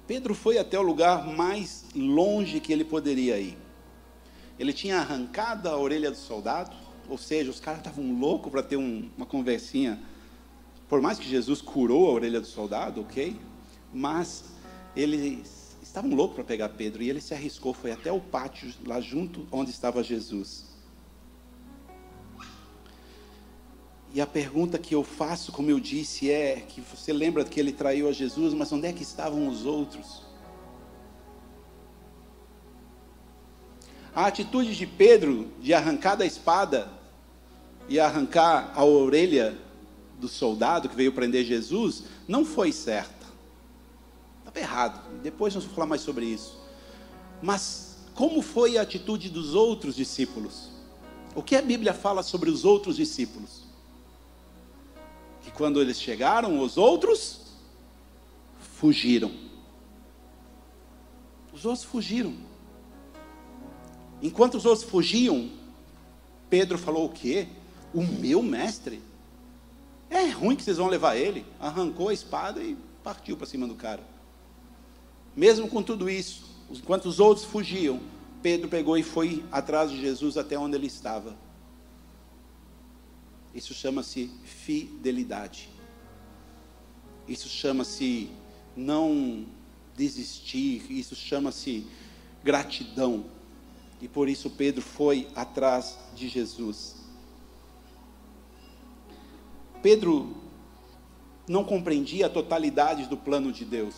Pedro 0.08 0.34
foi 0.34 0.58
até 0.58 0.78
o 0.80 0.82
lugar 0.82 1.28
mais 1.28 1.86
longe 1.96 2.60
que 2.60 2.74
ele 2.74 2.84
poderia 2.84 3.40
ir. 3.40 3.56
Ele 4.58 4.74
tinha 4.74 4.98
arrancado 4.98 5.70
a 5.70 5.78
orelha 5.78 6.10
do 6.10 6.18
soldado, 6.18 6.76
ou 7.08 7.18
seja, 7.18 7.52
os 7.52 7.60
caras 7.60 7.80
estavam 7.80 8.20
loucos 8.20 8.52
para 8.52 8.64
ter 8.64 8.78
um, 8.78 9.08
uma 9.16 9.26
conversinha 9.26 10.02
por 10.90 11.00
mais 11.02 11.18
que 11.18 11.28
Jesus 11.28 11.62
curou 11.62 12.10
a 12.10 12.14
orelha 12.14 12.42
do 12.42 12.48
soldado, 12.48 13.02
ok? 13.02 13.40
Mas 13.94 14.46
eles 14.96 15.76
estavam 15.82 16.14
loucos 16.14 16.36
para 16.36 16.44
pegar 16.44 16.70
Pedro 16.70 17.04
e 17.04 17.10
ele 17.10 17.22
se 17.22 17.34
arriscou, 17.34 17.74
foi 17.74 17.92
até 17.92 18.12
o 18.12 18.20
pátio, 18.20 18.74
lá 18.86 19.00
junto 19.00 19.48
onde 19.52 19.72
estava 19.72 20.04
Jesus. 20.04 20.73
E 24.14 24.22
a 24.22 24.28
pergunta 24.28 24.78
que 24.78 24.94
eu 24.94 25.04
faço, 25.04 25.52
como 25.52 25.72
eu 25.72 25.80
disse, 25.80 26.30
é 26.30 26.58
que 26.68 26.80
você 26.80 27.12
lembra 27.12 27.44
que 27.44 27.60
ele 27.60 27.72
traiu 27.72 28.08
a 28.08 28.12
Jesus, 28.12 28.54
mas 28.54 28.72
onde 28.72 28.86
é 28.86 28.94
que 28.94 29.02
estavam 29.02 29.48
os 29.48 29.66
outros? 29.66 30.22
A 34.14 34.28
atitude 34.28 34.76
de 34.76 34.86
Pedro 34.86 35.52
de 35.60 35.74
arrancar 35.74 36.16
da 36.16 36.28
espada 36.28 36.88
e 37.90 38.00
arrancar 38.00 38.72
a 38.76 38.86
orelha 38.86 39.58
do 40.20 40.28
soldado 40.28 40.88
que 40.88 40.96
veio 40.96 41.12
prender 41.12 41.44
Jesus 41.44 42.04
não 42.28 42.46
foi 42.46 42.72
certa. 42.72 43.26
Estava 44.40 44.60
errado. 44.60 45.22
Depois 45.24 45.56
nós 45.56 45.64
vamos 45.64 45.76
falar 45.76 45.88
mais 45.88 46.02
sobre 46.02 46.26
isso. 46.26 46.62
Mas 47.42 47.98
como 48.14 48.44
foi 48.44 48.78
a 48.78 48.84
atitude 48.84 49.28
dos 49.28 49.56
outros 49.56 49.96
discípulos? 49.96 50.70
O 51.34 51.42
que 51.42 51.56
a 51.56 51.64
Bíblia 51.64 51.96
fala 51.96 52.22
sobre 52.22 52.52
os 52.52 52.64
outros 52.64 52.98
discípulos? 52.98 53.63
Que 55.44 55.52
quando 55.52 55.80
eles 55.82 56.02
chegaram, 56.02 56.60
os 56.60 56.78
outros 56.78 57.42
fugiram. 58.60 59.32
Os 61.54 61.66
outros 61.66 61.84
fugiram. 61.84 62.34
Enquanto 64.22 64.56
os 64.56 64.66
outros 64.66 64.84
fugiam, 64.84 65.50
Pedro 66.50 66.78
falou 66.78 67.06
o 67.06 67.10
quê? 67.10 67.48
O 67.94 68.02
meu 68.02 68.42
mestre 68.42 69.02
é 70.10 70.30
ruim 70.30 70.56
que 70.56 70.64
vocês 70.64 70.78
vão 70.78 70.88
levar 70.88 71.16
ele. 71.16 71.46
Arrancou 71.60 72.10
a 72.10 72.14
espada 72.14 72.62
e 72.62 72.78
partiu 73.04 73.36
para 73.36 73.46
cima 73.46 73.68
do 73.68 73.76
cara. 73.76 74.04
Mesmo 75.36 75.68
com 75.68 75.82
tudo 75.82 76.10
isso, 76.10 76.44
enquanto 76.70 77.06
os 77.06 77.20
outros 77.20 77.46
fugiam, 77.46 78.00
Pedro 78.42 78.68
pegou 78.70 78.98
e 78.98 79.04
foi 79.04 79.44
atrás 79.52 79.90
de 79.90 80.00
Jesus 80.00 80.38
até 80.38 80.58
onde 80.58 80.76
ele 80.76 80.88
estava. 80.88 81.36
Isso 83.54 83.74
chama-se 83.74 84.32
fidelidade. 84.44 85.70
Isso 87.28 87.48
chama-se 87.48 88.30
não 88.76 89.46
desistir. 89.96 90.86
Isso 90.90 91.16
chama-se 91.16 91.86
gratidão. 92.44 93.26
E 94.02 94.08
por 94.08 94.28
isso 94.28 94.50
Pedro 94.50 94.82
foi 94.82 95.28
atrás 95.36 95.98
de 96.16 96.28
Jesus. 96.28 96.96
Pedro 99.82 100.36
não 101.48 101.64
compreendia 101.64 102.26
a 102.26 102.30
totalidade 102.30 103.06
do 103.06 103.18
plano 103.18 103.52
de 103.52 103.66
Deus. 103.66 103.96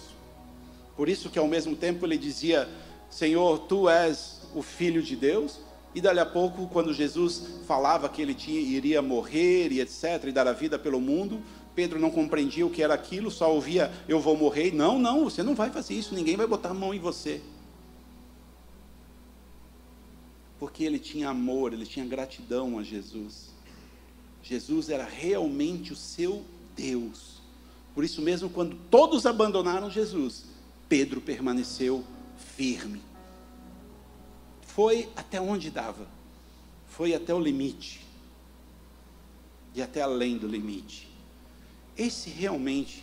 Por 0.95 1.09
isso 1.09 1.29
que 1.29 1.39
ao 1.39 1.47
mesmo 1.47 1.75
tempo 1.75 2.05
ele 2.05 2.17
dizia: 2.17 2.69
Senhor, 3.09 3.59
tu 3.59 3.89
és 3.89 4.41
o 4.53 4.61
filho 4.61 5.01
de 5.01 5.15
Deus. 5.15 5.59
E 5.95 6.01
dali 6.01 6.19
a 6.19 6.25
pouco, 6.25 6.67
quando 6.67 6.93
Jesus 6.93 7.41
falava 7.65 8.09
que 8.09 8.21
ele 8.21 8.33
tinha, 8.33 8.59
iria 8.59 9.01
morrer 9.01 9.71
e 9.71 9.79
etc, 9.79 10.25
e 10.25 10.31
dar 10.33 10.45
a 10.45 10.51
vida 10.51 10.77
pelo 10.77 10.99
mundo, 10.99 11.41
Pedro 11.73 11.97
não 11.97 12.11
compreendia 12.11 12.65
o 12.65 12.69
que 12.69 12.83
era 12.83 12.93
aquilo, 12.93 13.31
só 13.31 13.53
ouvia: 13.53 13.89
Eu 14.05 14.19
vou 14.19 14.35
morrer. 14.35 14.73
Não, 14.73 14.99
não, 14.99 15.23
você 15.23 15.41
não 15.41 15.55
vai 15.55 15.69
fazer 15.69 15.93
isso, 15.93 16.13
ninguém 16.13 16.35
vai 16.35 16.45
botar 16.45 16.69
a 16.69 16.73
mão 16.73 16.93
em 16.93 16.99
você. 16.99 17.41
Porque 20.59 20.83
ele 20.83 20.99
tinha 20.99 21.29
amor, 21.29 21.71
ele 21.71 21.85
tinha 21.85 22.05
gratidão 22.05 22.77
a 22.77 22.83
Jesus. 22.83 23.53
Jesus 24.43 24.89
era 24.89 25.05
realmente 25.05 25.93
o 25.93 25.95
seu 25.95 26.43
Deus. 26.75 27.41
Por 27.93 28.03
isso 28.03 28.21
mesmo, 28.21 28.49
quando 28.49 28.75
todos 28.91 29.25
abandonaram 29.25 29.89
Jesus, 29.89 30.43
Pedro 30.89 31.21
permaneceu 31.21 32.03
firme. 32.57 33.01
Foi 34.75 35.09
até 35.15 35.39
onde 35.39 35.71
dava, 35.71 36.05
foi 36.85 37.13
até 37.13 37.33
o 37.33 37.39
limite, 37.39 38.05
e 39.73 39.81
até 39.81 40.01
além 40.01 40.37
do 40.37 40.49
limite. 40.49 41.07
Esse 41.97 42.29
realmente 42.29 43.01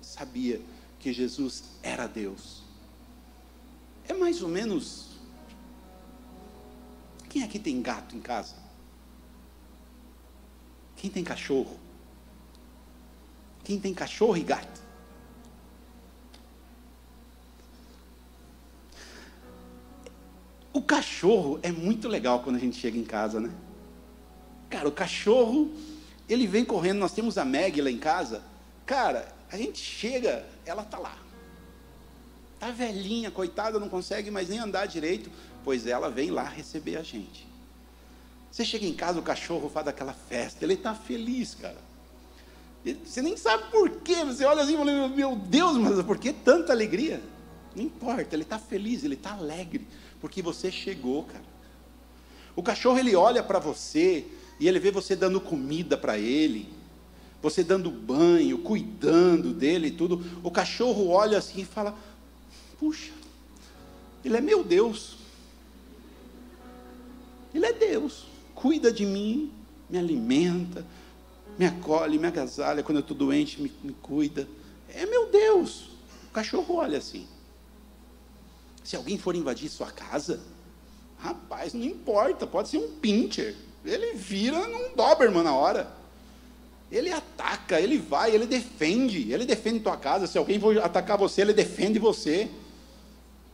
sabia 0.00 0.62
que 1.00 1.12
Jesus 1.12 1.64
era 1.82 2.06
Deus. 2.06 2.62
É 4.06 4.14
mais 4.14 4.42
ou 4.42 4.48
menos. 4.48 5.08
Quem 7.28 7.42
aqui 7.42 7.58
tem 7.58 7.82
gato 7.82 8.14
em 8.14 8.20
casa? 8.20 8.54
Quem 10.94 11.10
tem 11.10 11.24
cachorro? 11.24 11.80
Quem 13.64 13.80
tem 13.80 13.92
cachorro 13.92 14.36
e 14.36 14.44
gato? 14.44 14.80
Cachorro 20.88 21.60
é 21.62 21.70
muito 21.70 22.08
legal 22.08 22.40
quando 22.40 22.56
a 22.56 22.58
gente 22.58 22.78
chega 22.78 22.98
em 22.98 23.04
casa, 23.04 23.38
né? 23.38 23.50
Cara, 24.70 24.88
o 24.88 24.92
cachorro, 24.92 25.70
ele 26.28 26.46
vem 26.46 26.64
correndo. 26.64 26.98
Nós 26.98 27.12
temos 27.12 27.36
a 27.36 27.44
Meg 27.44 27.80
lá 27.80 27.90
em 27.90 27.98
casa. 27.98 28.42
Cara, 28.86 29.28
a 29.52 29.56
gente 29.56 29.78
chega, 29.78 30.44
ela 30.64 30.82
tá 30.82 30.98
lá. 30.98 31.16
Tá 32.58 32.70
velhinha, 32.70 33.30
coitada, 33.30 33.78
não 33.78 33.88
consegue 33.88 34.30
mais 34.30 34.48
nem 34.48 34.58
andar 34.58 34.86
direito, 34.86 35.30
pois 35.62 35.86
ela 35.86 36.10
vem 36.10 36.30
lá 36.30 36.42
receber 36.42 36.96
a 36.96 37.02
gente. 37.02 37.46
Você 38.50 38.64
chega 38.64 38.86
em 38.86 38.94
casa, 38.94 39.18
o 39.20 39.22
cachorro 39.22 39.68
faz 39.68 39.86
aquela 39.86 40.14
festa, 40.14 40.64
ele 40.64 40.74
está 40.74 40.94
feliz, 40.94 41.54
cara. 41.54 41.76
Você 43.04 43.20
nem 43.20 43.36
sabe 43.36 43.70
por 43.70 43.90
quê. 44.00 44.24
Você 44.24 44.44
olha 44.44 44.62
assim 44.62 44.74
e 44.74 44.76
fala, 44.76 45.08
meu 45.08 45.36
Deus, 45.36 45.76
mas 45.76 46.02
por 46.02 46.18
que 46.18 46.32
tanta 46.32 46.72
alegria? 46.72 47.22
Não 47.76 47.84
importa, 47.84 48.34
ele 48.34 48.42
está 48.42 48.58
feliz, 48.58 49.04
ele 49.04 49.14
está 49.14 49.32
alegre, 49.32 49.86
porque 50.20 50.42
você 50.42 50.70
chegou, 50.70 51.24
cara. 51.24 51.44
O 52.56 52.62
cachorro 52.62 52.98
ele 52.98 53.14
olha 53.14 53.42
para 53.42 53.58
você 53.58 54.24
e 54.58 54.66
ele 54.66 54.80
vê 54.80 54.90
você 54.90 55.14
dando 55.14 55.40
comida 55.40 55.96
para 55.96 56.18
ele, 56.18 56.68
você 57.40 57.62
dando 57.62 57.90
banho, 57.90 58.58
cuidando 58.58 59.52
dele 59.52 59.88
e 59.88 59.92
tudo. 59.92 60.24
O 60.42 60.50
cachorro 60.50 61.08
olha 61.08 61.38
assim 61.38 61.60
e 61.60 61.64
fala: 61.64 61.96
Puxa, 62.78 63.12
ele 64.24 64.36
é 64.36 64.40
meu 64.40 64.64
Deus. 64.64 65.16
Ele 67.54 67.66
é 67.66 67.72
Deus. 67.72 68.26
Cuida 68.54 68.90
de 68.90 69.06
mim, 69.06 69.52
me 69.88 69.96
alimenta, 69.96 70.84
me 71.56 71.64
acolhe, 71.64 72.18
me 72.18 72.26
agasalha. 72.26 72.82
Quando 72.82 72.98
eu 72.98 73.02
estou 73.02 73.16
doente, 73.16 73.62
me, 73.62 73.72
me 73.82 73.92
cuida. 74.02 74.48
É 74.88 75.06
meu 75.06 75.30
Deus. 75.30 75.90
O 76.28 76.32
cachorro 76.32 76.74
olha 76.74 76.98
assim. 76.98 77.26
Se 78.88 78.96
alguém 78.96 79.18
for 79.18 79.36
invadir 79.36 79.68
sua 79.68 79.90
casa, 79.90 80.40
rapaz, 81.18 81.74
não 81.74 81.84
importa, 81.84 82.46
pode 82.46 82.70
ser 82.70 82.78
um 82.78 82.92
pincher. 82.92 83.54
Ele 83.84 84.14
vira 84.14 84.66
num 84.66 84.96
Doberman 84.96 85.42
na 85.42 85.54
hora. 85.54 85.92
Ele 86.90 87.12
ataca, 87.12 87.78
ele 87.78 87.98
vai, 87.98 88.34
ele 88.34 88.46
defende, 88.46 89.30
ele 89.30 89.44
defende 89.44 89.80
tua 89.80 89.98
casa. 89.98 90.26
Se 90.26 90.38
alguém 90.38 90.58
for 90.58 90.78
atacar 90.78 91.18
você, 91.18 91.42
ele 91.42 91.52
defende 91.52 91.98
você. 91.98 92.50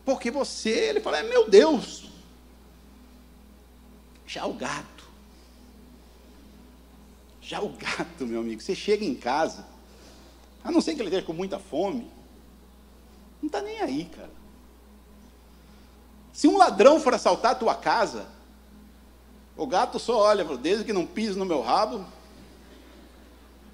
Porque 0.05 0.31
você, 0.31 0.69
ele 0.69 1.01
fala, 1.01 1.17
é 1.19 1.23
meu 1.23 1.49
Deus. 1.49 2.09
Já 4.25 4.45
o 4.45 4.53
gato. 4.53 5.03
Já 7.41 7.59
o 7.59 7.67
gato, 7.67 8.25
meu 8.25 8.39
amigo, 8.39 8.61
você 8.61 8.73
chega 8.73 9.03
em 9.03 9.15
casa, 9.15 9.67
a 10.63 10.71
não 10.71 10.79
ser 10.79 10.95
que 10.95 11.01
ele 11.01 11.09
esteja 11.09 11.25
com 11.25 11.33
muita 11.33 11.59
fome, 11.59 12.09
não 13.41 13.47
está 13.47 13.61
nem 13.61 13.81
aí, 13.81 14.05
cara. 14.05 14.34
Se 16.35 16.49
um 16.49 16.57
ladrão 16.57 16.99
for 16.99 17.13
assaltar 17.13 17.53
a 17.53 17.55
tua 17.55 17.73
casa, 17.73 18.25
o 19.55 19.65
gato 19.65 19.97
só 19.97 20.17
olha, 20.17 20.43
desde 20.57 20.83
que 20.83 20.91
não 20.91 21.05
pise 21.05 21.39
no 21.39 21.45
meu 21.45 21.61
rabo, 21.61 22.03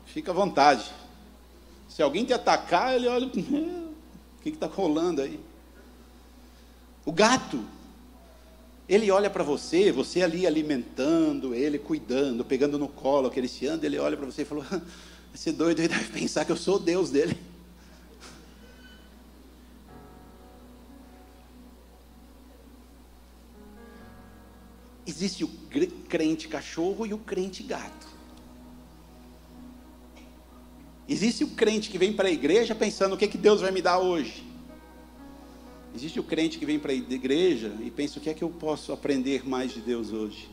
fica 0.06 0.30
à 0.30 0.34
vontade. 0.34 0.92
Se 1.90 2.04
alguém 2.04 2.24
te 2.24 2.34
atacar, 2.34 2.94
ele 2.96 3.08
olha, 3.08 3.26
o 3.26 3.32
que 4.44 4.50
está 4.50 4.68
rolando 4.68 5.24
aí? 5.24 5.40
O 7.04 7.12
gato, 7.12 7.66
ele 8.88 9.10
olha 9.10 9.32
para 9.32 9.44
você, 9.44 9.92
você 9.92 10.22
ali 10.22 10.46
alimentando, 10.46 11.56
ele 11.56 11.80
cuidando, 11.80 12.46
pegando 12.46 12.78
no 12.78 12.88
colo, 12.88 13.28
acariciando, 13.28 13.88
ele 13.88 13.98
olha 13.98 14.16
para 14.16 14.28
você 14.28 14.44
e 14.44 14.46
falou: 14.46 14.64
esse 15.34 15.52
doido 15.52 15.78
deve 15.78 16.10
pensar 16.14 16.46
que 16.46 16.52
eu 16.52 16.58
sou 16.58 16.76
o 16.76 16.80
Deus 16.80 17.10
dele. 17.10 17.36
Existe 25.06 25.44
o 25.44 25.48
crente 26.08 26.48
cachorro 26.48 27.06
e 27.06 27.14
o 27.14 27.18
crente 27.18 27.64
gato. 27.64 28.08
Existe 31.10 31.44
o 31.44 31.50
crente 31.50 31.90
que 31.90 31.98
vem 31.98 32.14
para 32.14 32.28
a 32.28 32.32
igreja 32.32 32.76
pensando 32.76 33.16
o 33.16 33.18
que, 33.18 33.28
que 33.28 33.38
Deus 33.38 33.62
vai 33.62 33.72
me 33.72 33.82
dar 33.82 34.00
hoje. 34.00 34.44
Existe 35.94 36.20
o 36.20 36.24
crente 36.24 36.58
que 36.58 36.66
vem 36.66 36.80
para 36.80 36.92
a 36.92 36.96
igreja 36.96 37.76
e 37.82 37.92
pensa 37.92 38.18
o 38.18 38.22
que 38.22 38.30
é 38.30 38.34
que 38.34 38.44
eu 38.44 38.50
posso 38.50 38.94
aprender 38.94 39.48
mais 39.48 39.74
de 39.74 39.82
Deus 39.82 40.14
hoje. 40.14 40.48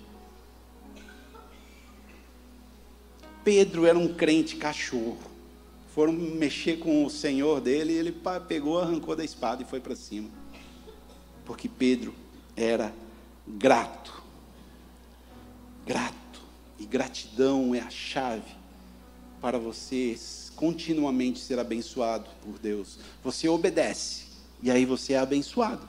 Pedro 3.45 3.87
era 3.87 3.99
um 3.99 4.13
crente 4.15 4.57
cachorro. 4.57 5.19
Foram 5.95 6.13
mexer 6.13 6.79
com 6.79 7.05
o 7.05 7.11
Senhor 7.11 7.61
dele 7.61 7.93
e 7.93 7.97
ele 7.97 8.15
pegou, 8.49 8.81
arrancou 8.81 9.15
da 9.15 9.25
espada 9.25 9.63
e 9.63 9.67
foi 9.67 9.81
para 9.81 9.95
cima. 9.95 10.29
Porque 11.45 11.69
Pedro 11.69 12.15
era 12.57 12.93
grato 13.47 14.18
grato. 15.89 16.43
E 16.79 16.85
gratidão 16.85 17.75
é 17.75 17.81
a 17.81 17.89
chave 17.89 18.55
para 19.41 19.59
você 19.59 20.17
continuamente 20.55 21.41
ser 21.41 21.59
abençoado 21.59 22.29
por 22.45 22.59
Deus. 22.59 22.99
Você 23.25 23.49
obedece 23.49 24.27
e 24.63 24.71
aí 24.71 24.85
você 24.85 25.15
é 25.15 25.19
abençoado. 25.19 25.89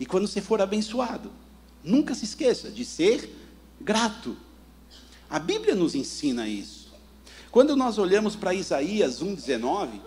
E 0.00 0.06
quando 0.06 0.26
você 0.26 0.40
for 0.40 0.62
abençoado, 0.62 1.30
nunca 1.84 2.14
se 2.14 2.24
esqueça 2.24 2.70
de 2.70 2.84
ser 2.84 3.30
grato. 3.80 4.36
A 5.28 5.38
Bíblia 5.38 5.74
nos 5.74 5.94
ensina 5.94 6.48
isso. 6.48 6.94
Quando 7.50 7.76
nós 7.76 7.98
olhamos 7.98 8.34
para 8.34 8.54
Isaías 8.54 9.22
1,19, 9.22 10.00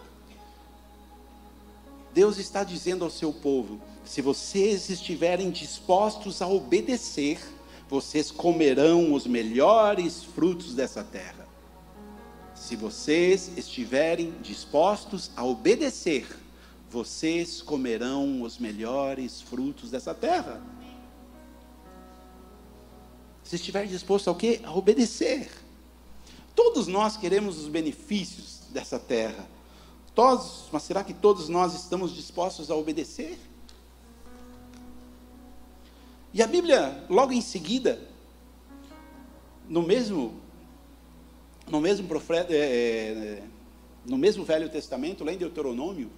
Deus 2.13 2.37
está 2.37 2.63
dizendo 2.63 3.03
ao 3.03 3.11
seu 3.11 3.31
povo: 3.31 3.81
se 4.03 4.21
vocês 4.21 4.89
estiverem 4.89 5.51
dispostos 5.51 6.41
a 6.41 6.47
obedecer, 6.47 7.39
vocês 7.89 8.29
comerão 8.29 9.13
os 9.13 9.25
melhores 9.25 10.23
frutos 10.23 10.75
dessa 10.75 11.03
terra. 11.03 11.47
Se 12.53 12.75
vocês 12.75 13.51
estiverem 13.57 14.31
dispostos 14.41 15.31
a 15.35 15.43
obedecer, 15.43 16.27
vocês 16.91 17.63
comerão 17.63 18.43
os 18.43 18.59
melhores 18.59 19.41
frutos 19.41 19.89
dessa 19.89 20.13
terra. 20.13 20.61
Se 23.43 23.55
estiver 23.55 23.87
disposto 23.87 24.27
ao 24.27 24.35
quê? 24.35 24.61
A 24.63 24.71
obedecer. 24.71 25.49
Todos 26.53 26.85
nós 26.85 27.17
queremos 27.17 27.57
os 27.57 27.67
benefícios 27.67 28.59
dessa 28.69 28.99
terra. 28.99 29.49
Todos, 30.13 30.65
mas 30.71 30.83
será 30.83 31.03
que 31.03 31.13
todos 31.13 31.49
nós 31.49 31.73
estamos 31.73 32.13
dispostos 32.13 32.69
a 32.69 32.75
obedecer? 32.75 33.39
E 36.31 36.43
a 36.43 36.47
Bíblia, 36.47 37.03
logo 37.09 37.33
em 37.33 37.41
seguida, 37.41 37.99
no 39.67 39.81
mesmo, 39.81 40.39
no 41.67 41.81
mesmo 41.81 42.07
profeta, 42.07 42.53
é, 42.53 42.57
é, 42.57 43.43
no 44.05 44.15
mesmo 44.15 44.43
Velho 44.43 44.69
Testamento, 44.69 45.23
lá 45.23 45.33
em 45.33 45.37
Deuteronômio, 45.37 46.11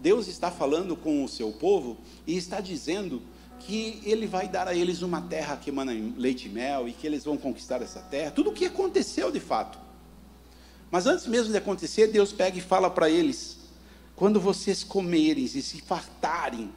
Deus 0.00 0.26
está 0.26 0.50
falando 0.50 0.96
com 0.96 1.24
o 1.24 1.28
seu 1.28 1.52
povo 1.52 1.96
e 2.26 2.36
está 2.36 2.60
dizendo 2.60 3.22
que 3.60 4.00
Ele 4.04 4.26
vai 4.26 4.48
dar 4.48 4.66
a 4.66 4.74
eles 4.74 5.00
uma 5.00 5.22
terra 5.22 5.56
que 5.56 5.70
emana 5.70 5.92
leite 6.16 6.46
e 6.46 6.50
mel 6.50 6.88
e 6.88 6.92
que 6.92 7.06
eles 7.06 7.24
vão 7.24 7.36
conquistar 7.36 7.80
essa 7.80 8.00
terra. 8.00 8.32
Tudo 8.32 8.50
o 8.50 8.52
que 8.52 8.66
aconteceu 8.66 9.30
de 9.30 9.40
fato. 9.40 9.78
Mas 10.90 11.06
antes 11.06 11.26
mesmo 11.26 11.52
de 11.52 11.58
acontecer, 11.58 12.08
Deus 12.08 12.32
pega 12.32 12.58
e 12.58 12.60
fala 12.60 12.90
para 12.90 13.08
eles: 13.08 13.58
quando 14.16 14.40
vocês 14.40 14.84
comerem 14.84 15.44
e 15.44 15.48
se 15.48 15.80
fartarem, 15.80 16.70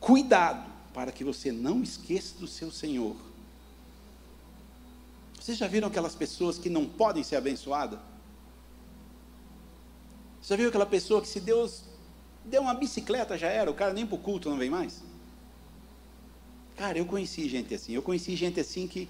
cuidado 0.00 0.71
para 0.92 1.12
que 1.12 1.24
você 1.24 1.50
não 1.50 1.82
esqueça 1.82 2.38
do 2.38 2.46
seu 2.46 2.70
Senhor. 2.70 3.16
Vocês 5.40 5.58
já 5.58 5.66
viram 5.66 5.88
aquelas 5.88 6.14
pessoas 6.14 6.58
que 6.58 6.70
não 6.70 6.86
podem 6.86 7.24
ser 7.24 7.36
abençoadas? 7.36 7.98
Você 10.40 10.50
já 10.50 10.56
viu 10.56 10.68
aquela 10.68 10.86
pessoa 10.86 11.20
que 11.20 11.28
se 11.28 11.40
Deus 11.40 11.82
deu 12.44 12.62
uma 12.62 12.74
bicicleta 12.74 13.38
já 13.38 13.48
era, 13.48 13.70
o 13.70 13.74
cara 13.74 13.92
nem 13.92 14.06
para 14.06 14.16
o 14.16 14.18
culto 14.18 14.50
não 14.50 14.58
vem 14.58 14.70
mais? 14.70 15.02
Cara, 16.76 16.98
eu 16.98 17.06
conheci 17.06 17.48
gente 17.48 17.74
assim, 17.74 17.92
eu 17.92 18.02
conheci 18.02 18.34
gente 18.34 18.58
assim 18.58 18.86
que, 18.86 19.08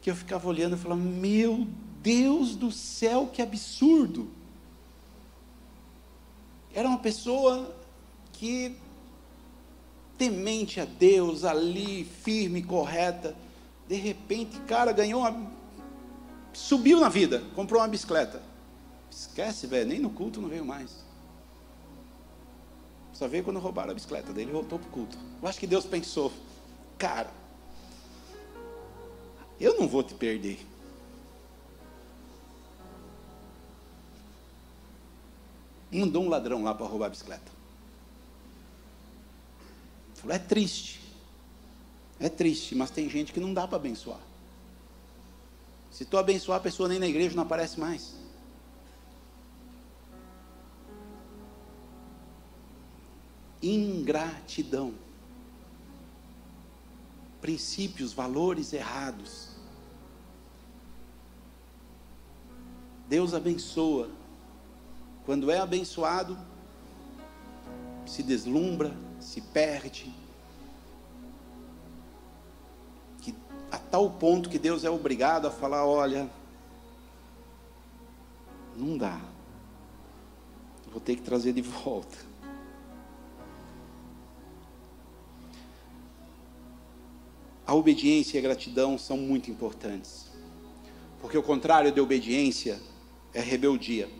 que 0.00 0.10
eu 0.10 0.16
ficava 0.16 0.48
olhando 0.48 0.76
e 0.76 0.78
falava: 0.78 1.00
Meu 1.00 1.66
Deus 2.02 2.56
do 2.56 2.70
céu, 2.70 3.30
que 3.32 3.42
absurdo! 3.42 4.30
Era 6.72 6.88
uma 6.88 6.98
pessoa 6.98 7.74
que 8.32 8.76
temente 10.18 10.80
a 10.80 10.84
Deus, 10.84 11.44
ali, 11.44 12.04
firme, 12.04 12.62
correta. 12.62 13.34
De 13.88 13.96
repente, 13.96 14.58
cara, 14.60 14.92
ganhou 14.92 15.20
uma. 15.20 15.52
Subiu 16.52 17.00
na 17.00 17.08
vida, 17.08 17.42
comprou 17.54 17.80
uma 17.80 17.88
bicicleta. 17.88 18.40
Esquece, 19.10 19.66
velho, 19.66 19.88
nem 19.88 19.98
no 19.98 20.10
culto 20.10 20.40
não 20.40 20.48
veio 20.48 20.64
mais. 20.64 21.04
Só 23.12 23.28
veio 23.28 23.44
quando 23.44 23.60
roubaram 23.60 23.92
a 23.92 23.94
bicicleta 23.94 24.32
dele 24.32 24.50
e 24.50 24.52
voltou 24.52 24.78
para 24.78 24.88
o 24.88 24.90
culto. 24.90 25.16
Eu 25.40 25.48
acho 25.48 25.58
que 25.58 25.66
Deus 25.66 25.84
pensou, 25.84 26.32
cara, 26.98 27.30
eu 29.60 29.78
não 29.78 29.86
vou 29.86 30.02
te 30.02 30.14
perder. 30.14 30.58
Mandou 35.92 36.24
um 36.24 36.28
ladrão 36.28 36.64
lá 36.64 36.74
para 36.74 36.86
roubar 36.86 37.06
a 37.06 37.10
bicicleta. 37.10 37.52
É 40.28 40.38
triste. 40.38 41.00
É 42.18 42.28
triste, 42.28 42.74
mas 42.74 42.90
tem 42.90 43.08
gente 43.08 43.32
que 43.32 43.40
não 43.40 43.52
dá 43.52 43.66
para 43.66 43.76
abençoar. 43.76 44.20
Se 45.90 46.04
tu 46.04 46.16
abençoar 46.16 46.58
a 46.58 46.62
pessoa 46.62 46.88
nem 46.88 46.98
na 46.98 47.06
igreja 47.06 47.36
não 47.36 47.42
aparece 47.42 47.78
mais. 47.78 48.14
Ingratidão. 53.62 54.94
Princípios, 57.40 58.12
valores 58.12 58.72
errados. 58.72 59.50
Deus 63.08 63.34
abençoa. 63.34 64.10
Quando 65.24 65.50
é 65.50 65.58
abençoado, 65.58 66.36
se 68.06 68.22
deslumbra, 68.22 68.94
se 69.24 69.40
perde. 69.40 70.14
Que, 73.22 73.34
a 73.70 73.78
tal 73.78 74.10
ponto 74.10 74.50
que 74.50 74.58
Deus 74.58 74.84
é 74.84 74.90
obrigado 74.90 75.46
a 75.46 75.50
falar: 75.50 75.86
olha, 75.86 76.30
não 78.76 78.98
dá, 78.98 79.18
vou 80.92 81.00
ter 81.00 81.16
que 81.16 81.22
trazer 81.22 81.54
de 81.54 81.62
volta. 81.62 82.18
A 87.66 87.74
obediência 87.74 88.36
e 88.36 88.38
a 88.38 88.42
gratidão 88.42 88.98
são 88.98 89.16
muito 89.16 89.50
importantes, 89.50 90.30
porque 91.18 91.38
o 91.38 91.42
contrário 91.42 91.90
de 91.90 91.98
obediência 91.98 92.78
é 93.32 93.40
rebeldia, 93.40 94.10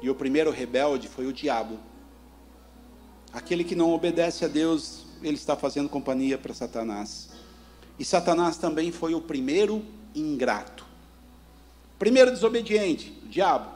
e 0.00 0.08
o 0.08 0.14
primeiro 0.14 0.50
rebelde 0.50 1.06
foi 1.06 1.26
o 1.26 1.32
diabo. 1.34 1.91
Aquele 3.32 3.64
que 3.64 3.74
não 3.74 3.90
obedece 3.92 4.44
a 4.44 4.48
Deus, 4.48 5.04
ele 5.22 5.36
está 5.36 5.56
fazendo 5.56 5.88
companhia 5.88 6.36
para 6.36 6.52
Satanás. 6.52 7.30
E 7.98 8.04
Satanás 8.04 8.56
também 8.56 8.92
foi 8.92 9.14
o 9.14 9.20
primeiro 9.20 9.84
ingrato. 10.14 10.84
Primeiro 11.98 12.30
desobediente, 12.30 13.16
o 13.24 13.28
diabo. 13.28 13.70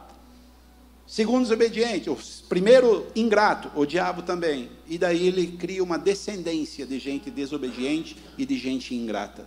Segundo 1.06 1.42
desobediente, 1.42 2.10
o 2.10 2.18
primeiro 2.48 3.06
ingrato, 3.14 3.70
o 3.76 3.86
diabo 3.86 4.22
também. 4.22 4.68
E 4.88 4.98
daí 4.98 5.28
ele 5.28 5.56
cria 5.56 5.82
uma 5.82 5.96
descendência 5.96 6.84
de 6.84 6.98
gente 6.98 7.30
desobediente 7.30 8.16
e 8.36 8.44
de 8.44 8.58
gente 8.58 8.94
ingrata. 8.94 9.46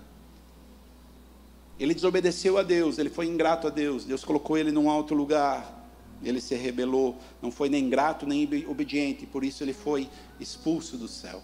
Ele 1.78 1.94
desobedeceu 1.94 2.58
a 2.58 2.64
Deus, 2.64 2.98
ele 2.98 3.10
foi 3.10 3.26
ingrato 3.26 3.68
a 3.68 3.70
Deus. 3.70 4.06
Deus 4.06 4.24
colocou 4.24 4.58
ele 4.58 4.72
num 4.72 4.90
alto 4.90 5.14
lugar, 5.14 5.79
ele 6.24 6.42
se 6.42 6.56
rebelou, 6.56 7.18
não 7.42 7.52
foi 7.52 7.70
nem 7.70 7.90
grato 7.90 8.26
nem 8.26 8.48
obediente, 8.68 9.26
por 9.26 9.44
isso 9.44 9.64
ele 9.64 9.74
foi 9.74 10.10
expulso 10.40 10.98
do 10.98 11.08
céu. 11.08 11.42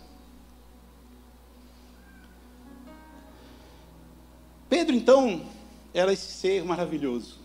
Pedro, 4.67 4.95
então, 4.95 5.45
era 5.93 6.11
esse 6.11 6.31
ser 6.31 6.63
maravilhoso. 6.65 7.39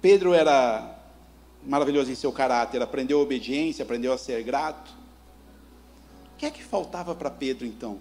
Pedro 0.00 0.34
era 0.34 0.98
maravilhoso 1.64 2.10
em 2.10 2.14
seu 2.14 2.32
caráter, 2.32 2.82
aprendeu 2.82 3.20
a 3.20 3.22
obediência, 3.22 3.84
aprendeu 3.84 4.12
a 4.12 4.18
ser 4.18 4.42
grato. 4.42 4.90
O 6.34 6.36
que 6.36 6.46
é 6.46 6.50
que 6.50 6.62
faltava 6.62 7.14
para 7.14 7.30
Pedro, 7.30 7.64
então? 7.64 8.00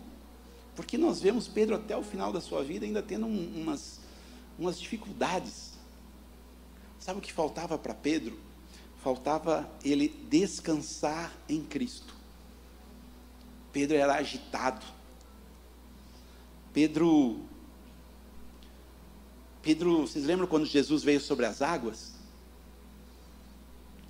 Porque 0.76 0.98
nós 0.98 1.22
vemos 1.22 1.48
Pedro 1.48 1.76
até 1.76 1.96
o 1.96 2.02
final 2.02 2.34
da 2.34 2.42
sua 2.42 2.64
vida 2.64 2.86
ainda 2.86 3.02
tendo 3.02 3.28
umas, 3.28 4.00
umas 4.58 4.80
dificuldades 4.80 5.73
Sabe 7.04 7.20
o 7.20 7.22
que 7.22 7.34
faltava 7.34 7.78
para 7.78 7.94
Pedro? 7.94 8.40
Faltava 9.04 9.70
ele 9.84 10.08
descansar 10.08 11.34
em 11.50 11.62
Cristo. 11.62 12.16
Pedro 13.74 13.98
era 13.98 14.16
agitado. 14.16 14.86
Pedro 16.72 17.42
Pedro, 19.62 20.08
vocês 20.08 20.24
lembram 20.24 20.48
quando 20.48 20.66
Jesus 20.66 21.04
veio 21.04 21.20
sobre 21.20 21.46
as 21.46 21.62
águas? 21.62 22.14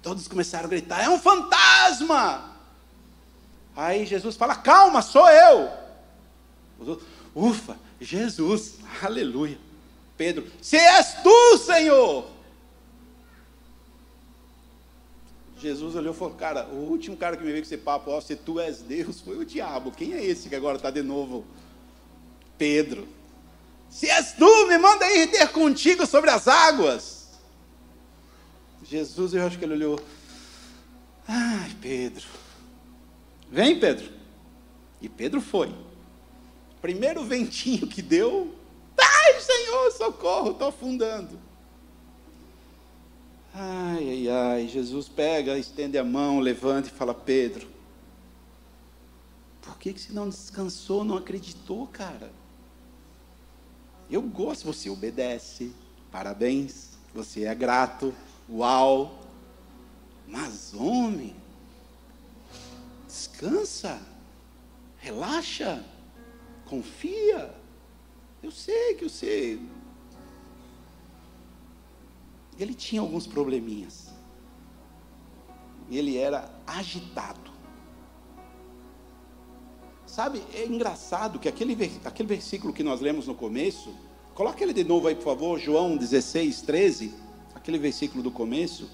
Todos 0.04 0.28
começaram 0.28 0.66
a 0.66 0.70
gritar: 0.70 1.02
"É 1.02 1.10
um 1.10 1.18
fantasma!" 1.18 2.56
Aí 3.76 4.06
Jesus 4.06 4.36
fala: 4.36 4.56
"Calma, 4.56 5.02
sou 5.02 5.28
eu." 5.28 5.72
Ufa, 7.34 7.76
Jesus, 8.00 8.76
aleluia. 9.02 9.58
Pedro, 10.16 10.46
se 10.62 10.78
és 10.78 11.24
tu, 11.24 11.58
Senhor. 11.58 12.33
Jesus 15.84 15.96
olhou 15.96 16.14
e 16.14 16.18
falou: 16.18 16.34
Cara, 16.36 16.68
o 16.68 16.90
último 16.90 17.18
cara 17.18 17.36
que 17.36 17.44
me 17.44 17.52
veio 17.52 17.62
com 17.62 17.68
esse 17.68 17.78
papo, 17.78 18.12
ó, 18.12 18.22
se 18.22 18.36
tu 18.36 18.60
és 18.60 18.80
Deus, 18.80 19.20
foi 19.20 19.38
o 19.38 19.46
diabo. 19.46 19.92
Quem 19.92 20.14
é 20.14 20.24
esse 20.24 20.48
que 20.48 20.56
agora 20.56 20.78
está 20.78 20.90
de 20.90 21.02
novo? 21.02 21.46
Pedro. 22.58 23.08
Se 23.90 24.10
és 24.10 24.32
tu, 24.34 24.68
me 24.68 24.78
manda 24.78 25.12
ir 25.12 25.28
ter 25.28 25.48
contigo 25.50 26.06
sobre 26.06 26.30
as 26.30 26.48
águas. 26.48 27.28
Jesus, 28.84 29.34
eu 29.34 29.46
acho 29.46 29.60
que 29.60 29.66
ele 29.66 29.74
olhou. 29.74 30.00
Ai, 31.28 31.76
Pedro. 31.82 32.26
Vem, 33.52 33.80
Pedro. 33.80 34.10
E 35.02 35.10
Pedro 35.10 35.42
foi. 35.42 35.74
Primeiro 36.82 37.24
ventinho 37.24 37.88
que 37.88 38.02
deu. 38.02 38.56
Ai, 38.98 39.40
Senhor, 39.40 39.92
socorro, 39.92 40.52
estou 40.52 40.70
afundando. 40.70 41.40
Ai, 43.54 44.10
ai, 44.10 44.30
ai. 44.30 44.68
Jesus 44.68 45.08
pega, 45.08 45.58
estende 45.58 45.98
a 45.98 46.04
mão, 46.04 46.40
levanta 46.40 46.88
e 46.88 46.92
fala: 46.92 47.14
Pedro, 47.14 47.68
por 49.62 49.78
que, 49.78 49.94
que 49.94 50.02
você 50.02 50.12
não 50.12 50.28
descansou, 50.28 51.04
não 51.04 51.18
acreditou, 51.18 51.86
cara? 51.88 52.32
Eu 54.10 54.22
gosto, 54.22 54.66
você 54.66 54.90
obedece. 54.90 55.72
Parabéns, 56.12 56.92
você 57.14 57.44
é 57.44 57.56
grato. 57.56 58.14
Uau! 58.50 59.20
Mas, 60.28 60.74
homem, 60.74 61.36
descansa, 63.08 64.02
relaxa, 64.98 65.84
confia. 66.66 67.54
Eu 68.42 68.52
sei 68.52 68.96
que 68.96 69.08
você 69.08 69.60
ele 72.60 72.74
tinha 72.74 73.02
alguns 73.02 73.26
probleminhas. 73.26 74.14
Ele 75.90 76.18
era 76.18 76.50
agitado. 76.66 77.52
Sabe, 80.06 80.44
é 80.54 80.66
engraçado 80.66 81.40
que 81.40 81.50
aquele, 81.50 82.00
aquele 82.06 82.30
versículo 82.30 82.72
que 82.72 82.84
nós 82.84 83.02
lemos 83.02 83.26
no 83.26 83.34
começo, 83.34 83.94
coloca 84.36 84.64
ele 84.64 84.74
de 84.74 84.84
novo 84.84 85.08
aí, 85.08 85.16
por 85.16 85.24
favor, 85.24 85.60
João 85.60 85.98
16, 85.98 86.62
13, 86.62 87.14
aquele 87.56 87.80
versículo 87.80 88.22
do 88.22 88.30
começo. 88.30 88.90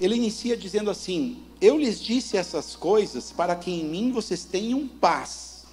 Ele 0.00 0.16
inicia 0.16 0.56
dizendo 0.56 0.90
assim: 0.90 1.44
Eu 1.60 1.78
lhes 1.78 2.00
disse 2.00 2.36
essas 2.36 2.74
coisas 2.74 3.30
para 3.30 3.54
que 3.54 3.70
em 3.70 3.84
mim 3.84 4.10
vocês 4.10 4.44
tenham 4.44 4.86
paz. 4.88 5.66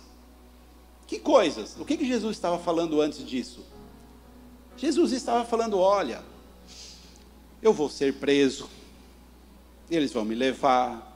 Que 1.08 1.20
coisas? 1.20 1.76
O 1.80 1.86
que, 1.86 1.98
que 1.98 2.06
Jesus 2.06 2.36
estava 2.36 2.58
falando 2.58 3.02
antes 3.02 3.26
disso? 3.26 3.64
Jesus 4.78 5.12
estava 5.12 5.46
falando: 5.46 5.78
olha, 5.78 6.24
eu 7.62 7.74
vou 7.74 7.90
ser 7.90 8.16
preso, 8.16 8.70
eles 9.90 10.12
vão 10.12 10.26
me 10.26 10.36
levar, 10.36 11.16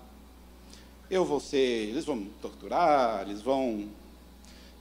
eu 1.10 1.26
vou 1.26 1.40
ser, 1.40 1.90
eles 1.90 2.06
vão 2.06 2.16
me 2.16 2.30
torturar, 2.42 3.22
eles 3.28 3.42
vão. 3.42 3.90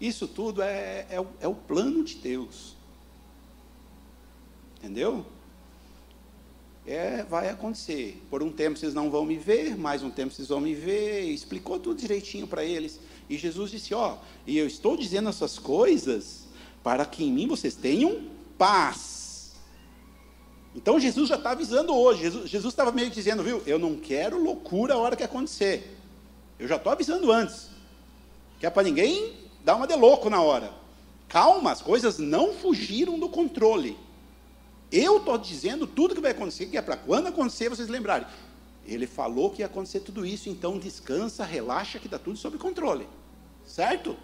Isso 0.01 0.29
tudo 0.29 0.63
é, 0.63 1.07
é, 1.11 1.25
é 1.41 1.49
o 1.49 1.55
plano 1.55 2.05
de 2.05 2.17
Deus. 2.17 2.77
Entendeu? 4.79 5.27
É, 6.87 7.23
vai 7.25 7.51
acontecer. 7.51 8.23
Por 8.31 8.43
um 8.43 8.51
tempo 8.51 8.79
vocês 8.79 8.95
não 8.95 9.11
vão 9.11 9.25
me 9.25 9.37
ver, 9.37 9.77
mais 9.77 10.03
um 10.03 10.11
tempo 10.11 10.33
vocês 10.33 10.49
vão 10.49 10.61
me 10.61 10.75
ver. 10.75 11.23
Explicou 11.25 11.79
tudo 11.79 12.01
direitinho 12.01 12.47
para 12.47 12.65
eles. 12.65 13.01
E 13.29 13.37
Jesus 13.37 13.71
disse: 13.71 13.93
Ó, 13.93 14.17
e 14.47 14.57
eu 14.57 14.67
estou 14.67 14.97
dizendo 14.97 15.29
essas 15.29 15.59
coisas 15.59 16.47
para 16.83 17.05
que 17.05 17.25
em 17.25 17.33
mim 17.33 17.47
vocês 17.47 17.75
tenham 17.75 18.23
paz. 18.57 19.28
Então 20.79 21.01
Jesus 21.01 21.29
já 21.29 21.35
está 21.35 21.51
avisando 21.51 21.93
hoje. 21.93 22.31
Jesus 22.47 22.73
estava 22.73 22.93
meio 22.93 23.09
que 23.09 23.17
dizendo, 23.17 23.43
viu? 23.43 23.61
Eu 23.67 23.81
não 23.81 23.97
quero 23.97 24.41
loucura 24.41 24.95
a 24.95 24.97
hora 24.97 25.17
que 25.17 25.25
acontecer. 25.25 25.99
Eu 26.57 26.69
já 26.69 26.77
estou 26.77 26.93
avisando 26.93 27.33
antes. 27.33 27.69
Que 28.61 28.67
é 28.67 28.71
para 28.71 28.85
ninguém 28.85 29.35
dar 29.65 29.75
uma 29.75 29.89
de 29.89 29.97
louco 29.97 30.31
na 30.31 30.41
hora. 30.41 30.73
Calma, 31.29 31.73
as 31.73 31.83
coisas 31.83 32.19
não 32.19 32.55
fugiram 32.55 33.19
do 33.19 33.29
controle. 33.29 33.99
Eu 34.93 35.17
estou 35.17 35.37
dizendo 35.37 35.85
tudo 35.85 36.15
que 36.15 36.21
vai 36.21 36.31
acontecer, 36.31 36.67
que 36.67 36.79
é 36.79 36.83
para 36.83 36.97
quando 36.97 37.27
acontecer 37.27 37.69
vocês 37.69 37.89
lembrarem. 37.89 38.29
Ele 38.87 39.09
falou 39.09 39.51
que 39.51 39.63
ia 39.63 39.67
acontecer 39.67 39.99
tudo 39.99 40.25
isso, 40.25 40.49
então 40.49 40.79
descansa, 40.79 41.45
relaxa, 41.45 41.99
que 41.99 42.07
está 42.07 42.21
tudo 42.21 42.39
sob 42.39 42.57
controle. 42.57 43.09
Certo? 43.67 44.17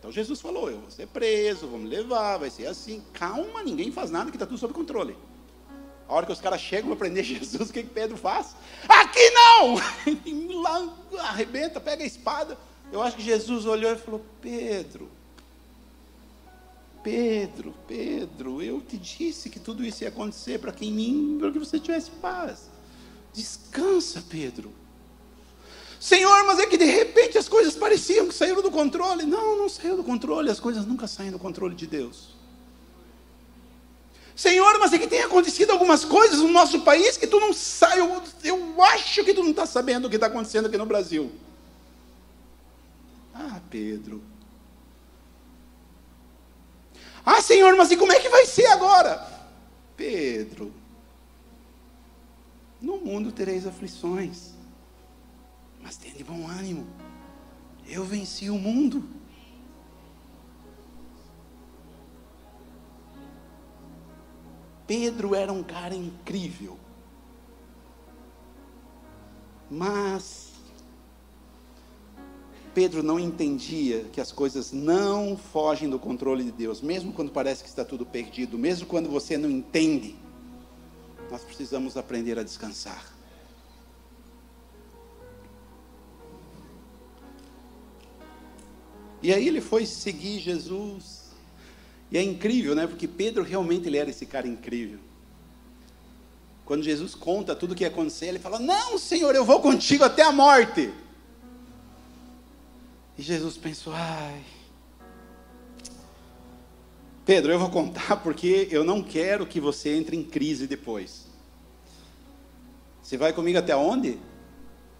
Então 0.00 0.10
Jesus 0.10 0.40
falou: 0.40 0.70
Eu 0.70 0.80
vou 0.80 0.90
ser 0.90 1.06
preso, 1.06 1.68
vou 1.68 1.78
me 1.78 1.86
levar, 1.86 2.38
vai 2.38 2.50
ser 2.50 2.66
assim. 2.66 3.02
Calma, 3.12 3.62
ninguém 3.62 3.92
faz 3.92 4.10
nada, 4.10 4.30
que 4.30 4.36
está 4.36 4.46
tudo 4.46 4.58
sob 4.58 4.72
controle. 4.72 5.14
A 6.08 6.14
hora 6.14 6.26
que 6.26 6.32
os 6.32 6.40
caras 6.40 6.60
chegam 6.60 6.88
para 6.88 6.96
prender 6.96 7.22
Jesus, 7.22 7.68
o 7.68 7.72
que, 7.72 7.82
que 7.82 7.90
Pedro 7.90 8.16
faz? 8.16 8.56
Aqui 8.88 9.30
não! 9.30 9.76
Lá 10.62 10.96
arrebenta, 11.28 11.78
pega 11.78 12.02
a 12.02 12.06
espada. 12.06 12.58
Eu 12.90 13.02
acho 13.02 13.14
que 13.14 13.22
Jesus 13.22 13.66
olhou 13.66 13.92
e 13.92 13.96
falou: 13.96 14.24
Pedro, 14.40 15.06
Pedro, 17.02 17.74
Pedro, 17.86 18.62
eu 18.62 18.80
te 18.80 18.96
disse 18.96 19.50
que 19.50 19.60
tudo 19.60 19.84
isso 19.84 20.02
ia 20.02 20.08
acontecer 20.08 20.58
para 20.58 20.72
que 20.72 20.86
em 20.86 20.92
mim, 20.92 21.36
para 21.38 21.52
que 21.52 21.58
você 21.58 21.78
tivesse 21.78 22.10
paz. 22.10 22.70
Descansa, 23.34 24.24
Pedro. 24.28 24.72
Senhor, 26.00 26.46
mas 26.46 26.58
é 26.58 26.64
que 26.64 26.78
de 26.78 26.86
repente 26.86 27.36
as 27.36 27.46
coisas 27.46 27.76
pareciam 27.76 28.26
que 28.26 28.34
saíram 28.34 28.62
do 28.62 28.70
controle. 28.70 29.24
Não, 29.24 29.54
não 29.54 29.68
saiu 29.68 29.98
do 29.98 30.02
controle, 30.02 30.50
as 30.50 30.58
coisas 30.58 30.86
nunca 30.86 31.06
saem 31.06 31.30
do 31.30 31.38
controle 31.38 31.74
de 31.74 31.86
Deus. 31.86 32.34
Senhor, 34.34 34.78
mas 34.78 34.94
é 34.94 34.98
que 34.98 35.06
tem 35.06 35.20
acontecido 35.20 35.72
algumas 35.72 36.02
coisas 36.02 36.38
no 36.38 36.48
nosso 36.48 36.80
país 36.80 37.18
que 37.18 37.26
tu 37.26 37.38
não 37.38 37.52
sabe, 37.52 37.98
eu, 37.98 38.22
eu 38.42 38.82
acho 38.82 39.22
que 39.22 39.34
tu 39.34 39.42
não 39.42 39.50
está 39.50 39.66
sabendo 39.66 40.06
o 40.06 40.08
que 40.08 40.16
está 40.16 40.28
acontecendo 40.28 40.68
aqui 40.68 40.78
no 40.78 40.86
Brasil. 40.86 41.30
Ah, 43.34 43.60
Pedro. 43.68 44.22
Ah, 47.26 47.42
Senhor, 47.42 47.76
mas 47.76 47.90
e 47.90 47.98
como 47.98 48.12
é 48.12 48.18
que 48.18 48.30
vai 48.30 48.46
ser 48.46 48.64
agora? 48.68 49.28
Pedro, 49.98 50.72
no 52.80 52.96
mundo 52.96 53.30
tereis 53.30 53.66
aflições, 53.66 54.54
mas 55.82 55.98
de 55.98 56.24
bom 56.24 56.46
ânimo. 56.46 56.86
Eu 57.86 58.04
venci 58.04 58.50
o 58.50 58.58
mundo. 58.58 59.02
Pedro 64.86 65.34
era 65.34 65.52
um 65.52 65.62
cara 65.62 65.94
incrível. 65.94 66.78
Mas 69.70 70.52
Pedro 72.74 73.02
não 73.02 73.18
entendia 73.18 74.04
que 74.12 74.20
as 74.20 74.32
coisas 74.32 74.72
não 74.72 75.36
fogem 75.36 75.88
do 75.88 75.98
controle 75.98 76.44
de 76.44 76.52
Deus, 76.52 76.80
mesmo 76.80 77.12
quando 77.12 77.30
parece 77.30 77.62
que 77.62 77.68
está 77.68 77.84
tudo 77.84 78.04
perdido, 78.04 78.58
mesmo 78.58 78.86
quando 78.86 79.08
você 79.08 79.36
não 79.36 79.50
entende 79.50 80.16
nós 81.30 81.44
precisamos 81.44 81.96
aprender 81.96 82.38
a 82.38 82.42
descansar. 82.42 83.19
E 89.22 89.32
aí 89.32 89.46
ele 89.46 89.60
foi 89.60 89.84
seguir 89.86 90.38
Jesus. 90.38 91.30
E 92.10 92.18
é 92.18 92.22
incrível, 92.22 92.74
né? 92.74 92.86
Porque 92.86 93.06
Pedro 93.06 93.42
realmente 93.42 93.86
ele 93.86 93.98
era 93.98 94.10
esse 94.10 94.26
cara 94.26 94.46
incrível. 94.46 94.98
Quando 96.64 96.82
Jesus 96.82 97.14
conta 97.14 97.54
tudo 97.54 97.72
o 97.72 97.74
que 97.74 97.84
ia 97.84 97.88
acontecer, 97.88 98.26
ele 98.26 98.38
fala: 98.38 98.58
Não, 98.58 98.96
Senhor, 98.98 99.34
eu 99.34 99.44
vou 99.44 99.60
contigo 99.60 100.04
até 100.04 100.22
a 100.22 100.32
morte. 100.32 100.92
E 103.18 103.22
Jesus 103.22 103.56
pensou: 103.56 103.92
Ai, 103.94 104.42
Pedro, 107.26 107.52
eu 107.52 107.58
vou 107.58 107.70
contar 107.70 108.16
porque 108.22 108.68
eu 108.70 108.82
não 108.82 109.02
quero 109.02 109.46
que 109.46 109.60
você 109.60 109.90
entre 109.96 110.16
em 110.16 110.24
crise 110.24 110.66
depois. 110.66 111.26
Você 113.02 113.16
vai 113.16 113.32
comigo 113.32 113.58
até 113.58 113.74
onde? 113.74 114.18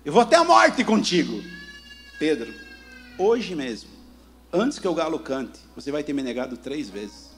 Eu 0.04 0.12
vou 0.12 0.22
até 0.22 0.36
a 0.36 0.44
morte 0.44 0.84
contigo. 0.84 1.42
Pedro, 2.18 2.52
hoje 3.16 3.54
mesmo, 3.54 3.90
antes 4.52 4.78
que 4.78 4.88
o 4.88 4.94
galo 4.94 5.18
cante, 5.18 5.60
você 5.74 5.90
vai 5.90 6.02
ter 6.02 6.12
me 6.12 6.22
negado 6.22 6.56
três 6.56 6.88
vezes. 6.90 7.30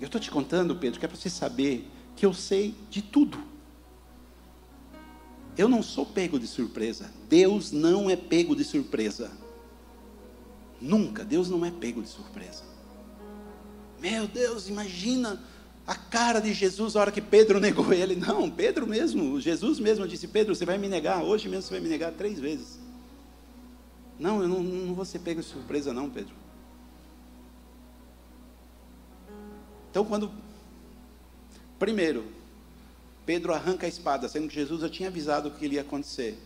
Eu 0.00 0.06
estou 0.06 0.20
te 0.20 0.30
contando, 0.30 0.76
Pedro, 0.76 0.98
que 0.98 1.04
é 1.04 1.08
para 1.08 1.16
você 1.16 1.28
saber 1.28 1.88
que 2.14 2.24
eu 2.24 2.32
sei 2.32 2.74
de 2.88 3.02
tudo. 3.02 3.38
Eu 5.56 5.68
não 5.68 5.82
sou 5.82 6.06
pego 6.06 6.38
de 6.38 6.46
surpresa. 6.46 7.10
Deus 7.28 7.72
não 7.72 8.08
é 8.08 8.14
pego 8.14 8.54
de 8.54 8.62
surpresa. 8.62 9.32
Nunca, 10.80 11.24
Deus 11.24 11.50
não 11.50 11.64
é 11.64 11.70
pego 11.70 12.00
de 12.00 12.08
surpresa. 12.08 12.62
Meu 14.00 14.28
Deus, 14.28 14.68
imagina 14.68 15.42
a 15.84 15.96
cara 15.96 16.38
de 16.38 16.54
Jesus 16.54 16.94
a 16.94 17.00
hora 17.00 17.10
que 17.10 17.20
Pedro 17.20 17.58
negou 17.60 17.92
ele. 17.92 18.14
Não, 18.14 18.48
Pedro 18.48 18.86
mesmo, 18.86 19.40
Jesus 19.40 19.80
mesmo 19.80 20.06
disse: 20.06 20.28
Pedro, 20.28 20.54
você 20.54 20.64
vai 20.64 20.78
me 20.78 20.88
negar, 20.88 21.24
hoje 21.24 21.48
mesmo 21.48 21.62
você 21.62 21.70
vai 21.70 21.80
me 21.80 21.88
negar 21.88 22.12
três 22.12 22.38
vezes. 22.38 22.78
Não, 24.18 24.42
eu 24.42 24.48
não, 24.48 24.62
não 24.62 24.94
vou 24.94 25.04
ser 25.04 25.20
pego 25.20 25.40
de 25.40 25.46
surpresa, 25.46 25.92
não, 25.92 26.10
Pedro. 26.10 26.34
Então, 29.90 30.04
quando. 30.04 30.30
Primeiro, 31.78 32.24
Pedro 33.24 33.54
arranca 33.54 33.86
a 33.86 33.88
espada, 33.88 34.28
sendo 34.28 34.48
que 34.48 34.54
Jesus 34.54 34.80
já 34.80 34.88
tinha 34.88 35.08
avisado 35.08 35.48
o 35.48 35.52
que 35.52 35.66
ia 35.66 35.82
acontecer. 35.82 36.38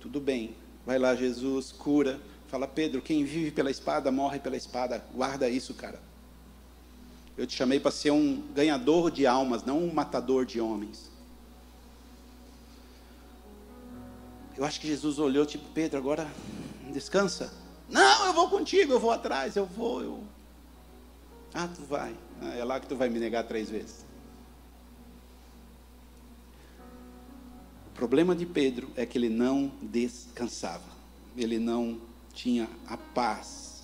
Tudo 0.00 0.20
bem, 0.20 0.54
vai 0.84 0.98
lá, 0.98 1.14
Jesus, 1.14 1.72
cura 1.72 2.20
Fala, 2.54 2.68
Pedro, 2.68 3.02
quem 3.02 3.24
vive 3.24 3.50
pela 3.50 3.68
espada 3.68 4.12
morre 4.12 4.38
pela 4.38 4.56
espada. 4.56 5.04
Guarda 5.12 5.48
isso, 5.48 5.74
cara. 5.74 6.00
Eu 7.36 7.48
te 7.48 7.56
chamei 7.56 7.80
para 7.80 7.90
ser 7.90 8.12
um 8.12 8.42
ganhador 8.54 9.10
de 9.10 9.26
almas, 9.26 9.64
não 9.64 9.82
um 9.82 9.92
matador 9.92 10.46
de 10.46 10.60
homens. 10.60 11.10
Eu 14.56 14.64
acho 14.64 14.80
que 14.80 14.86
Jesus 14.86 15.18
olhou, 15.18 15.44
tipo, 15.44 15.64
Pedro, 15.74 15.98
agora 15.98 16.30
descansa. 16.94 17.52
Não, 17.88 18.26
eu 18.26 18.32
vou 18.32 18.48
contigo, 18.48 18.92
eu 18.92 19.00
vou 19.00 19.10
atrás, 19.10 19.56
eu 19.56 19.66
vou, 19.66 20.02
eu. 20.02 20.24
Ah, 21.52 21.68
tu 21.68 21.82
vai. 21.82 22.16
Ah, 22.40 22.54
é 22.54 22.64
lá 22.64 22.80
que 22.80 22.86
tu 22.86 22.96
vai 22.96 23.08
me 23.08 23.18
negar 23.18 23.44
três 23.44 23.68
vezes. 23.68 24.06
O 27.88 27.90
problema 27.94 28.34
de 28.34 28.46
Pedro 28.46 28.90
é 28.96 29.04
que 29.04 29.18
ele 29.18 29.28
não 29.28 29.70
descansava. 29.82 30.94
Ele 31.36 31.58
não 31.58 32.00
tinha 32.32 32.68
a 32.86 32.96
paz. 32.96 33.82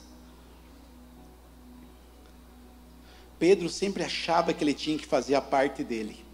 Pedro 3.38 3.68
sempre 3.68 4.02
achava 4.02 4.52
que 4.52 4.62
ele 4.62 4.74
tinha 4.74 4.98
que 4.98 5.06
fazer 5.06 5.34
a 5.34 5.40
parte 5.40 5.82
dele. 5.82 6.24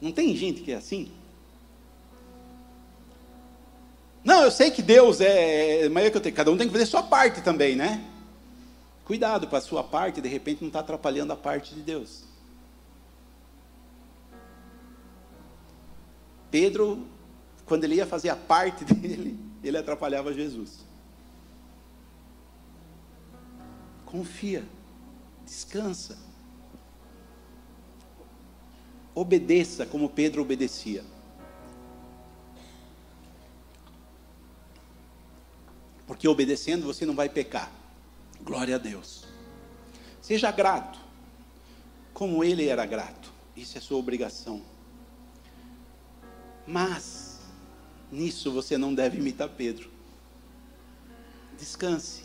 Não 0.00 0.12
tem 0.12 0.34
gente 0.36 0.62
que 0.62 0.72
é 0.72 0.76
assim? 0.76 1.10
Não, 4.28 4.42
eu 4.42 4.50
sei 4.50 4.70
que 4.70 4.82
Deus 4.82 5.22
é, 5.22 5.86
é 5.86 5.88
mas 5.88 6.04
é 6.04 6.10
que 6.10 6.18
eu 6.18 6.20
tenho, 6.20 6.34
cada 6.34 6.50
um 6.50 6.56
tem 6.58 6.66
que 6.66 6.72
fazer 6.74 6.84
sua 6.84 7.02
parte 7.02 7.40
também, 7.40 7.74
né? 7.74 8.04
Cuidado 9.06 9.48
para 9.48 9.56
a 9.56 9.62
sua 9.62 9.82
parte, 9.82 10.20
de 10.20 10.28
repente 10.28 10.60
não 10.60 10.68
está 10.68 10.80
atrapalhando 10.80 11.32
a 11.32 11.36
parte 11.36 11.74
de 11.74 11.80
Deus. 11.80 12.24
Pedro, 16.50 17.06
quando 17.64 17.84
ele 17.84 17.94
ia 17.94 18.06
fazer 18.06 18.28
a 18.28 18.36
parte 18.36 18.84
dele, 18.92 19.40
ele 19.64 19.78
atrapalhava 19.78 20.30
Jesus. 20.34 20.80
Confia, 24.04 24.62
descansa. 25.46 26.18
Obedeça 29.14 29.86
como 29.86 30.10
Pedro 30.10 30.42
obedecia. 30.42 31.02
Porque 36.08 36.26
obedecendo 36.26 36.84
você 36.84 37.06
não 37.06 37.14
vai 37.14 37.28
pecar. 37.28 37.70
Glória 38.42 38.74
a 38.74 38.78
Deus. 38.78 39.24
Seja 40.20 40.50
grato, 40.50 40.98
como 42.12 42.42
ele 42.42 42.66
era 42.66 42.84
grato. 42.84 43.32
Isso 43.54 43.78
é 43.78 43.80
sua 43.80 43.98
obrigação. 43.98 44.60
Mas, 46.66 47.28
Nisso 48.10 48.50
você 48.50 48.78
não 48.78 48.94
deve 48.94 49.18
imitar 49.18 49.48
Pedro. 49.50 49.90
Descanse. 51.58 52.22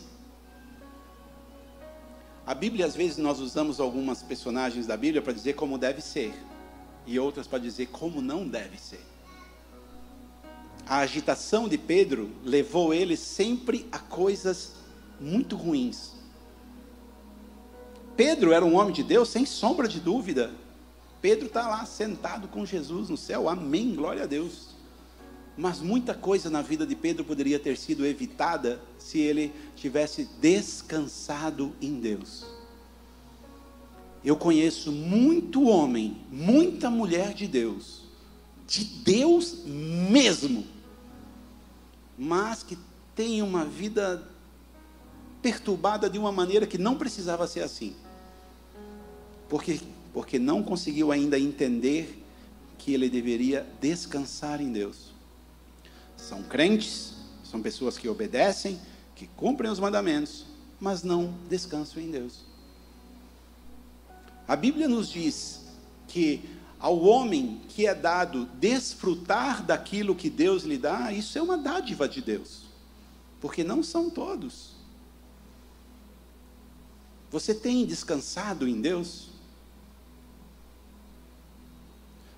A 2.45 2.53
Bíblia, 2.53 2.85
às 2.85 2.95
vezes, 2.95 3.17
nós 3.17 3.39
usamos 3.39 3.79
algumas 3.79 4.21
personagens 4.21 4.85
da 4.85 4.95
Bíblia 4.95 5.21
para 5.21 5.33
dizer 5.33 5.53
como 5.53 5.77
deve 5.77 6.01
ser, 6.01 6.33
e 7.05 7.19
outras 7.19 7.47
para 7.47 7.59
dizer 7.59 7.87
como 7.87 8.21
não 8.21 8.47
deve 8.47 8.77
ser. 8.77 9.03
A 10.87 10.99
agitação 10.99 11.67
de 11.67 11.77
Pedro 11.77 12.29
levou 12.43 12.93
ele 12.93 13.15
sempre 13.15 13.87
a 13.91 13.99
coisas 13.99 14.73
muito 15.19 15.55
ruins. 15.55 16.13
Pedro 18.15 18.51
era 18.51 18.63
um 18.63 18.75
homem 18.75 18.93
de 18.93 19.03
Deus, 19.03 19.29
sem 19.29 19.45
sombra 19.45 19.87
de 19.87 19.99
dúvida. 19.99 20.51
Pedro 21.21 21.47
está 21.47 21.67
lá 21.67 21.85
sentado 21.85 22.47
com 22.47 22.65
Jesus 22.65 23.09
no 23.09 23.17
céu, 23.17 23.47
amém, 23.47 23.95
glória 23.95 24.23
a 24.23 24.27
Deus. 24.27 24.73
Mas 25.57 25.79
muita 25.79 26.13
coisa 26.13 26.49
na 26.49 26.61
vida 26.61 26.85
de 26.85 26.95
Pedro 26.95 27.23
poderia 27.23 27.59
ter 27.59 27.77
sido 27.77 28.05
evitada 28.05 28.81
se 28.97 29.19
ele 29.19 29.53
tivesse 29.75 30.27
descansado 30.41 31.73
em 31.81 31.99
Deus. 31.99 32.45
Eu 34.23 34.35
conheço 34.35 34.91
muito 34.91 35.63
homem, 35.63 36.17
muita 36.31 36.89
mulher 36.89 37.33
de 37.33 37.47
Deus, 37.47 38.02
de 38.67 38.83
Deus 38.83 39.63
mesmo, 39.65 40.65
mas 42.17 42.63
que 42.63 42.77
tem 43.15 43.41
uma 43.41 43.65
vida 43.65 44.27
perturbada 45.41 46.09
de 46.09 46.17
uma 46.17 46.31
maneira 46.31 46.65
que 46.65 46.77
não 46.77 46.97
precisava 46.97 47.45
ser 47.47 47.61
assim. 47.61 47.95
Porque, 49.49 49.79
porque 50.13 50.39
não 50.39 50.63
conseguiu 50.63 51.11
ainda 51.11 51.37
entender 51.37 52.23
que 52.77 52.93
ele 52.93 53.09
deveria 53.09 53.67
descansar 53.79 54.61
em 54.61 54.71
Deus. 54.71 55.11
São 56.17 56.41
crentes, 56.43 57.13
são 57.43 57.61
pessoas 57.61 57.97
que 57.97 58.07
obedecem, 58.07 58.79
que 59.15 59.27
cumprem 59.27 59.69
os 59.69 59.79
mandamentos, 59.79 60.45
mas 60.79 61.03
não 61.03 61.33
descansam 61.49 62.01
em 62.01 62.09
Deus. 62.09 62.45
A 64.47 64.55
Bíblia 64.55 64.87
nos 64.87 65.09
diz 65.09 65.61
que 66.07 66.41
ao 66.83 66.99
homem 66.99 67.61
que 67.69 67.87
é 67.87 67.95
dado 67.95 68.45
desfrutar 68.59 69.63
daquilo 69.63 70.13
que 70.13 70.29
Deus 70.29 70.63
lhe 70.63 70.77
dá, 70.77 71.13
isso 71.13 71.37
é 71.37 71.41
uma 71.41 71.57
dádiva 71.57 72.09
de 72.09 72.21
Deus, 72.21 72.63
porque 73.39 73.63
não 73.63 73.81
são 73.81 74.09
todos. 74.09 74.73
Você 77.31 77.55
tem 77.55 77.85
descansado 77.85 78.67
em 78.67 78.81
Deus? 78.81 79.29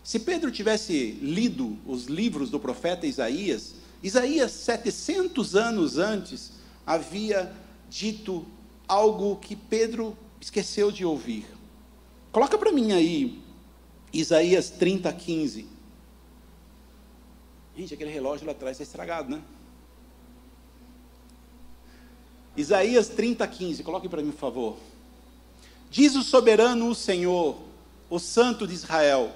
Se 0.03 0.19
Pedro 0.19 0.51
tivesse 0.51 1.13
lido 1.13 1.75
os 1.83 2.05
livros 2.05 2.51
do 2.51 2.59
profeta 2.59 3.07
Isaías, 3.07 3.73
Isaías, 4.03 4.51
700 4.51 5.55
anos 5.55 5.97
antes, 5.97 6.51
havia 6.85 7.51
dito 7.89 8.45
algo 8.87 9.37
que 9.37 9.55
Pedro 9.55 10.15
esqueceu 10.39 10.91
de 10.91 11.03
ouvir. 11.03 11.47
Coloca 12.31 12.59
para 12.59 12.71
mim 12.71 12.91
aí, 12.91 13.43
Isaías 14.20 14.70
30, 14.70 15.11
15. 15.11 15.68
Gente, 17.76 17.93
aquele 17.93 18.11
relógio 18.11 18.45
lá 18.45 18.53
atrás 18.53 18.76
está 18.76 18.84
estragado, 18.84 19.30
né? 19.30 19.41
Isaías 22.55 23.09
30, 23.09 23.45
15. 23.45 23.84
Coloque 23.84 24.07
para 24.07 24.22
mim, 24.22 24.32
por 24.32 24.39
favor. 24.39 24.78
Diz 25.89 26.16
o 26.16 26.24
soberano, 26.24 26.89
o 26.89 26.95
Senhor, 26.95 27.57
o 28.09 28.18
Santo 28.18 28.66
de 28.66 28.74
Israel: 28.74 29.36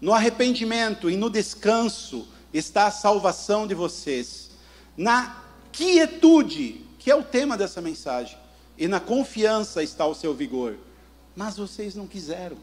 no 0.00 0.12
arrependimento 0.12 1.10
e 1.10 1.16
no 1.16 1.28
descanso 1.28 2.26
está 2.52 2.86
a 2.86 2.90
salvação 2.90 3.66
de 3.66 3.74
vocês. 3.74 4.50
Na 4.96 5.44
quietude, 5.70 6.84
que 6.98 7.10
é 7.10 7.14
o 7.14 7.22
tema 7.22 7.56
dessa 7.56 7.80
mensagem, 7.80 8.38
e 8.76 8.88
na 8.88 9.00
confiança 9.00 9.82
está 9.82 10.06
o 10.06 10.14
seu 10.14 10.34
vigor 10.34 10.76
mas 11.38 11.56
vocês 11.56 11.94
não 11.94 12.08
quiseram. 12.08 12.56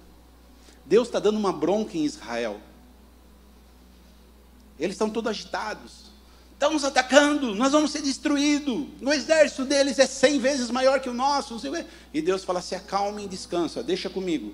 Deus 0.86 1.08
está 1.08 1.20
dando 1.20 1.38
uma 1.38 1.52
bronca 1.52 1.98
em 1.98 2.06
Israel. 2.06 2.60
Eles 4.80 4.96
estão 4.96 5.10
todos 5.10 5.30
agitados. 5.30 6.06
Estão 6.54 6.72
nos 6.72 6.86
atacando, 6.86 7.54
nós 7.54 7.74
vamos 7.74 7.92
ser 7.92 8.02
destruídos. 8.02 8.88
O 9.02 9.12
exército 9.12 9.66
deles 9.66 10.00
é 10.00 10.08
cem 10.08 10.40
vezes 10.40 10.72
maior 10.72 11.02
que 11.02 11.10
o 11.10 11.14
nosso. 11.14 11.60
E 12.14 12.22
Deus 12.22 12.46
fala: 12.46 12.62
se 12.62 12.74
acalmem 12.74 13.26
e 13.26 13.28
descansa, 13.28 13.84
deixa 13.84 14.10
comigo. 14.10 14.54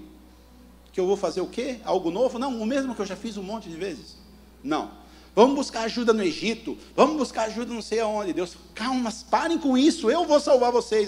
Que 0.91 0.99
eu 0.99 1.05
vou 1.05 1.15
fazer 1.15 1.41
o 1.41 1.47
quê? 1.47 1.79
Algo 1.85 2.09
novo? 2.09 2.39
Não, 2.39 2.59
o 2.59 2.65
mesmo 2.65 2.95
que 2.95 3.01
eu 3.01 3.05
já 3.05 3.15
fiz 3.15 3.37
um 3.37 3.43
monte 3.43 3.69
de 3.69 3.75
vezes. 3.75 4.15
Não. 4.63 4.91
Vamos 5.35 5.55
buscar 5.55 5.83
ajuda 5.83 6.11
no 6.11 6.21
Egito, 6.23 6.77
vamos 6.95 7.15
buscar 7.15 7.43
ajuda 7.43 7.73
não 7.73 7.81
sei 7.81 7.99
aonde. 7.99 8.33
Deus, 8.33 8.57
calma, 8.73 9.13
parem 9.29 9.57
com 9.57 9.77
isso, 9.77 10.09
eu 10.09 10.25
vou 10.25 10.39
salvar 10.39 10.71
vocês. 10.71 11.07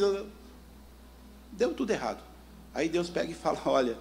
Deu 1.52 1.74
tudo 1.74 1.92
errado. 1.92 2.24
Aí 2.74 2.88
Deus 2.88 3.10
pega 3.10 3.32
e 3.32 3.36
fala: 3.36 3.60
Olha, 3.66 3.98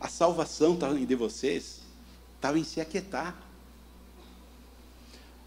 a 0.00 0.08
salvação 0.08 0.76
de 0.76 1.14
vocês 1.14 1.80
estava 2.36 2.58
em 2.58 2.64
se 2.64 2.80
aquietar. 2.80 3.34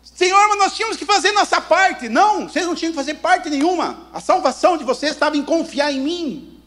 Senhor, 0.03 0.49
mas 0.49 0.57
nós 0.57 0.75
tínhamos 0.75 0.97
que 0.97 1.05
fazer 1.05 1.31
nossa 1.31 1.61
parte. 1.61 2.09
Não, 2.09 2.49
vocês 2.49 2.65
não 2.65 2.75
tinham 2.75 2.91
que 2.91 2.97
fazer 2.97 3.15
parte 3.15 3.49
nenhuma. 3.49 4.07
A 4.11 4.19
salvação 4.19 4.77
de 4.77 4.83
vocês 4.83 5.13
estava 5.13 5.37
em 5.37 5.43
confiar 5.43 5.91
em 5.91 6.01
mim. 6.01 6.61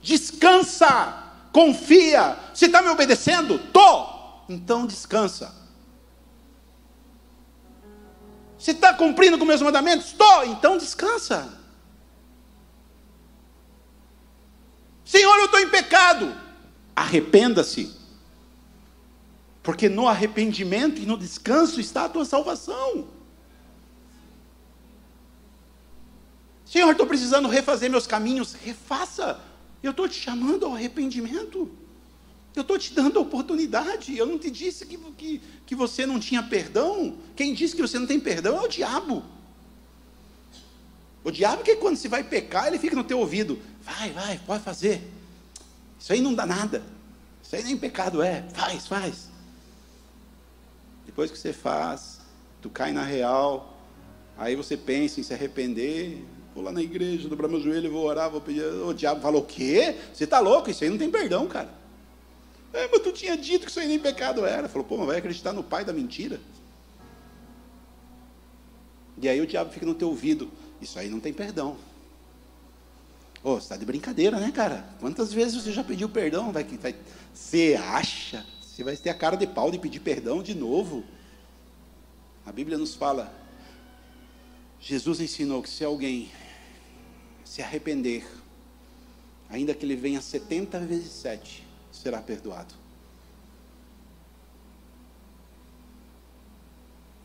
Descansa, 0.00 1.22
confia. 1.52 2.38
Você 2.54 2.66
está 2.66 2.80
me 2.80 2.88
obedecendo? 2.88 3.58
Tô. 3.72 4.08
Então 4.48 4.86
descansa. 4.86 5.54
Você 8.58 8.72
está 8.72 8.94
cumprindo 8.94 9.38
com 9.38 9.44
meus 9.44 9.62
mandamentos? 9.62 10.06
Estou. 10.06 10.44
Então 10.46 10.78
descansa. 10.78 11.58
Senhor, 15.04 15.38
eu 15.38 15.46
estou 15.46 15.60
em 15.60 15.68
pecado. 15.68 16.49
Arrependa-se. 17.00 17.96
Porque 19.62 19.88
no 19.88 20.06
arrependimento 20.06 21.00
e 21.00 21.06
no 21.06 21.16
descanso 21.16 21.80
está 21.80 22.04
a 22.04 22.08
tua 22.10 22.26
salvação. 22.26 23.08
Senhor, 26.62 26.90
estou 26.90 27.06
precisando 27.06 27.48
refazer 27.48 27.90
meus 27.90 28.06
caminhos. 28.06 28.52
Refaça. 28.52 29.40
Eu 29.82 29.92
estou 29.92 30.06
te 30.06 30.20
chamando 30.20 30.66
ao 30.66 30.74
arrependimento. 30.74 31.70
Eu 32.54 32.60
estou 32.60 32.78
te 32.78 32.92
dando 32.92 33.18
a 33.18 33.22
oportunidade. 33.22 34.14
Eu 34.14 34.26
não 34.26 34.38
te 34.38 34.50
disse 34.50 34.84
que, 34.84 34.98
que, 35.16 35.40
que 35.64 35.74
você 35.74 36.04
não 36.04 36.20
tinha 36.20 36.42
perdão. 36.42 37.16
Quem 37.34 37.54
disse 37.54 37.74
que 37.74 37.80
você 37.80 37.98
não 37.98 38.06
tem 38.06 38.20
perdão 38.20 38.58
é 38.58 38.60
o 38.60 38.68
diabo. 38.68 39.24
O 41.24 41.30
diabo 41.30 41.62
que 41.62 41.76
quando 41.76 41.96
você 41.96 42.08
vai 42.08 42.22
pecar, 42.22 42.66
ele 42.66 42.78
fica 42.78 42.94
no 42.94 43.04
teu 43.04 43.20
ouvido. 43.20 43.58
Vai, 43.82 44.12
vai, 44.12 44.38
pode 44.46 44.62
fazer. 44.62 45.19
Isso 46.00 46.12
aí 46.14 46.20
não 46.22 46.34
dá 46.34 46.46
nada. 46.46 46.82
Isso 47.42 47.54
aí 47.54 47.62
nem 47.62 47.76
pecado 47.76 48.22
é. 48.22 48.42
Faz, 48.54 48.86
faz. 48.86 49.28
Depois 51.04 51.30
que 51.30 51.38
você 51.38 51.52
faz, 51.52 52.20
tu 52.62 52.70
cai 52.70 52.92
na 52.92 53.02
real, 53.02 53.76
aí 54.38 54.56
você 54.56 54.76
pensa 54.76 55.20
em 55.20 55.22
se 55.22 55.34
arrepender, 55.34 56.24
vou 56.54 56.64
lá 56.64 56.72
na 56.72 56.80
igreja, 56.80 57.28
dobrar 57.28 57.48
meu 57.48 57.60
joelho, 57.60 57.90
vou 57.90 58.06
orar, 58.06 58.30
vou 58.30 58.40
pedir. 58.40 58.64
O 58.64 58.94
diabo 58.94 59.20
falou: 59.20 59.42
o 59.42 59.46
quê? 59.46 59.96
Você 60.12 60.24
está 60.24 60.40
louco? 60.40 60.70
Isso 60.70 60.82
aí 60.82 60.90
não 60.90 60.98
tem 60.98 61.10
perdão, 61.10 61.46
cara. 61.46 61.68
É, 62.72 62.88
mas 62.90 63.02
tu 63.02 63.12
tinha 63.12 63.36
dito 63.36 63.64
que 63.64 63.70
isso 63.70 63.80
aí 63.80 63.88
nem 63.88 63.98
pecado 63.98 64.46
era. 64.46 64.68
Falou, 64.68 64.86
pô, 64.86 64.96
mas 64.96 65.08
vai 65.08 65.18
acreditar 65.18 65.52
no 65.52 65.62
pai 65.62 65.84
da 65.84 65.92
mentira? 65.92 66.40
E 69.20 69.28
aí 69.28 69.40
o 69.40 69.46
diabo 69.46 69.70
fica 69.70 69.84
no 69.84 69.94
teu 69.94 70.08
ouvido. 70.08 70.50
Isso 70.80 70.98
aí 70.98 71.10
não 71.10 71.20
tem 71.20 71.32
perdão. 71.32 71.76
Ô, 73.42 73.52
oh, 73.52 73.54
você 73.54 73.60
está 73.60 73.76
de 73.76 73.86
brincadeira, 73.86 74.38
né, 74.38 74.52
cara? 74.52 74.84
Quantas 75.00 75.32
vezes 75.32 75.62
você 75.62 75.72
já 75.72 75.82
pediu 75.82 76.10
perdão? 76.10 76.52
Vai, 76.52 76.64
vai, 76.64 76.94
você 77.32 77.78
acha? 77.82 78.44
Você 78.60 78.84
vai 78.84 78.96
ter 78.96 79.08
a 79.08 79.14
cara 79.14 79.36
de 79.36 79.46
pau 79.46 79.70
de 79.70 79.78
pedir 79.78 80.00
perdão 80.00 80.42
de 80.42 80.54
novo? 80.54 81.04
A 82.44 82.52
Bíblia 82.52 82.76
nos 82.76 82.94
fala. 82.94 83.32
Jesus 84.78 85.20
ensinou 85.20 85.62
que 85.62 85.70
se 85.70 85.84
alguém 85.84 86.30
se 87.44 87.62
arrepender, 87.62 88.26
ainda 89.48 89.74
que 89.74 89.86
ele 89.86 89.96
venha 89.96 90.20
70 90.20 90.78
vezes 90.80 91.10
7, 91.10 91.66
será 91.90 92.20
perdoado. 92.20 92.74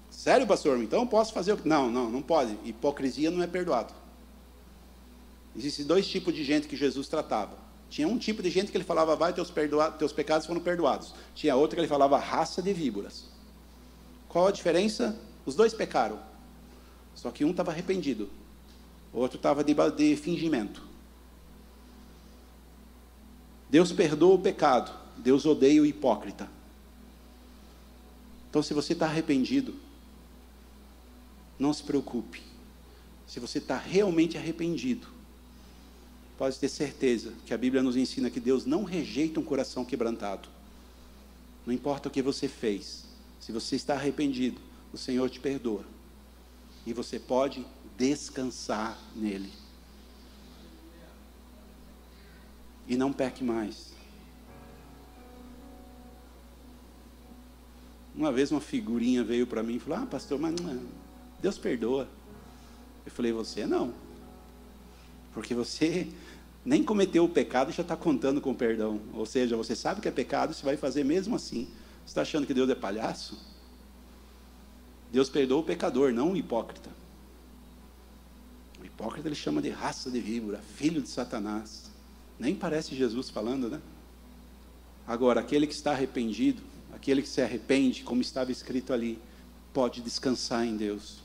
Sério, 0.10 0.48
pastor? 0.48 0.82
Então 0.82 1.06
posso 1.06 1.34
fazer 1.34 1.54
o 1.54 1.58
que? 1.58 1.68
Não, 1.68 1.92
não, 1.92 2.10
não 2.10 2.22
pode. 2.22 2.58
Hipocrisia 2.64 3.30
não 3.30 3.44
é 3.44 3.48
perdoado. 3.48 3.94
Existem 5.56 5.86
dois 5.86 6.08
tipos 6.08 6.34
de 6.34 6.44
gente 6.44 6.68
que 6.68 6.76
Jesus 6.76 7.08
tratava. 7.08 7.58
Tinha 7.90 8.08
um 8.08 8.18
tipo 8.18 8.44
de 8.44 8.50
gente 8.50 8.72
que 8.72 8.78
ele 8.78 8.84
falava, 8.84 9.16
vai, 9.16 9.32
teus, 9.32 9.50
perdoa 9.50 9.92
teus 9.92 10.12
pecados 10.12 10.46
foram 10.46 10.60
perdoados. 10.60 11.14
Tinha 11.34 11.56
outro 11.56 11.76
que 11.76 11.82
ele 11.82 11.88
falava, 11.88 12.18
raça 12.18 12.62
de 12.62 12.74
víboras. 12.74 13.26
Qual 14.28 14.48
a 14.48 14.52
diferença? 14.52 15.18
Os 15.46 15.56
dois 15.56 15.74
pecaram. 15.74 16.20
Só 17.14 17.32
que 17.32 17.46
um 17.46 17.52
estava 17.52 17.72
arrependido. 17.72 18.30
O 19.14 19.20
outro 19.20 19.38
estava 19.38 19.64
de, 19.64 19.74
de 19.96 20.16
fingimento. 20.18 20.84
Deus 23.70 23.94
perdoa 23.94 24.36
o 24.36 24.40
pecado. 24.40 24.92
Deus 25.16 25.46
odeia 25.46 25.82
o 25.82 25.86
hipócrita. 25.86 26.50
Então, 28.50 28.62
se 28.62 28.74
você 28.74 28.94
está 28.94 29.06
arrependido, 29.06 29.76
não 31.58 31.72
se 31.72 31.84
preocupe. 31.84 32.42
Se 33.26 33.40
você 33.40 33.60
está 33.60 33.78
realmente 33.78 34.38
arrependido, 34.38 35.15
pode 36.38 36.60
ter 36.60 36.70
certeza 36.70 37.34
que 37.46 37.54
a 37.54 37.58
Bíblia 37.58 37.82
nos 37.82 37.96
ensina 37.96 38.30
que 38.30 38.40
Deus 38.40 38.66
não 38.66 38.84
rejeita 38.84 39.40
um 39.40 39.44
coração 39.44 39.86
quebrantado. 39.86 40.50
Não 41.66 41.74
importa 41.74 42.10
o 42.10 42.12
que 42.12 42.22
você 42.22 42.48
fez, 42.48 43.06
se 43.40 43.52
você 43.52 43.76
está 43.76 43.94
arrependido, 43.94 44.60
o 44.94 44.98
Senhor 44.98 45.30
te 45.30 45.40
perdoa. 45.40 45.84
E 46.86 46.94
você 46.94 47.20
pode 47.20 47.66
descansar 47.98 49.00
nele. 49.16 49.52
E 52.88 52.96
não 52.96 53.12
peque 53.12 53.44
mais. 53.44 53.94
Uma 58.14 58.32
vez 58.32 58.52
uma 58.52 58.62
figurinha 58.62 59.24
veio 59.24 59.48
para 59.48 59.64
mim 59.64 59.76
e 59.76 59.80
falou: 59.80 60.04
Ah, 60.04 60.06
pastor, 60.06 60.40
mas 60.40 60.54
não, 60.60 60.72
é. 60.72 60.78
Deus 61.42 61.58
perdoa. 61.58 62.08
Eu 63.06 63.12
falei: 63.12 63.32
Você 63.32 63.66
não. 63.66 63.94
Porque 65.34 65.54
você 65.54 66.08
nem 66.66 66.84
cometeu 66.84 67.24
o 67.24 67.30
pecado 67.30 67.70
e 67.70 67.74
já 67.74 67.84
está 67.84 67.96
contando 67.96 68.42
com 68.42 68.54
perdão. 68.54 69.00
Ou 69.14 69.26
seja, 69.26 69.56
você 69.56 69.76
sabe 69.76 70.02
que 70.02 70.08
é 70.08 70.12
pecado 70.12 70.52
e 70.52 70.56
você 70.56 70.66
vai 70.66 70.76
fazer 70.76 71.04
mesmo 71.04 71.36
assim. 71.36 71.68
Você 72.04 72.12
está 72.12 72.24
achando 72.24 72.48
que 72.48 72.54
Deus 72.54 72.70
é 72.70 72.76
palhaço? 72.76 73.38
Deus 75.12 75.30
perdoa 75.30 75.60
o 75.60 75.64
pecador, 75.64 76.12
não 76.12 76.32
o 76.32 76.38
hipócrita. 76.38 76.90
O 78.82 78.86
hipócrita 78.86 79.28
ele 79.28 79.36
chama 79.36 79.62
de 79.62 79.70
raça 79.70 80.10
de 80.10 80.20
víbora, 80.20 80.60
filho 80.76 81.02
de 81.02 81.08
Satanás. 81.08 81.92
Nem 82.40 82.56
parece 82.56 82.96
Jesus 82.96 83.30
falando, 83.30 83.70
né? 83.70 83.80
Agora, 85.08 85.40
aquele 85.40 85.68
que 85.68 85.74
está 85.74 85.92
arrependido, 85.92 86.64
aquele 86.92 87.22
que 87.22 87.30
se 87.30 87.42
arrepende, 87.42 88.04
como 88.04 88.22
estava 88.22 88.52
escrito 88.52 88.92
ali, 88.92 89.20
pode 89.72 90.02
descansar 90.02 90.66
em 90.66 90.76
Deus. 90.76 91.20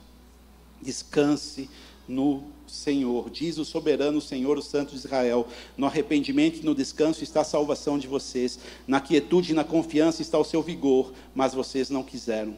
Descanse 0.83 1.71
no 2.11 2.43
Senhor. 2.67 3.31
Diz 3.31 3.57
o 3.57 3.65
soberano 3.65 4.21
Senhor, 4.21 4.59
o 4.59 4.63
Santo 4.63 4.91
de 4.91 4.97
Israel: 4.97 5.47
no 5.77 5.87
arrependimento 5.87 6.59
e 6.59 6.65
no 6.65 6.75
descanso 6.75 7.23
está 7.23 7.43
a 7.43 7.45
salvação 7.45 7.99
de 7.99 8.09
vocês, 8.09 8.59
na 8.87 9.01
quietude 9.01 9.53
e 9.53 9.55
na 9.55 9.65
confiança 9.65 10.21
está 10.21 10.37
o 10.37 10.45
seu 10.45 10.61
vigor, 10.61 11.13
mas 11.35 11.55
vocês 11.55 11.89
não 11.89 12.03
quiseram. 12.03 12.57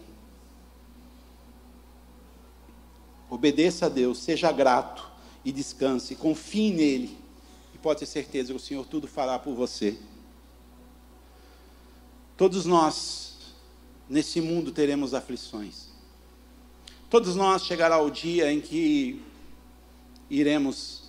Obedeça 3.31 3.87
a 3.87 3.89
Deus, 3.89 4.19
seja 4.19 4.51
grato 4.51 5.11
e 5.45 5.53
descanse, 5.53 6.15
confie 6.15 6.73
nele, 6.73 7.17
e 7.75 7.79
pode 7.79 8.01
ter 8.01 8.07
certeza 8.07 8.53
que 8.53 8.57
o 8.57 8.61
Senhor 8.61 8.87
tudo 8.87 9.07
fará 9.07 9.39
por 9.39 9.55
você. 9.55 9.99
Todos 12.37 12.65
nós, 12.65 13.37
nesse 14.09 14.41
mundo, 14.41 14.73
teremos 14.73 15.15
aflições. 15.15 15.89
Todos 17.09 17.37
nós 17.37 17.65
chegará 17.65 18.01
o 18.01 18.11
dia 18.11 18.51
em 18.51 18.61
que 18.61 19.23
iremos 20.33 21.03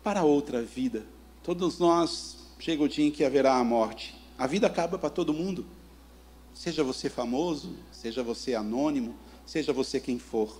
para 0.00 0.22
outra 0.22 0.62
vida. 0.62 1.04
Todos 1.42 1.80
nós 1.80 2.36
chega 2.56 2.84
o 2.84 2.88
dia 2.88 3.04
em 3.04 3.10
que 3.10 3.24
haverá 3.24 3.56
a 3.56 3.64
morte. 3.64 4.14
A 4.38 4.46
vida 4.46 4.68
acaba 4.68 4.96
para 4.96 5.10
todo 5.10 5.34
mundo. 5.34 5.66
Seja 6.54 6.84
você 6.84 7.10
famoso, 7.10 7.74
seja 7.90 8.22
você 8.22 8.54
anônimo, 8.54 9.16
seja 9.44 9.72
você 9.72 9.98
quem 9.98 10.20
for. 10.20 10.56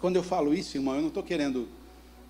Quando 0.00 0.16
eu 0.16 0.22
falo 0.22 0.54
isso, 0.54 0.78
irmão, 0.78 0.94
eu 0.94 1.02
não 1.02 1.08
estou 1.08 1.22
querendo 1.22 1.68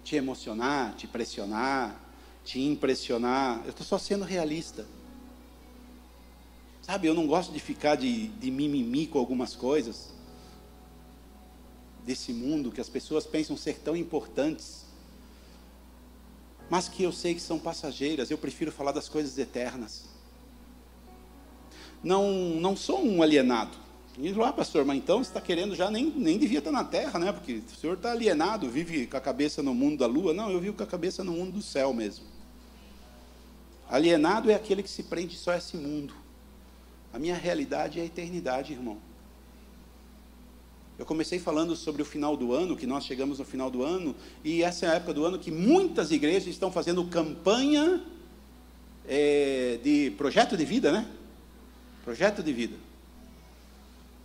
te 0.03 0.17
emocionar, 0.17 0.97
te 0.97 1.07
pressionar, 1.07 1.99
te 2.45 2.61
impressionar. 2.61 3.63
Eu 3.63 3.71
estou 3.71 3.87
só 3.87 3.99
sendo 3.99 4.25
realista. 4.25 4.85
Sabe, 6.83 7.07
eu 7.07 7.15
não 7.15 7.29
gosto 7.29 7.53
de 7.53 7.61
ficar 7.61 7.95
de, 7.95 8.27
de 8.27 8.51
mimimi 8.51 9.07
com 9.07 9.19
algumas 9.21 9.55
coisas 9.55 10.13
desse 12.05 12.33
mundo 12.33 12.71
que 12.73 12.81
as 12.81 12.89
pessoas 12.89 13.27
pensam 13.27 13.57
ser 13.57 13.79
tão 13.79 13.97
importantes, 13.97 14.85
mas 16.69 16.89
que 16.89 17.03
eu 17.03 17.13
sei 17.13 17.35
que 17.35 17.41
são 17.41 17.59
passageiras. 17.59 18.31
Eu 18.31 18.39
prefiro 18.39 18.71
falar 18.71 18.93
das 18.93 19.09
coisas 19.09 19.37
eternas. 19.39 20.05
Não, 22.03 22.31
não 22.61 22.77
sou 22.77 23.05
um 23.05 23.23
alienado. 23.23 23.77
E 24.19 24.33
lá, 24.33 24.49
ah, 24.49 24.53
pastor, 24.53 24.85
mas 24.85 24.99
então 24.99 25.19
você 25.19 25.31
está 25.31 25.41
querendo 25.41 25.75
já 25.75 25.91
nem, 25.91 26.07
nem 26.11 26.39
devia 26.39 26.59
estar 26.59 26.71
na 26.71 26.85
terra, 26.85 27.19
né? 27.19 27.33
Porque 27.33 27.63
o 27.67 27.75
senhor 27.75 27.95
está 27.95 28.13
alienado, 28.13 28.69
vive 28.69 29.07
com 29.07 29.17
a 29.17 29.21
cabeça 29.21 29.63
no 29.63 29.75
mundo 29.75 29.99
da 29.99 30.07
lua. 30.07 30.35
Não, 30.35 30.51
eu 30.51 30.61
vivo 30.61 30.77
com 30.77 30.83
a 30.83 30.87
cabeça 30.87 31.25
no 31.25 31.33
mundo 31.33 31.53
do 31.53 31.63
céu 31.63 31.95
mesmo. 31.95 32.25
Alienado 33.89 34.51
é 34.51 34.55
aquele 34.55 34.83
que 34.83 34.91
se 34.91 35.05
prende 35.05 35.37
só 35.37 35.53
a 35.53 35.59
esse 35.59 35.77
mundo. 35.77 36.15
A 37.13 37.19
minha 37.19 37.35
realidade 37.35 37.99
é 37.99 38.03
a 38.03 38.07
eternidade, 38.07 38.73
irmão. 38.73 38.99
Eu 41.01 41.07
comecei 41.07 41.39
falando 41.39 41.75
sobre 41.75 42.03
o 42.03 42.05
final 42.05 42.37
do 42.37 42.53
ano, 42.53 42.77
que 42.77 42.87
nós 42.87 43.07
chegamos 43.07 43.39
no 43.39 43.45
final 43.47 43.71
do 43.71 43.83
ano, 43.83 44.15
e 44.45 44.63
essa 44.63 44.85
é 44.85 44.89
a 44.91 44.95
época 44.97 45.15
do 45.15 45.25
ano 45.25 45.39
que 45.39 45.51
muitas 45.51 46.11
igrejas 46.11 46.49
estão 46.49 46.71
fazendo 46.71 47.03
campanha 47.07 48.03
é, 49.09 49.79
de 49.83 50.11
projeto 50.19 50.59
de 50.59 50.65
vida, 50.67 50.93
né? 50.93 51.09
Projeto 52.05 52.43
de 52.43 52.53
vida. 52.53 52.77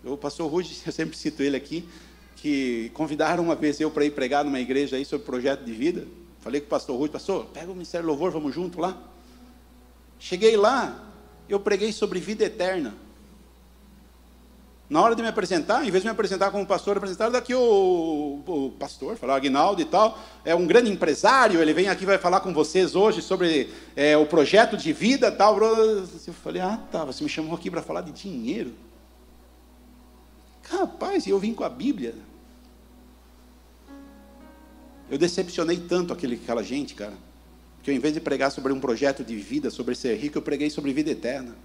O 0.03 0.17
pastor 0.17 0.51
Rude, 0.51 0.77
eu 0.85 0.91
sempre 0.91 1.17
cito 1.17 1.41
ele 1.41 1.55
aqui, 1.55 1.87
que 2.35 2.91
convidaram 2.93 3.41
uma 3.41 3.55
vez 3.55 3.79
eu 3.79 3.89
para 3.89 4.03
ir 4.03 4.11
pregar 4.11 4.43
numa 4.43 4.59
igreja 4.59 4.97
aí 4.97 5.05
sobre 5.05 5.25
projeto 5.25 5.63
de 5.63 5.71
vida. 5.71 6.05
Falei 6.41 6.59
com 6.59 6.67
o 6.67 6.69
pastor 6.69 6.97
Rude, 6.97 7.13
pastor, 7.13 7.45
pega 7.53 7.71
o 7.71 7.73
Ministério 7.73 8.05
Louvor, 8.05 8.31
vamos 8.31 8.53
junto 8.53 8.81
lá. 8.81 9.01
Cheguei 10.19 10.57
lá, 10.57 11.09
eu 11.47 11.57
preguei 11.57 11.93
sobre 11.93 12.19
vida 12.19 12.43
eterna. 12.43 13.04
Na 14.89 15.01
hora 15.01 15.15
de 15.15 15.21
me 15.21 15.27
apresentar, 15.27 15.85
em 15.85 15.89
vez 15.89 16.03
de 16.03 16.07
me 16.07 16.11
apresentar 16.11 16.51
como 16.51 16.65
pastor, 16.65 16.97
apresentaram 16.97 17.31
daqui 17.31 17.55
o, 17.55 18.41
o 18.45 18.71
pastor, 18.77 19.17
falar 19.17 19.35
Aguinaldo 19.35 19.81
e 19.81 19.85
tal, 19.85 20.19
é 20.43 20.53
um 20.53 20.67
grande 20.67 20.91
empresário, 20.91 21.59
ele 21.59 21.73
vem 21.73 21.87
aqui 21.87 22.05
vai 22.05 22.19
falar 22.19 22.39
com 22.41 22.53
vocês 22.53 22.95
hoje 22.95 23.21
sobre 23.21 23.69
é, 23.95 24.15
o 24.15 24.27
projeto 24.27 24.77
de 24.77 24.93
vida 24.93 25.31
tal. 25.31 25.57
Eu 25.57 26.33
falei, 26.33 26.61
ah 26.61 26.79
tá, 26.91 27.03
você 27.03 27.23
me 27.23 27.29
chamou 27.29 27.55
aqui 27.55 27.71
para 27.71 27.81
falar 27.81 28.01
de 28.01 28.11
dinheiro. 28.11 28.73
Rapaz, 30.69 31.25
eu 31.25 31.39
vim 31.39 31.53
com 31.53 31.63
a 31.63 31.69
Bíblia. 31.69 32.13
Eu 35.09 35.17
decepcionei 35.17 35.77
tanto 35.77 36.13
aquele, 36.13 36.35
aquela 36.35 36.63
gente, 36.63 36.93
cara 36.93 37.13
que 37.85 37.91
eu, 37.91 37.95
em 37.95 37.99
vez 37.99 38.15
de 38.15 38.19
pregar 38.19 38.51
sobre 38.51 38.73
um 38.73 38.79
projeto 38.79 39.23
de 39.23 39.35
vida, 39.35 39.69
sobre 39.69 39.93
ser 39.93 40.15
rico, 40.15 40.39
eu 40.39 40.41
preguei 40.41 40.71
sobre 40.71 40.91
vida 40.91 41.11
eterna. 41.11 41.55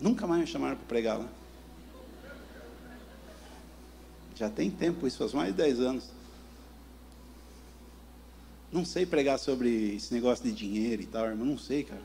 Nunca 0.00 0.26
mais 0.26 0.40
me 0.40 0.46
chamaram 0.46 0.76
para 0.76 0.86
pregar 0.86 1.18
lá. 1.18 1.28
Já 4.34 4.50
tem 4.50 4.70
tempo, 4.70 5.06
isso 5.06 5.18
faz 5.18 5.32
mais 5.32 5.50
de 5.50 5.54
10 5.54 5.80
anos. 5.80 6.04
Não 8.72 8.84
sei 8.84 9.06
pregar 9.06 9.38
sobre 9.38 9.94
esse 9.94 10.12
negócio 10.12 10.44
de 10.44 10.52
dinheiro 10.52 11.00
e 11.02 11.06
tal, 11.06 11.26
irmão. 11.26 11.46
Não 11.46 11.58
sei, 11.58 11.84
cara. 11.84 12.02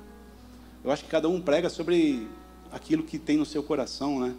Eu 0.83 0.91
acho 0.91 1.03
que 1.03 1.09
cada 1.09 1.27
um 1.27 1.41
prega 1.41 1.69
sobre 1.69 2.27
aquilo 2.71 3.03
que 3.03 3.17
tem 3.17 3.37
no 3.37 3.45
seu 3.45 3.63
coração, 3.63 4.19
né? 4.19 4.35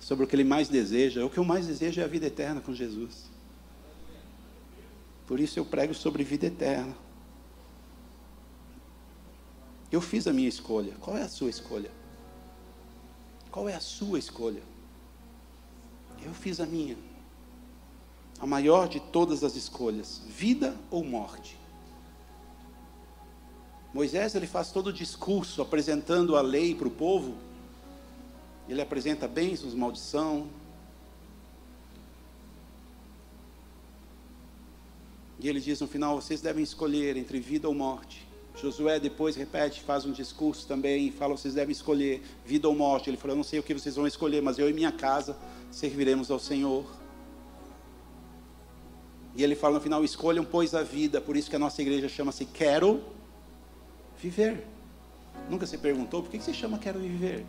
Sobre 0.00 0.24
o 0.24 0.26
que 0.26 0.34
ele 0.34 0.44
mais 0.44 0.68
deseja. 0.68 1.24
O 1.24 1.28
que 1.28 1.38
eu 1.38 1.44
mais 1.44 1.66
desejo 1.66 2.00
é 2.00 2.04
a 2.04 2.06
vida 2.06 2.26
eterna 2.26 2.62
com 2.62 2.72
Jesus. 2.72 3.24
Por 5.26 5.38
isso 5.38 5.58
eu 5.58 5.66
prego 5.66 5.92
sobre 5.92 6.24
vida 6.24 6.46
eterna. 6.46 6.94
Eu 9.92 10.00
fiz 10.00 10.26
a 10.26 10.32
minha 10.32 10.48
escolha. 10.48 10.94
Qual 11.00 11.16
é 11.16 11.22
a 11.22 11.28
sua 11.28 11.50
escolha? 11.50 11.90
Qual 13.54 13.68
é 13.68 13.74
a 13.76 13.78
sua 13.78 14.18
escolha? 14.18 14.64
Eu 16.20 16.34
fiz 16.34 16.58
a 16.58 16.66
minha. 16.66 16.96
A 18.40 18.46
maior 18.48 18.88
de 18.88 18.98
todas 18.98 19.44
as 19.44 19.54
escolhas: 19.54 20.20
vida 20.26 20.76
ou 20.90 21.04
morte. 21.04 21.56
Moisés 23.92 24.34
ele 24.34 24.48
faz 24.48 24.72
todo 24.72 24.88
o 24.88 24.92
discurso 24.92 25.62
apresentando 25.62 26.36
a 26.36 26.40
lei 26.40 26.74
para 26.74 26.88
o 26.88 26.90
povo. 26.90 27.36
Ele 28.68 28.82
apresenta 28.82 29.28
bênçãos, 29.28 29.72
maldição, 29.72 30.48
E 35.38 35.48
ele 35.48 35.60
diz 35.60 35.80
no 35.80 35.86
final: 35.86 36.20
vocês 36.20 36.40
devem 36.40 36.64
escolher 36.64 37.16
entre 37.16 37.38
vida 37.38 37.68
ou 37.68 37.74
morte. 37.74 38.23
Josué 38.56 39.00
depois 39.00 39.34
repete, 39.34 39.82
faz 39.82 40.06
um 40.06 40.12
discurso 40.12 40.66
também, 40.66 41.10
fala: 41.10 41.36
vocês 41.36 41.54
devem 41.54 41.72
escolher 41.72 42.22
vida 42.44 42.68
ou 42.68 42.74
morte. 42.74 43.10
Ele 43.10 43.16
falou: 43.16 43.32
eu 43.32 43.36
não 43.36 43.44
sei 43.44 43.58
o 43.58 43.62
que 43.62 43.74
vocês 43.74 43.96
vão 43.96 44.06
escolher, 44.06 44.40
mas 44.42 44.58
eu 44.58 44.70
e 44.70 44.72
minha 44.72 44.92
casa 44.92 45.36
serviremos 45.70 46.30
ao 46.30 46.38
Senhor. 46.38 46.84
E 49.36 49.42
ele 49.42 49.56
fala 49.56 49.74
no 49.74 49.80
final: 49.80 50.04
escolham, 50.04 50.44
pois, 50.44 50.74
a 50.74 50.82
vida. 50.82 51.20
Por 51.20 51.36
isso 51.36 51.50
que 51.50 51.56
a 51.56 51.58
nossa 51.58 51.82
igreja 51.82 52.08
chama-se 52.08 52.44
Quero 52.44 53.02
Viver. 54.22 54.64
Nunca 55.50 55.66
se 55.66 55.76
perguntou 55.76 56.22
por 56.22 56.30
que 56.30 56.38
você 56.38 56.54
chama 56.54 56.78
Quero 56.78 57.00
Viver? 57.00 57.44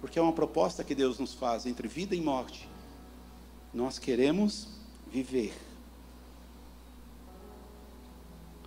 Porque 0.00 0.18
é 0.18 0.22
uma 0.22 0.32
proposta 0.32 0.84
que 0.84 0.94
Deus 0.94 1.18
nos 1.18 1.34
faz 1.34 1.66
entre 1.66 1.88
vida 1.88 2.14
e 2.14 2.20
morte. 2.20 2.68
Nós 3.74 3.98
queremos 3.98 4.68
viver. 5.10 5.52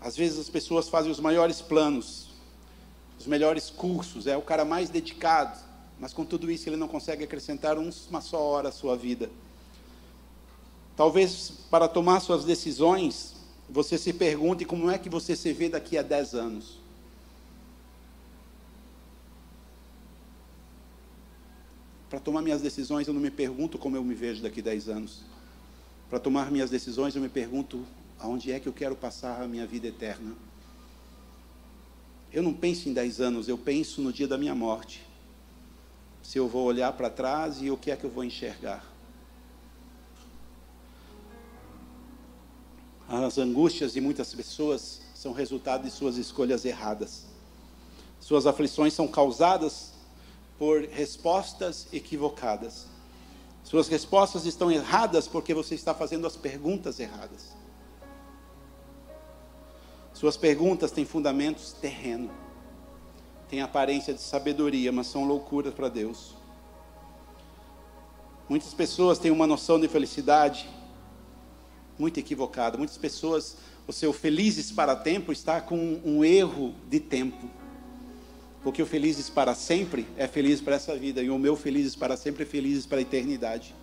Às 0.02 0.18
vezes 0.18 0.39
as 0.39 0.49
pessoas 0.49 0.89
fazem 0.89 1.12
os 1.12 1.20
maiores 1.20 1.62
planos, 1.62 2.32
os 3.20 3.28
melhores 3.28 3.70
cursos, 3.70 4.26
é 4.26 4.36
o 4.36 4.41
cara 4.41 4.66
mais 4.66 4.89
dedicado, 4.89 5.60
mas 5.99 6.12
com 6.12 6.26
tudo 6.26 6.49
isso 6.49 6.68
ele 6.68 6.76
não 6.76 6.88
consegue 6.88 7.24
acrescentar 7.24 7.78
uma 7.78 8.20
só 8.20 8.41
hora 8.41 8.70
à 8.70 8.72
sua 8.72 8.97
vida. 8.97 9.30
Talvez 10.97 11.54
para 11.70 11.88
tomar 11.88 12.20
suas 12.20 12.43
decisões, 12.43 13.36
você 13.70 13.97
se 13.97 14.12
pergunte 14.12 14.66
como 14.66 14.89
é 14.89 14.97
que 14.97 15.08
você 15.08 15.36
se 15.36 15.54
vê 15.54 15.70
daqui 15.70 15.97
a 15.97 16.02
10 16.02 16.34
anos. 16.34 16.82
Para 22.10 22.20
tomar 22.20 22.41
minhas 22.41 22.62
decisões, 22.62 23.08
eu 23.08 23.14
não 23.14 23.22
me 23.22 23.32
pergunto 23.32 23.78
como 23.78 23.95
eu 23.95 24.04
me 24.04 24.16
vejo 24.16 24.41
daqui 24.41 24.60
a 24.60 24.64
10 24.64 24.89
anos. 24.89 25.22
Para 26.10 26.20
tomar 26.20 26.52
minhas 26.52 26.70
decisões, 26.70 27.16
eu 27.16 27.22
me 27.22 27.30
pergunto 27.30 27.86
aonde 28.22 28.51
é 28.51 28.59
que 28.59 28.67
eu 28.67 28.74
quero 28.74 28.95
passar 28.95 29.41
a 29.41 29.47
minha 29.47 29.65
vida 29.65 29.88
eterna. 29.88 30.36
Eu 32.32 32.43
não 32.43 32.53
penso 32.53 32.88
em 32.88 32.93
10 32.93 33.19
anos, 33.19 33.47
eu 33.47 33.57
penso 33.57 34.01
no 34.01 34.13
dia 34.13 34.28
da 34.28 34.38
minha 34.38 34.55
morte. 34.55 35.05
Se 36.22 36.38
eu 36.38 36.47
vou 36.47 36.63
olhar 36.63 36.93
para 36.93 37.09
trás 37.09 37.61
e 37.61 37.72
o 37.72 37.76
que 37.76 37.89
é 37.89 37.95
que 37.95 38.05
eu 38.05 38.09
vou 38.09 38.24
enxergar. 38.24 38.86
As 43.09 43.38
angústias 43.38 43.93
de 43.93 43.99
muitas 43.99 44.34
pessoas 44.34 45.01
são 45.13 45.34
resultado 45.34 45.84
de 45.84 45.91
suas 45.91 46.15
escolhas 46.15 46.63
erradas. 46.63 47.26
Suas 48.19 48.45
aflições 48.45 48.93
são 48.93 49.07
causadas 49.07 49.91
por 50.57 50.84
respostas 50.84 51.88
equivocadas. 51.91 52.86
Suas 53.63 53.88
respostas 53.88 54.45
estão 54.45 54.72
erradas 54.72 55.28
porque 55.28 55.53
você 55.53 55.76
está 55.76 55.93
fazendo 55.93 56.26
as 56.28 56.38
perguntas 56.38 56.99
erradas. 56.99 57.61
Suas 60.22 60.38
perguntas 60.38 60.91
têm 60.91 61.03
fundamentos 61.03 61.74
terreno, 61.74 62.30
têm 63.49 63.59
aparência 63.59 64.13
de 64.13 64.22
sabedoria, 64.22 64.91
mas 64.91 65.07
são 65.07 65.26
loucuras 65.26 65.74
para 65.74 65.89
Deus. 65.89 66.36
Muitas 68.47 68.72
pessoas 68.72 69.17
têm 69.17 69.32
uma 69.32 69.47
noção 69.47 69.80
de 69.80 69.88
felicidade 69.88 70.69
muito 71.97 72.19
equivocada. 72.19 72.78
Muitas 72.78 72.99
pessoas, 72.99 73.57
o 73.88 73.91
seu 73.91 74.13
felizes 74.13 74.72
para 74.72 74.95
tempo 74.95 75.32
está 75.32 75.59
com 75.59 75.99
um 76.05 76.24
erro 76.24 76.76
de 76.88 76.99
tempo. 76.99 77.49
Porque 78.61 78.84
o 78.84 78.86
felizes 78.86 79.28
para 79.28 79.55
sempre 79.55 80.05
é 80.15 80.28
feliz 80.28 80.61
para 80.61 80.76
essa 80.76 80.95
vida, 80.95 81.24
e 81.24 81.32
o 81.32 81.39
meu 81.39 81.55
felizes 81.55 81.95
para 81.95 82.15
sempre 82.15 82.43
é 82.43 82.45
felizes 82.45 82.86
para 82.86 82.99
a 82.99 83.01
eternidade. 83.01 83.74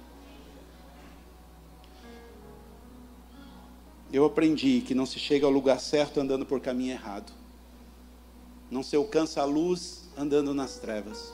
Eu 4.11 4.25
aprendi 4.25 4.81
que 4.81 4.95
não 4.95 5.05
se 5.05 5.19
chega 5.19 5.45
ao 5.45 5.53
lugar 5.53 5.79
certo 5.81 6.19
andando 6.19 6.47
por 6.47 6.61
caminho 6.61 6.93
errado. 6.93 7.31
Não 8.71 8.83
se 8.83 8.97
alcança 8.97 9.43
a 9.43 9.45
luz 9.45 10.09
andando 10.17 10.55
nas 10.55 10.79
trevas. 10.79 11.33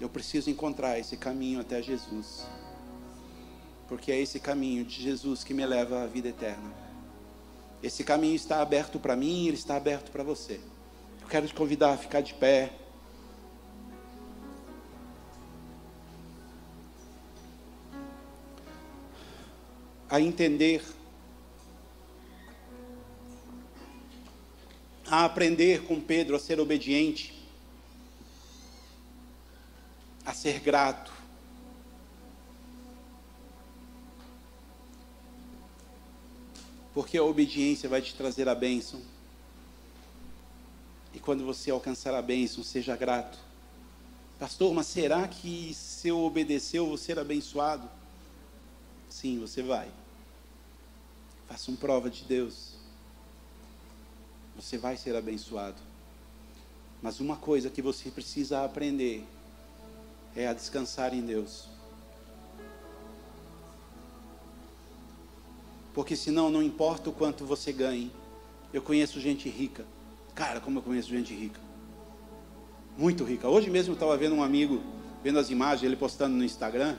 Eu 0.00 0.08
preciso 0.08 0.48
encontrar 0.48 0.98
esse 0.98 1.14
caminho 1.16 1.60
até 1.60 1.82
Jesus. 1.82 2.46
Porque 3.86 4.10
é 4.10 4.18
esse 4.18 4.40
caminho 4.40 4.82
de 4.82 5.02
Jesus 5.02 5.44
que 5.44 5.52
me 5.52 5.66
leva 5.66 6.04
à 6.04 6.06
vida 6.06 6.28
eterna. 6.28 6.72
Esse 7.82 8.02
caminho 8.02 8.34
está 8.34 8.62
aberto 8.62 8.98
para 8.98 9.14
mim, 9.14 9.46
ele 9.46 9.56
está 9.56 9.76
aberto 9.76 10.10
para 10.10 10.22
você. 10.22 10.58
Eu 11.20 11.28
quero 11.28 11.46
te 11.46 11.54
convidar 11.54 11.92
a 11.92 11.98
ficar 11.98 12.22
de 12.22 12.32
pé. 12.32 12.72
A 20.10 20.20
entender, 20.20 20.82
a 25.06 25.24
aprender 25.24 25.84
com 25.84 26.00
Pedro 26.00 26.34
a 26.34 26.38
ser 26.38 26.58
obediente, 26.58 27.32
a 30.26 30.34
ser 30.34 30.58
grato, 30.58 31.12
porque 36.92 37.16
a 37.16 37.22
obediência 37.22 37.88
vai 37.88 38.02
te 38.02 38.14
trazer 38.14 38.48
a 38.48 38.54
bênção. 38.54 39.00
E 41.14 41.18
quando 41.18 41.44
você 41.44 41.70
alcançar 41.70 42.14
a 42.14 42.22
bênção, 42.22 42.62
seja 42.62 42.96
grato. 42.96 43.38
Pastor, 44.38 44.72
mas 44.74 44.86
será 44.86 45.26
que 45.28 45.74
se 45.74 46.08
eu 46.08 46.18
obedecer 46.20 46.78
eu 46.78 46.86
vou 46.86 46.96
ser 46.96 47.18
abençoado? 47.18 47.88
Sim, 49.08 49.38
você 49.38 49.62
vai. 49.62 49.88
Faça 51.50 51.68
uma 51.68 51.76
prova 51.76 52.08
de 52.08 52.22
Deus. 52.22 52.74
Você 54.54 54.78
vai 54.78 54.96
ser 54.96 55.16
abençoado. 55.16 55.82
Mas 57.02 57.18
uma 57.18 57.34
coisa 57.34 57.68
que 57.68 57.82
você 57.82 58.08
precisa 58.08 58.64
aprender 58.64 59.26
é 60.36 60.46
a 60.46 60.52
descansar 60.52 61.12
em 61.12 61.22
Deus. 61.22 61.66
Porque 65.92 66.14
senão 66.14 66.50
não 66.50 66.62
importa 66.62 67.10
o 67.10 67.12
quanto 67.12 67.44
você 67.44 67.72
ganhe. 67.72 68.12
Eu 68.72 68.80
conheço 68.80 69.18
gente 69.20 69.48
rica. 69.48 69.84
Cara, 70.36 70.60
como 70.60 70.78
eu 70.78 70.82
conheço 70.82 71.08
gente 71.08 71.34
rica. 71.34 71.60
Muito 72.96 73.24
rica. 73.24 73.48
Hoje 73.48 73.68
mesmo 73.68 73.90
eu 73.90 73.94
estava 73.94 74.16
vendo 74.16 74.36
um 74.36 74.42
amigo, 74.44 74.80
vendo 75.20 75.40
as 75.40 75.50
imagens, 75.50 75.82
ele 75.82 75.96
postando 75.96 76.36
no 76.36 76.44
Instagram. 76.44 76.96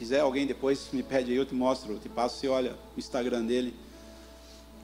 Se 0.00 0.04
quiser 0.06 0.20
alguém 0.20 0.46
depois 0.46 0.88
me 0.94 1.02
pede 1.02 1.30
aí, 1.30 1.36
eu 1.36 1.44
te 1.44 1.54
mostro, 1.54 1.92
eu 1.92 1.98
te 1.98 2.08
passo, 2.08 2.38
você 2.38 2.48
olha 2.48 2.74
o 2.96 2.98
Instagram 2.98 3.44
dele. 3.44 3.76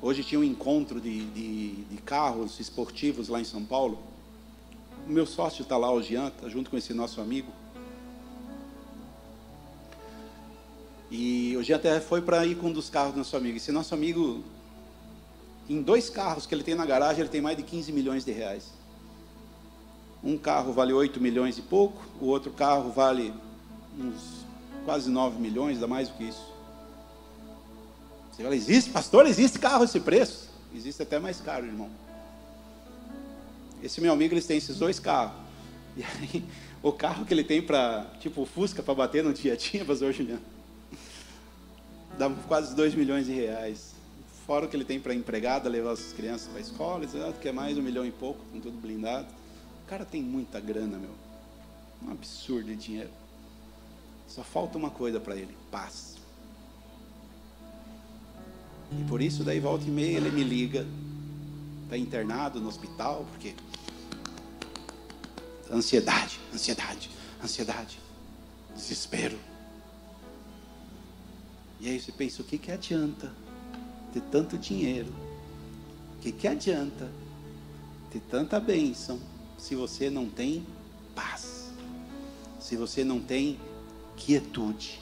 Hoje 0.03 0.23
tinha 0.23 0.39
um 0.39 0.45
encontro 0.45 1.01
de, 1.01 1.25
de, 1.31 1.71
de 1.85 1.97
carros 2.03 2.61
esportivos 2.61 3.31
lá 3.31 3.41
em 3.41 3.45
São 3.45 3.65
Paulo. 3.65 3.99
O 5.09 5.11
meu 5.11 5.25
sócio 5.25 5.63
está 5.63 5.79
lá, 5.79 5.91
o 5.91 6.03
Jean, 6.03 6.29
tá 6.29 6.51
junto 6.51 6.69
com 6.69 6.77
esse 6.77 6.93
nosso 6.93 7.19
amigo. 7.19 7.51
E 11.11 11.57
hoje 11.57 11.73
até 11.73 11.99
foi 11.99 12.21
para 12.21 12.45
ir 12.45 12.57
com 12.57 12.67
um 12.67 12.73
dos 12.73 12.91
carros 12.91 13.15
do 13.15 13.17
nosso 13.17 13.39
amigo. 13.39 13.57
Esse 13.57 13.73
nosso 13.73 13.95
amigo, 13.95 14.45
em 15.67 15.81
dois 15.81 16.11
carros 16.11 16.45
que 16.45 16.55
ele 16.55 16.63
tem 16.63 16.75
na 16.75 16.85
garagem, 16.85 17.23
ele 17.23 17.31
tem 17.31 17.41
mais 17.41 17.57
de 17.57 17.63
15 17.63 17.91
milhões 17.91 18.23
de 18.23 18.33
reais. 18.33 18.71
Um 20.23 20.37
carro 20.37 20.75
vale 20.75 20.93
8 20.93 21.19
milhões 21.23 21.57
e 21.57 21.63
pouco, 21.63 22.03
o 22.21 22.27
outro 22.27 22.51
carro 22.53 22.91
vale 22.91 23.33
uns 23.99 24.36
quase 24.87 25.11
9 25.11 25.39
milhões, 25.39 25.79
dá 25.79 25.87
mais 25.87 26.09
do 26.09 26.15
que 26.15 26.25
isso. 26.25 26.51
Você 28.33 28.43
fala, 28.43 28.57
existe, 28.57 28.91
pastor, 28.91 29.27
existe 29.27 29.59
carro 29.59 29.85
esse 29.85 30.01
preço? 30.01 30.49
Existe 30.75 31.03
até 31.03 31.19
mais 31.19 31.39
caro, 31.41 31.67
irmão. 31.67 31.91
Esse 33.83 34.01
meu 34.01 34.15
amigo, 34.15 34.33
eles 34.33 34.47
têm 34.47 34.57
esses 34.57 34.79
dois 34.79 34.99
carros. 34.99 35.37
E 35.97 36.03
aí, 36.03 36.45
o 36.83 36.93
carro 36.93 37.27
que 37.27 37.35
ele 37.35 37.45
tem 37.45 37.61
para, 37.61 38.07
tipo, 38.21 38.43
o 38.43 38.47
Fusca 38.47 38.83
para 38.83 38.95
bater 38.95 39.23
no 39.23 39.35
dia 39.35 39.57
tinha, 39.57 39.85
pastor 39.85 40.13
Juliano 40.13 40.57
dá 42.19 42.31
quase 42.49 42.75
2 42.75 42.95
milhões 42.95 43.27
de 43.27 43.33
reais. 43.33 43.95
Fora 44.47 44.67
o 44.67 44.69
que 44.69 44.77
ele 44.77 44.85
tem 44.85 45.01
para 45.01 45.15
empregada, 45.15 45.69
levar 45.69 45.93
as 45.93 46.13
crianças 46.13 46.49
para 46.49 46.59
a 46.59 46.61
escola, 46.61 47.07
que 47.41 47.49
é 47.49 47.53
mais 47.53 47.77
um 47.77 47.83
milhão 47.83 48.07
e 48.07 48.13
pouco, 48.13 48.45
com 48.53 48.61
tudo 48.61 48.79
blindado. 48.79 49.27
O 49.85 49.89
cara 49.89 50.05
tem 50.05 50.23
muita 50.23 50.61
grana, 50.61 50.99
meu. 50.99 51.11
Um 52.05 52.13
absurdo 52.13 52.69
de 52.69 52.77
dinheiro. 52.77 53.11
Só 54.29 54.43
falta 54.43 54.77
uma 54.77 54.91
coisa 54.91 55.21
para 55.21 55.37
ele: 55.37 55.57
paz. 55.71 56.17
E 58.93 59.05
por 59.05 59.21
isso, 59.21 59.43
daí 59.43 59.59
volta 59.59 59.85
e 59.87 59.91
meia, 59.91 60.17
ele 60.17 60.31
me 60.31 60.45
liga. 60.45 60.87
Está 61.85 61.97
internado 61.97 62.61
no 62.61 62.69
hospital, 62.69 63.27
porque. 63.31 63.55
Ansiedade, 65.71 66.39
ansiedade, 66.55 67.11
ansiedade, 67.43 67.99
desespero. 68.75 69.39
E 71.81 71.89
aí 71.89 72.01
você 72.01 72.13
pensa, 72.13 72.43
o 72.43 72.45
que, 72.45 72.57
que 72.57 72.71
adianta 72.71 73.33
ter 74.13 74.23
tanto 74.23 74.57
dinheiro? 74.57 75.13
O 76.17 76.21
que, 76.21 76.33
que 76.33 76.49
adianta 76.49 77.11
ter 78.11 78.21
tanta 78.31 78.59
bênção 78.59 79.21
se 79.59 79.75
você 79.75 80.09
não 80.09 80.29
tem 80.29 80.65
paz? 81.15 81.71
Se 82.59 82.77
você 82.77 83.05
não 83.05 83.21
tem 83.21 83.61
quietude? 84.17 85.01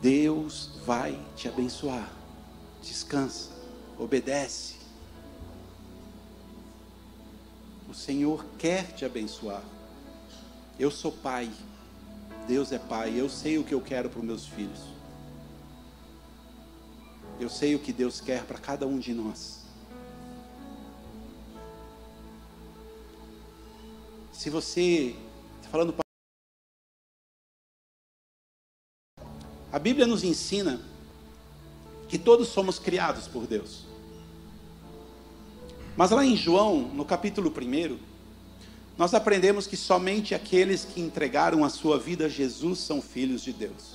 Deus 0.00 0.70
vai 0.84 1.16
te 1.36 1.46
abençoar. 1.46 2.10
Descansa, 2.82 3.50
obedece. 3.96 4.74
O 7.88 7.94
Senhor 7.94 8.44
quer 8.58 8.92
te 8.94 9.04
abençoar. 9.04 9.62
Eu 10.76 10.90
sou 10.90 11.12
pai. 11.12 11.48
Deus 12.48 12.72
é 12.72 12.78
pai. 12.78 13.14
Eu 13.14 13.28
sei 13.28 13.58
o 13.58 13.64
que 13.64 13.72
eu 13.72 13.80
quero 13.80 14.10
para 14.10 14.18
os 14.18 14.24
meus 14.24 14.46
filhos. 14.46 14.80
Eu 17.38 17.48
sei 17.48 17.76
o 17.76 17.78
que 17.78 17.92
Deus 17.92 18.20
quer 18.20 18.44
para 18.44 18.58
cada 18.58 18.86
um 18.86 18.98
de 18.98 19.14
nós. 19.14 19.61
Se 24.42 24.50
você 24.50 25.14
está 25.60 25.70
falando 25.70 25.94
A 29.70 29.78
Bíblia 29.78 30.04
nos 30.04 30.24
ensina 30.24 30.80
que 32.08 32.18
todos 32.18 32.48
somos 32.48 32.76
criados 32.76 33.28
por 33.28 33.46
Deus. 33.46 33.84
Mas 35.96 36.10
lá 36.10 36.26
em 36.26 36.34
João, 36.34 36.88
no 36.88 37.04
capítulo 37.04 37.54
1, 37.56 37.96
nós 38.98 39.14
aprendemos 39.14 39.68
que 39.68 39.76
somente 39.76 40.34
aqueles 40.34 40.84
que 40.84 41.00
entregaram 41.00 41.64
a 41.64 41.68
sua 41.68 41.96
vida 41.96 42.26
a 42.26 42.28
Jesus 42.28 42.80
são 42.80 43.00
filhos 43.00 43.42
de 43.42 43.52
Deus. 43.52 43.94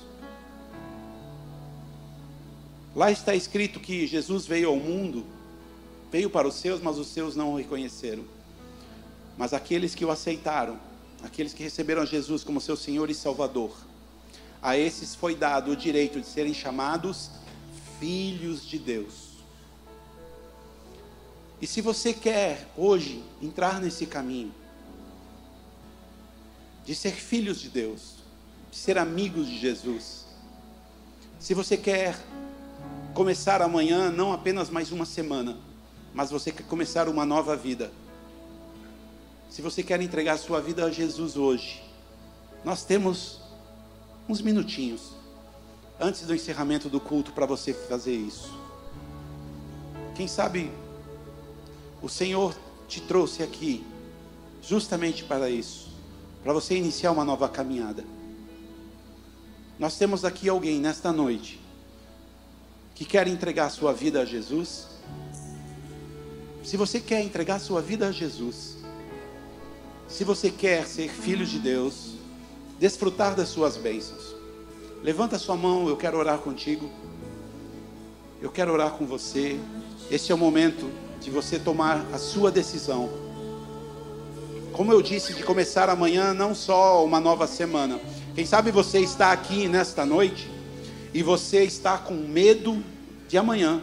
Lá 2.96 3.10
está 3.10 3.34
escrito 3.34 3.80
que 3.80 4.06
Jesus 4.06 4.46
veio 4.46 4.70
ao 4.70 4.76
mundo, 4.76 5.26
veio 6.10 6.30
para 6.30 6.48
os 6.48 6.54
seus, 6.54 6.80
mas 6.80 6.96
os 6.96 7.08
seus 7.08 7.36
não 7.36 7.52
o 7.52 7.56
reconheceram. 7.58 8.37
Mas 9.38 9.54
aqueles 9.54 9.94
que 9.94 10.04
o 10.04 10.10
aceitaram, 10.10 10.78
aqueles 11.22 11.54
que 11.54 11.62
receberam 11.62 12.04
Jesus 12.04 12.42
como 12.42 12.60
seu 12.60 12.76
Senhor 12.76 13.08
e 13.08 13.14
Salvador, 13.14 13.74
a 14.60 14.76
esses 14.76 15.14
foi 15.14 15.36
dado 15.36 15.70
o 15.70 15.76
direito 15.76 16.20
de 16.20 16.26
serem 16.26 16.52
chamados 16.52 17.30
filhos 18.00 18.66
de 18.66 18.78
Deus. 18.78 19.28
E 21.62 21.66
se 21.66 21.80
você 21.80 22.12
quer 22.12 22.68
hoje 22.76 23.24
entrar 23.40 23.80
nesse 23.80 24.06
caminho, 24.06 24.52
de 26.84 26.94
ser 26.94 27.12
filhos 27.12 27.60
de 27.60 27.68
Deus, 27.68 28.16
de 28.72 28.76
ser 28.76 28.98
amigos 28.98 29.46
de 29.46 29.58
Jesus, 29.58 30.26
se 31.38 31.54
você 31.54 31.76
quer 31.76 32.18
começar 33.14 33.62
amanhã 33.62 34.10
não 34.10 34.32
apenas 34.32 34.68
mais 34.68 34.90
uma 34.90 35.04
semana, 35.04 35.56
mas 36.12 36.30
você 36.30 36.50
quer 36.50 36.64
começar 36.64 37.08
uma 37.08 37.24
nova 37.24 37.56
vida, 37.56 37.92
se 39.48 39.62
você 39.62 39.82
quer 39.82 40.00
entregar 40.00 40.36
sua 40.36 40.60
vida 40.60 40.84
a 40.84 40.90
Jesus 40.90 41.36
hoje, 41.36 41.82
nós 42.64 42.84
temos 42.84 43.40
uns 44.28 44.40
minutinhos 44.42 45.12
antes 45.98 46.22
do 46.22 46.34
encerramento 46.34 46.88
do 46.88 47.00
culto 47.00 47.32
para 47.32 47.46
você 47.46 47.72
fazer 47.72 48.14
isso. 48.14 48.52
Quem 50.14 50.28
sabe 50.28 50.70
o 52.02 52.08
Senhor 52.08 52.54
te 52.86 53.00
trouxe 53.00 53.42
aqui 53.42 53.84
justamente 54.62 55.24
para 55.24 55.48
isso, 55.48 55.88
para 56.42 56.52
você 56.52 56.76
iniciar 56.76 57.10
uma 57.10 57.24
nova 57.24 57.48
caminhada. 57.48 58.04
Nós 59.78 59.96
temos 59.96 60.24
aqui 60.24 60.48
alguém 60.48 60.80
nesta 60.80 61.12
noite 61.12 61.60
que 62.94 63.04
quer 63.04 63.28
entregar 63.28 63.70
sua 63.70 63.92
vida 63.92 64.20
a 64.20 64.24
Jesus. 64.24 64.88
Se 66.64 66.76
você 66.76 67.00
quer 67.00 67.22
entregar 67.22 67.60
sua 67.60 67.80
vida 67.80 68.08
a 68.08 68.12
Jesus, 68.12 68.77
se 70.08 70.24
você 70.24 70.50
quer 70.50 70.86
ser 70.86 71.10
filho 71.10 71.44
de 71.44 71.58
Deus, 71.58 72.14
desfrutar 72.78 73.34
das 73.34 73.48
suas 73.48 73.76
bênçãos, 73.76 74.34
levanta 75.02 75.38
sua 75.38 75.56
mão, 75.56 75.86
eu 75.88 75.96
quero 75.96 76.18
orar 76.18 76.38
contigo. 76.38 76.90
Eu 78.40 78.50
quero 78.50 78.72
orar 78.72 78.92
com 78.92 79.04
você. 79.04 79.58
Esse 80.10 80.32
é 80.32 80.34
o 80.34 80.38
momento 80.38 80.88
de 81.20 81.30
você 81.30 81.58
tomar 81.58 82.06
a 82.12 82.18
sua 82.18 82.50
decisão. 82.50 83.10
Como 84.72 84.92
eu 84.92 85.02
disse, 85.02 85.34
de 85.34 85.42
começar 85.42 85.90
amanhã 85.90 86.32
não 86.32 86.54
só 86.54 87.04
uma 87.04 87.18
nova 87.18 87.46
semana. 87.46 88.00
Quem 88.34 88.46
sabe 88.46 88.70
você 88.70 89.00
está 89.00 89.32
aqui 89.32 89.66
nesta 89.66 90.06
noite 90.06 90.48
e 91.12 91.22
você 91.22 91.64
está 91.64 91.98
com 91.98 92.14
medo 92.14 92.82
de 93.26 93.36
amanhã. 93.36 93.82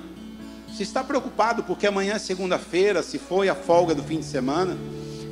Você 0.70 0.84
está 0.84 1.04
preocupado 1.04 1.64
porque 1.64 1.86
amanhã 1.86 2.14
é 2.14 2.20
segunda-feira, 2.20 3.04
se 3.04 3.20
foi 3.20 3.50
a 3.50 3.56
folga 3.56 3.94
do 3.94 4.04
fim 4.04 4.20
de 4.20 4.26
semana, 4.26 4.78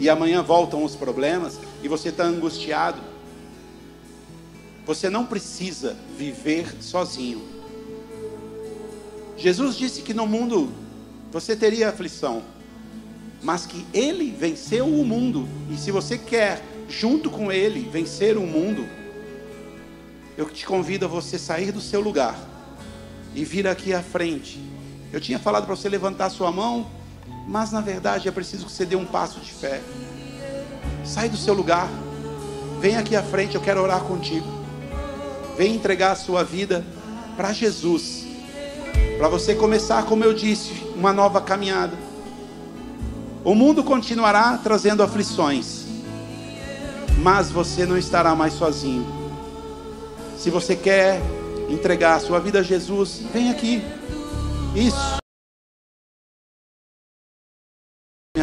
e 0.04 0.10
amanhã 0.10 0.44
voltam 0.44 0.84
os 0.84 0.98
problemas, 0.98 1.58
e 1.82 1.88
você 1.88 2.10
está 2.10 2.26
angustiado. 2.26 3.00
Você 4.86 5.10
não 5.10 5.26
precisa 5.26 5.96
viver 6.18 6.76
sozinho. 6.82 7.42
Jesus 9.38 9.78
disse 9.78 10.02
que 10.02 10.14
no 10.14 10.28
mundo 10.28 10.70
você 11.32 11.56
teria 11.56 11.88
aflição, 11.88 12.44
mas 13.42 13.66
que 13.66 13.86
ele 13.94 14.30
venceu 14.30 14.86
o 14.88 15.06
mundo, 15.06 15.48
e 15.72 15.78
se 15.78 15.90
você 15.90 16.18
quer, 16.18 16.62
junto 16.90 17.30
com 17.30 17.50
ele, 17.50 17.88
vencer 17.90 18.36
o 18.36 18.46
mundo, 18.46 18.86
eu 20.36 20.50
te 20.50 20.66
convido 20.66 21.06
a 21.06 21.08
você 21.08 21.40
sair 21.40 21.72
do 21.72 21.80
seu 21.80 22.02
lugar 22.02 22.38
e 23.34 23.46
vir 23.46 23.66
aqui 23.70 23.94
à 23.94 24.04
frente. 24.04 24.60
Eu 25.14 25.22
tinha 25.22 25.40
falado 25.40 25.66
para 25.66 25.78
você 25.78 25.88
levantar 25.88 26.30
sua 26.30 26.52
mão, 26.52 26.92
mas 27.48 27.72
na 27.72 27.82
verdade 27.82 28.28
é 28.28 28.32
preciso 28.32 28.66
que 28.66 28.72
você 28.72 28.86
dê 28.86 28.96
um 28.96 29.06
passo 29.06 29.40
de 29.40 29.52
fé. 29.52 29.82
Sai 31.04 31.30
do 31.30 31.38
seu 31.38 31.54
lugar, 31.54 31.90
vem 32.80 32.96
aqui 32.98 33.16
à 33.16 33.24
frente, 33.24 33.56
eu 33.56 33.62
quero 33.62 33.82
orar 33.82 34.02
contigo. 34.02 34.48
Vem 35.58 35.76
entregar 35.76 36.12
a 36.12 36.16
sua 36.16 36.44
vida 36.44 36.84
para 37.36 37.54
Jesus 37.54 38.24
para 39.18 39.30
você 39.30 39.56
começar, 39.56 40.04
como 40.04 40.24
eu 40.24 40.34
disse, 40.34 40.86
uma 40.96 41.14
nova 41.14 41.40
caminhada. 41.40 41.98
O 43.42 43.56
mundo 43.56 43.84
continuará 43.84 44.60
trazendo 44.62 45.02
aflições, 45.02 45.86
mas 47.20 47.50
você 47.50 47.86
não 47.86 47.98
estará 47.98 48.36
mais 48.36 48.54
sozinho. 48.54 49.06
Se 50.38 50.50
você 50.50 50.76
quer 50.76 51.22
entregar 51.70 52.16
a 52.16 52.20
sua 52.20 52.40
vida 52.40 52.60
a 52.60 52.64
Jesus, 52.64 53.22
vem 53.34 53.50
aqui. 53.50 53.82
Isso. 54.76 55.23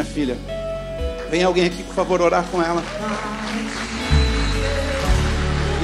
Minha 0.01 0.13
filha, 0.13 0.37
vem 1.29 1.43
alguém 1.43 1.65
aqui, 1.65 1.83
por 1.83 1.93
favor, 1.93 2.21
orar 2.21 2.43
com 2.45 2.59
ela. 2.59 2.81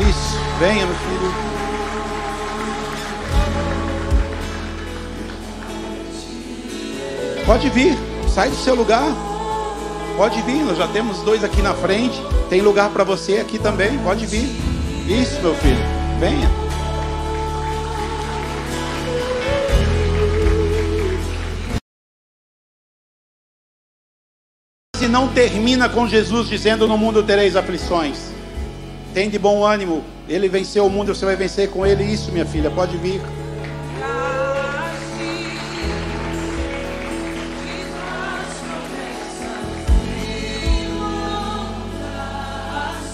Isso, 0.09 0.39
venha, 0.59 0.87
meu 0.87 0.95
filho. 0.95 1.33
Pode 7.45 7.69
vir, 7.69 7.95
sai 8.27 8.49
do 8.49 8.55
seu 8.55 8.73
lugar. 8.73 9.05
Pode 10.15 10.41
vir, 10.41 10.63
nós 10.63 10.79
já 10.79 10.87
temos 10.87 11.19
dois 11.19 11.43
aqui 11.43 11.61
na 11.61 11.75
frente. 11.75 12.19
Tem 12.49 12.59
lugar 12.61 12.89
para 12.89 13.03
você 13.03 13.37
aqui 13.37 13.59
também. 13.59 13.99
Pode 13.99 14.25
vir. 14.25 14.49
Isso, 15.07 15.39
meu 15.41 15.53
filho. 15.53 15.77
Venha. 16.19 16.66
Se 25.07 25.13
não 25.13 25.29
termina 25.29 25.87
com 25.87 26.05
Jesus 26.05 26.49
dizendo: 26.49 26.85
No 26.85 26.97
mundo 26.97 27.23
tereis 27.23 27.55
aflições. 27.55 28.17
Tem 29.13 29.29
de 29.29 29.39
bom 29.39 29.63
ânimo. 29.63 30.03
Ele 30.27 30.49
venceu 30.49 30.85
o 30.85 30.89
mundo, 30.89 31.15
você 31.15 31.23
vai 31.23 31.37
vencer 31.37 31.69
com 31.69 31.85
ele. 31.85 32.03
Isso, 32.03 32.29
minha 32.29 32.45
filha. 32.45 32.69
Pode 32.69 32.97
vir. 32.97 33.21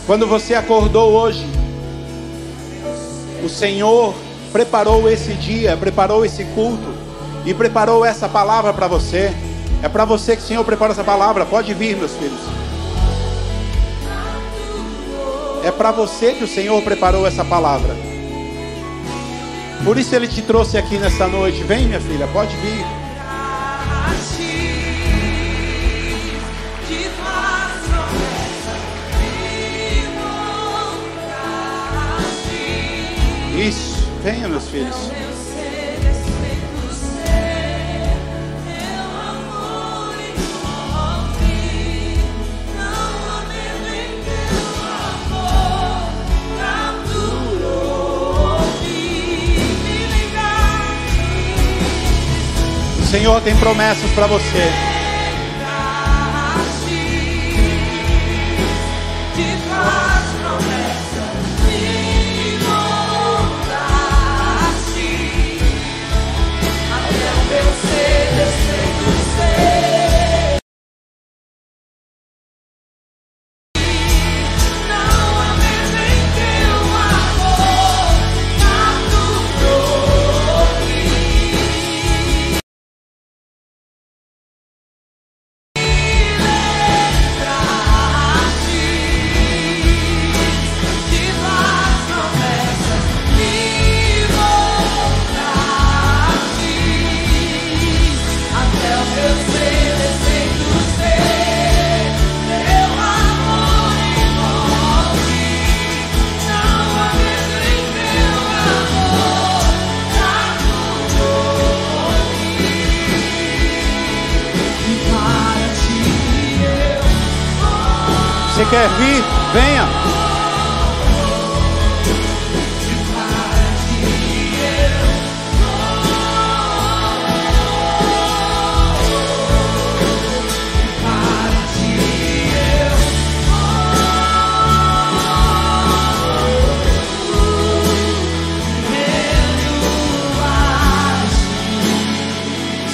Quando 0.07 0.25
você 0.25 0.55
acordou 0.55 1.11
hoje, 1.11 1.45
o 3.43 3.49
Senhor 3.49 4.15
preparou 4.51 5.07
esse 5.07 5.35
dia, 5.35 5.77
preparou 5.77 6.25
esse 6.25 6.43
culto 6.55 6.91
e 7.45 7.53
preparou 7.53 8.03
essa 8.03 8.27
palavra 8.27 8.73
para 8.73 8.87
você. 8.87 9.31
É 9.83 9.89
para 9.89 10.05
você 10.05 10.37
que 10.37 10.41
o 10.41 10.45
Senhor 10.45 10.63
preparou 10.63 10.93
essa 10.93 11.03
palavra. 11.03 11.45
Pode 11.45 11.73
vir, 11.73 11.97
meus 11.97 12.13
filhos. 12.13 12.39
É 15.61 15.71
para 15.71 15.91
você 15.91 16.31
que 16.31 16.45
o 16.45 16.47
Senhor 16.47 16.81
preparou 16.81 17.27
essa 17.27 17.43
palavra. 17.43 17.93
Por 19.83 19.97
isso 19.97 20.15
Ele 20.15 20.29
te 20.29 20.41
trouxe 20.41 20.77
aqui 20.77 20.97
nessa 20.97 21.27
noite. 21.27 21.61
Vem, 21.63 21.87
minha 21.87 21.99
filha, 21.99 22.25
pode 22.27 22.55
vir. 22.55 22.85
Isso, 33.59 34.07
venha, 34.23 34.47
meus 34.47 34.67
filhos. 34.69 35.12
Senhor 53.13 53.39
tem 53.41 53.55
promessas 53.55 54.09
para 54.13 54.25
você. 54.25 54.92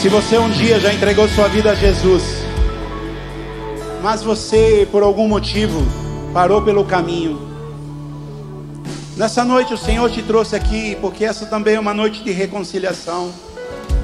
Se 0.02 0.08
você 0.08 0.38
um 0.38 0.50
dia 0.50 0.80
já 0.80 0.94
entregou 0.94 1.28
sua 1.28 1.50
vida 1.50 1.72
a 1.72 1.76
Jesus, 1.76 2.24
mas 4.02 4.24
você 4.24 4.88
por 4.90 5.04
algum 5.04 5.28
motivo 5.28 5.82
parou 6.34 6.62
pelo 6.62 6.86
caminho, 6.86 7.38
nessa 9.18 9.44
noite 9.44 9.74
o 9.74 9.78
Senhor 9.78 10.10
te 10.10 10.24
trouxe 10.24 10.56
aqui 10.56 10.98
porque 11.02 11.26
essa 11.26 11.46
também 11.48 11.76
é 11.76 11.80
uma 11.82 11.94
noite 11.94 12.24
de 12.24 12.32
reconciliação, 12.32 13.34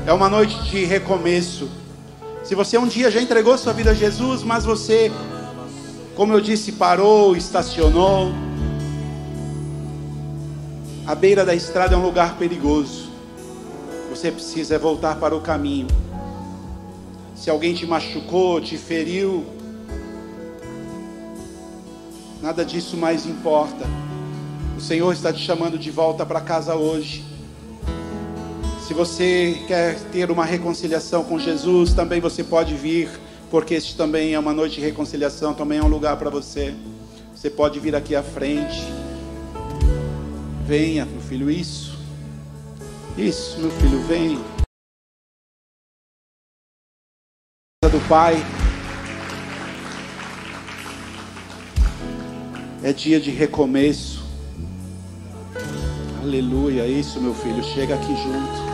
é 0.05 0.11
uma 0.11 0.27
noite 0.27 0.61
de 0.63 0.83
recomeço. 0.83 1.69
Se 2.43 2.55
você 2.55 2.77
um 2.77 2.87
dia 2.87 3.09
já 3.09 3.21
entregou 3.21 3.57
sua 3.57 3.71
vida 3.71 3.91
a 3.91 3.93
Jesus, 3.93 4.43
mas 4.43 4.65
você, 4.65 5.09
como 6.13 6.33
eu 6.33 6.41
disse, 6.41 6.73
parou, 6.73 7.37
estacionou, 7.37 8.33
a 11.07 11.15
beira 11.15 11.45
da 11.45 11.55
estrada 11.55 11.95
é 11.95 11.97
um 11.97 12.03
lugar 12.03 12.35
perigoso 12.35 13.04
você 14.15 14.31
precisa 14.31 14.75
é 14.75 14.79
voltar 14.79 15.19
para 15.19 15.35
o 15.35 15.41
caminho. 15.41 15.87
Se 17.35 17.49
alguém 17.49 17.73
te 17.73 17.85
machucou, 17.85 18.61
te 18.61 18.77
feriu, 18.77 19.45
nada 22.41 22.63
disso 22.63 22.95
mais 22.95 23.25
importa. 23.25 23.85
O 24.77 24.81
Senhor 24.81 25.11
está 25.11 25.33
te 25.33 25.39
chamando 25.39 25.77
de 25.77 25.91
volta 25.91 26.25
para 26.25 26.39
casa 26.39 26.75
hoje. 26.75 27.25
Se 28.87 28.93
você 28.93 29.61
quer 29.67 29.99
ter 30.11 30.31
uma 30.31 30.45
reconciliação 30.45 31.23
com 31.23 31.37
Jesus, 31.37 31.93
também 31.93 32.21
você 32.21 32.43
pode 32.43 32.73
vir, 32.73 33.09
porque 33.51 33.73
este 33.73 33.97
também 33.97 34.33
é 34.33 34.39
uma 34.39 34.53
noite 34.53 34.75
de 34.75 34.81
reconciliação, 34.81 35.53
também 35.53 35.79
é 35.79 35.83
um 35.83 35.89
lugar 35.89 36.15
para 36.17 36.29
você. 36.29 36.73
Você 37.35 37.49
pode 37.49 37.79
vir 37.81 37.95
aqui 37.95 38.15
à 38.15 38.23
frente. 38.23 38.81
Venha, 40.65 41.05
meu 41.05 41.21
filho, 41.21 41.51
isso. 41.51 41.94
Isso, 43.17 43.57
meu 43.61 43.71
filho, 43.71 44.01
vem. 44.01 44.35
Do 47.89 48.09
Pai. 48.09 48.35
É 52.83 52.91
dia 52.91 53.21
de 53.21 53.31
recomeço. 53.31 54.25
Aleluia. 56.21 56.85
Isso, 56.87 57.21
meu 57.21 57.33
filho. 57.33 57.63
Chega 57.63 57.95
aqui 57.95 58.15
junto. 58.17 58.65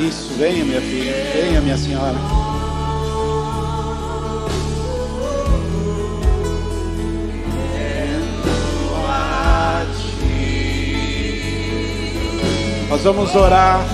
Isso, 0.00 0.34
venha, 0.34 0.64
minha 0.64 0.80
filha. 0.80 1.12
Venha, 1.32 1.60
minha 1.60 1.78
senhora. 1.78 2.55
Nós 12.96 13.04
vamos 13.04 13.34
orar. 13.34 13.86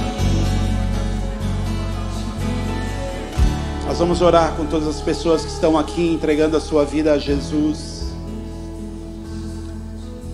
Nós 3.85 3.99
vamos 3.99 4.23
orar 4.23 4.55
com 4.55 4.65
todas 4.65 4.87
as 4.87 5.01
pessoas 5.01 5.45
que 5.45 5.51
estão 5.51 5.77
aqui 5.77 6.12
entregando 6.12 6.57
a 6.57 6.61
sua 6.61 6.85
vida 6.85 7.12
a 7.12 7.19
Jesus. 7.19 8.12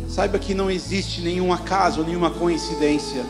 Saiba 0.07 0.39
que 0.39 0.53
não 0.53 0.71
existe 0.71 1.23
nenhum 1.23 1.51
acaso, 1.51 2.05
nenhuma 2.05 2.31
coincidência. 2.31 3.25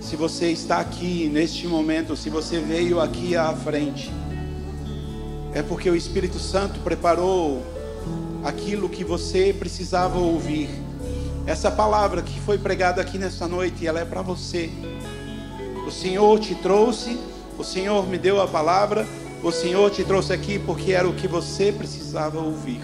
Se 0.00 0.16
você 0.16 0.50
está 0.50 0.78
aqui 0.78 1.30
neste 1.32 1.68
momento, 1.68 2.16
se 2.16 2.28
você 2.28 2.58
veio 2.58 3.00
aqui 3.00 3.36
à 3.36 3.52
frente, 3.52 4.12
é 5.52 5.62
porque 5.62 5.88
o 5.88 5.94
Espírito 5.94 6.40
Santo 6.40 6.80
preparou 6.80 7.62
aquilo 8.42 8.88
que 8.88 9.04
você 9.04 9.54
precisava 9.56 10.18
ouvir. 10.18 10.83
Essa 11.46 11.70
palavra 11.70 12.22
que 12.22 12.40
foi 12.40 12.56
pregada 12.56 13.02
aqui 13.02 13.18
nessa 13.18 13.46
noite, 13.46 13.86
ela 13.86 14.00
é 14.00 14.04
para 14.04 14.22
você. 14.22 14.70
O 15.86 15.90
Senhor 15.90 16.40
te 16.40 16.54
trouxe, 16.54 17.18
o 17.58 17.62
Senhor 17.62 18.08
me 18.08 18.16
deu 18.16 18.40
a 18.40 18.48
palavra, 18.48 19.06
o 19.42 19.52
Senhor 19.52 19.90
te 19.90 20.02
trouxe 20.04 20.32
aqui 20.32 20.58
porque 20.58 20.92
era 20.92 21.06
o 21.06 21.12
que 21.12 21.28
você 21.28 21.70
precisava 21.70 22.40
ouvir. 22.40 22.80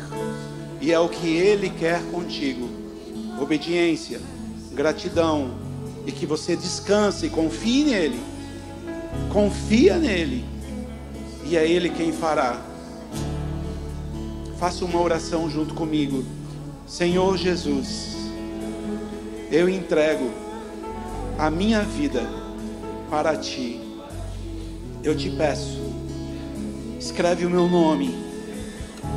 E 0.79 0.93
é 0.93 0.99
o 0.99 1.09
que 1.09 1.27
Ele 1.27 1.71
quer 1.71 2.03
contigo. 2.11 2.69
Obediência, 3.41 4.21
gratidão 4.73 5.53
e 6.07 6.13
que 6.13 6.27
você 6.27 6.55
descanse, 6.55 7.31
confie 7.31 7.85
nele. 7.85 8.21
Confia 9.33 9.97
nele. 9.97 10.45
E 11.47 11.57
é 11.57 11.67
Ele 11.67 11.89
quem 11.89 12.13
fará. 12.13 12.61
Faça 14.59 14.85
uma 14.85 15.01
oração 15.01 15.49
junto 15.49 15.73
comigo. 15.73 16.23
Senhor 16.87 17.39
Jesus, 17.39 18.20
eu 19.51 19.69
entrego 19.69 20.31
a 21.39 21.51
minha 21.51 21.83
vida 21.83 22.23
para 23.11 23.37
ti. 23.37 23.81
Eu 25.03 25.17
te 25.17 25.31
peço, 25.31 25.81
escreve 26.99 27.47
o 27.47 27.51
meu 27.51 27.67
nome 27.69 28.15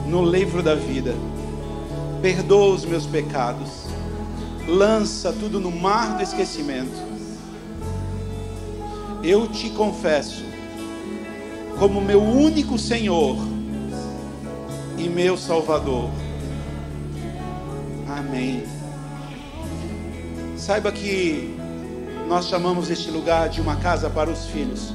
no 0.07 0.25
livro 0.25 0.63
da 0.63 0.75
vida, 0.75 1.13
perdoa 2.21 2.73
os 2.73 2.85
meus 2.85 3.05
pecados, 3.05 3.87
lança 4.67 5.33
tudo 5.33 5.59
no 5.59 5.69
mar 5.69 6.17
do 6.17 6.23
esquecimento. 6.23 7.13
Eu 9.21 9.47
te 9.47 9.69
confesso 9.71 10.43
como 11.77 12.01
meu 12.01 12.21
único 12.21 12.77
Senhor 12.77 13.37
e 14.97 15.09
meu 15.09 15.37
Salvador. 15.37 16.09
Amém. 18.07 18.63
Saiba 20.63 20.93
que 20.93 21.57
nós 22.25 22.47
chamamos 22.47 22.89
este 22.89 23.11
lugar 23.11 23.49
de 23.49 23.59
uma 23.59 23.75
casa 23.75 24.09
para 24.09 24.29
os 24.29 24.45
filhos. 24.45 24.93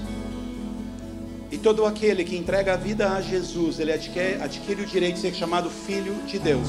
E 1.53 1.59
todo 1.59 1.85
aquele 1.85 2.25
que 2.25 2.35
entrega 2.39 2.73
a 2.73 2.77
vida 2.79 3.13
a 3.13 3.21
Jesus, 3.21 3.79
ele 3.79 3.93
adquire, 3.93 4.41
adquire 4.41 4.81
o 4.81 4.87
direito 4.87 5.17
de 5.17 5.21
ser 5.21 5.35
chamado 5.35 5.69
filho 5.69 6.15
de 6.27 6.39
Deus. 6.39 6.67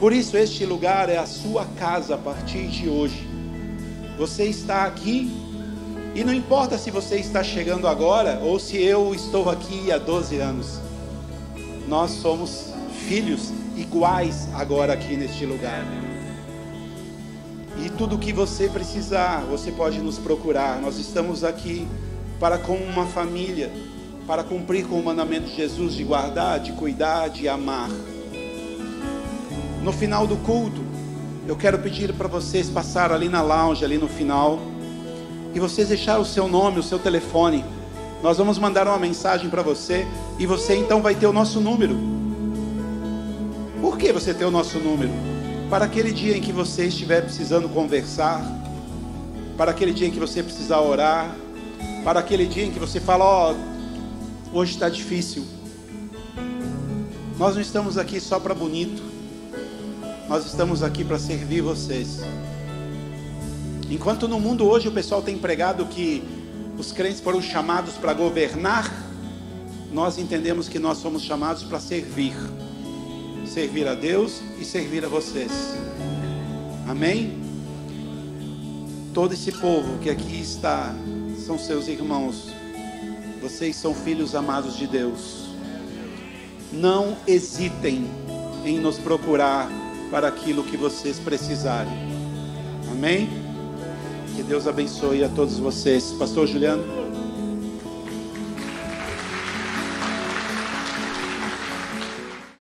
Por 0.00 0.12
isso, 0.12 0.36
este 0.36 0.66
lugar 0.66 1.08
é 1.08 1.16
a 1.16 1.26
sua 1.26 1.64
casa 1.78 2.16
a 2.16 2.18
partir 2.18 2.66
de 2.66 2.88
hoje. 2.88 3.24
Você 4.18 4.46
está 4.46 4.84
aqui, 4.86 5.30
e 6.12 6.24
não 6.24 6.34
importa 6.34 6.76
se 6.76 6.90
você 6.90 7.18
está 7.18 7.40
chegando 7.40 7.86
agora 7.86 8.40
ou 8.42 8.58
se 8.58 8.82
eu 8.82 9.14
estou 9.14 9.48
aqui 9.48 9.92
há 9.92 9.98
12 9.98 10.38
anos, 10.38 10.80
nós 11.86 12.10
somos 12.10 12.74
filhos 13.06 13.52
iguais 13.76 14.48
agora 14.56 14.92
aqui 14.92 15.16
neste 15.16 15.46
lugar. 15.46 15.99
Tudo 18.00 18.16
o 18.16 18.18
que 18.18 18.32
você 18.32 18.66
precisar, 18.66 19.42
você 19.42 19.70
pode 19.70 20.00
nos 20.00 20.18
procurar. 20.18 20.80
Nós 20.80 20.96
estamos 20.96 21.44
aqui 21.44 21.86
para 22.40 22.56
como 22.56 22.82
uma 22.82 23.04
família, 23.04 23.70
para 24.26 24.42
cumprir 24.42 24.86
com 24.86 24.98
o 24.98 25.04
mandamento 25.04 25.50
de 25.50 25.54
Jesus 25.54 25.92
de 25.92 26.02
guardar, 26.02 26.60
de 26.60 26.72
cuidar, 26.72 27.28
de 27.28 27.46
amar. 27.46 27.90
No 29.82 29.92
final 29.92 30.26
do 30.26 30.38
culto, 30.38 30.80
eu 31.46 31.54
quero 31.56 31.78
pedir 31.78 32.14
para 32.14 32.26
vocês 32.26 32.70
passar 32.70 33.12
ali 33.12 33.28
na 33.28 33.42
lounge, 33.42 33.84
ali 33.84 33.98
no 33.98 34.08
final, 34.08 34.58
e 35.54 35.60
vocês 35.60 35.88
deixar 35.88 36.18
o 36.18 36.24
seu 36.24 36.48
nome, 36.48 36.78
o 36.78 36.82
seu 36.82 36.98
telefone. 36.98 37.62
Nós 38.22 38.38
vamos 38.38 38.58
mandar 38.58 38.88
uma 38.88 38.98
mensagem 38.98 39.50
para 39.50 39.60
você 39.60 40.06
e 40.38 40.46
você 40.46 40.74
então 40.74 41.02
vai 41.02 41.14
ter 41.14 41.26
o 41.26 41.34
nosso 41.34 41.60
número. 41.60 41.98
Por 43.78 43.98
que 43.98 44.10
você 44.10 44.32
tem 44.32 44.46
o 44.46 44.50
nosso 44.50 44.78
número? 44.78 45.29
Para 45.70 45.84
aquele 45.84 46.10
dia 46.10 46.36
em 46.36 46.40
que 46.40 46.52
você 46.52 46.86
estiver 46.86 47.22
precisando 47.22 47.68
conversar, 47.68 48.42
para 49.56 49.70
aquele 49.70 49.92
dia 49.92 50.08
em 50.08 50.10
que 50.10 50.18
você 50.18 50.42
precisar 50.42 50.80
orar, 50.80 51.36
para 52.02 52.18
aquele 52.18 52.44
dia 52.44 52.64
em 52.64 52.72
que 52.72 52.78
você 52.80 52.98
fala: 52.98 53.24
Ó, 53.24 53.54
oh, 53.54 54.58
hoje 54.58 54.72
está 54.72 54.88
difícil. 54.88 55.44
Nós 57.38 57.54
não 57.54 57.62
estamos 57.62 57.96
aqui 57.96 58.20
só 58.20 58.40
para 58.40 58.52
bonito, 58.52 59.00
nós 60.28 60.44
estamos 60.44 60.82
aqui 60.82 61.04
para 61.04 61.20
servir 61.20 61.60
vocês. 61.60 62.18
Enquanto 63.88 64.26
no 64.26 64.40
mundo 64.40 64.68
hoje 64.68 64.88
o 64.88 64.92
pessoal 64.92 65.22
tem 65.22 65.38
pregado 65.38 65.86
que 65.86 66.22
os 66.76 66.90
crentes 66.90 67.20
foram 67.20 67.40
chamados 67.40 67.94
para 67.94 68.12
governar, 68.12 68.92
nós 69.92 70.18
entendemos 70.18 70.68
que 70.68 70.80
nós 70.80 70.98
somos 70.98 71.22
chamados 71.22 71.62
para 71.62 71.78
servir 71.78 72.34
servir 73.50 73.88
a 73.88 73.94
Deus 73.94 74.40
e 74.60 74.64
servir 74.64 75.04
a 75.04 75.08
vocês. 75.08 75.50
Amém? 76.88 77.36
Todo 79.12 79.34
esse 79.34 79.50
povo 79.50 79.98
que 79.98 80.08
aqui 80.08 80.40
está 80.40 80.94
são 81.44 81.58
seus 81.58 81.88
irmãos. 81.88 82.48
Vocês 83.42 83.74
são 83.74 83.92
filhos 83.92 84.36
amados 84.36 84.76
de 84.76 84.86
Deus. 84.86 85.48
Não 86.72 87.16
hesitem 87.26 88.08
em 88.64 88.78
nos 88.78 88.98
procurar 88.98 89.68
para 90.12 90.28
aquilo 90.28 90.62
que 90.62 90.76
vocês 90.76 91.18
precisarem. 91.18 91.92
Amém? 92.92 93.28
Que 94.36 94.44
Deus 94.44 94.68
abençoe 94.68 95.24
a 95.24 95.28
todos 95.28 95.58
vocês. 95.58 96.12
Pastor 96.12 96.46
Juliano. 96.46 97.09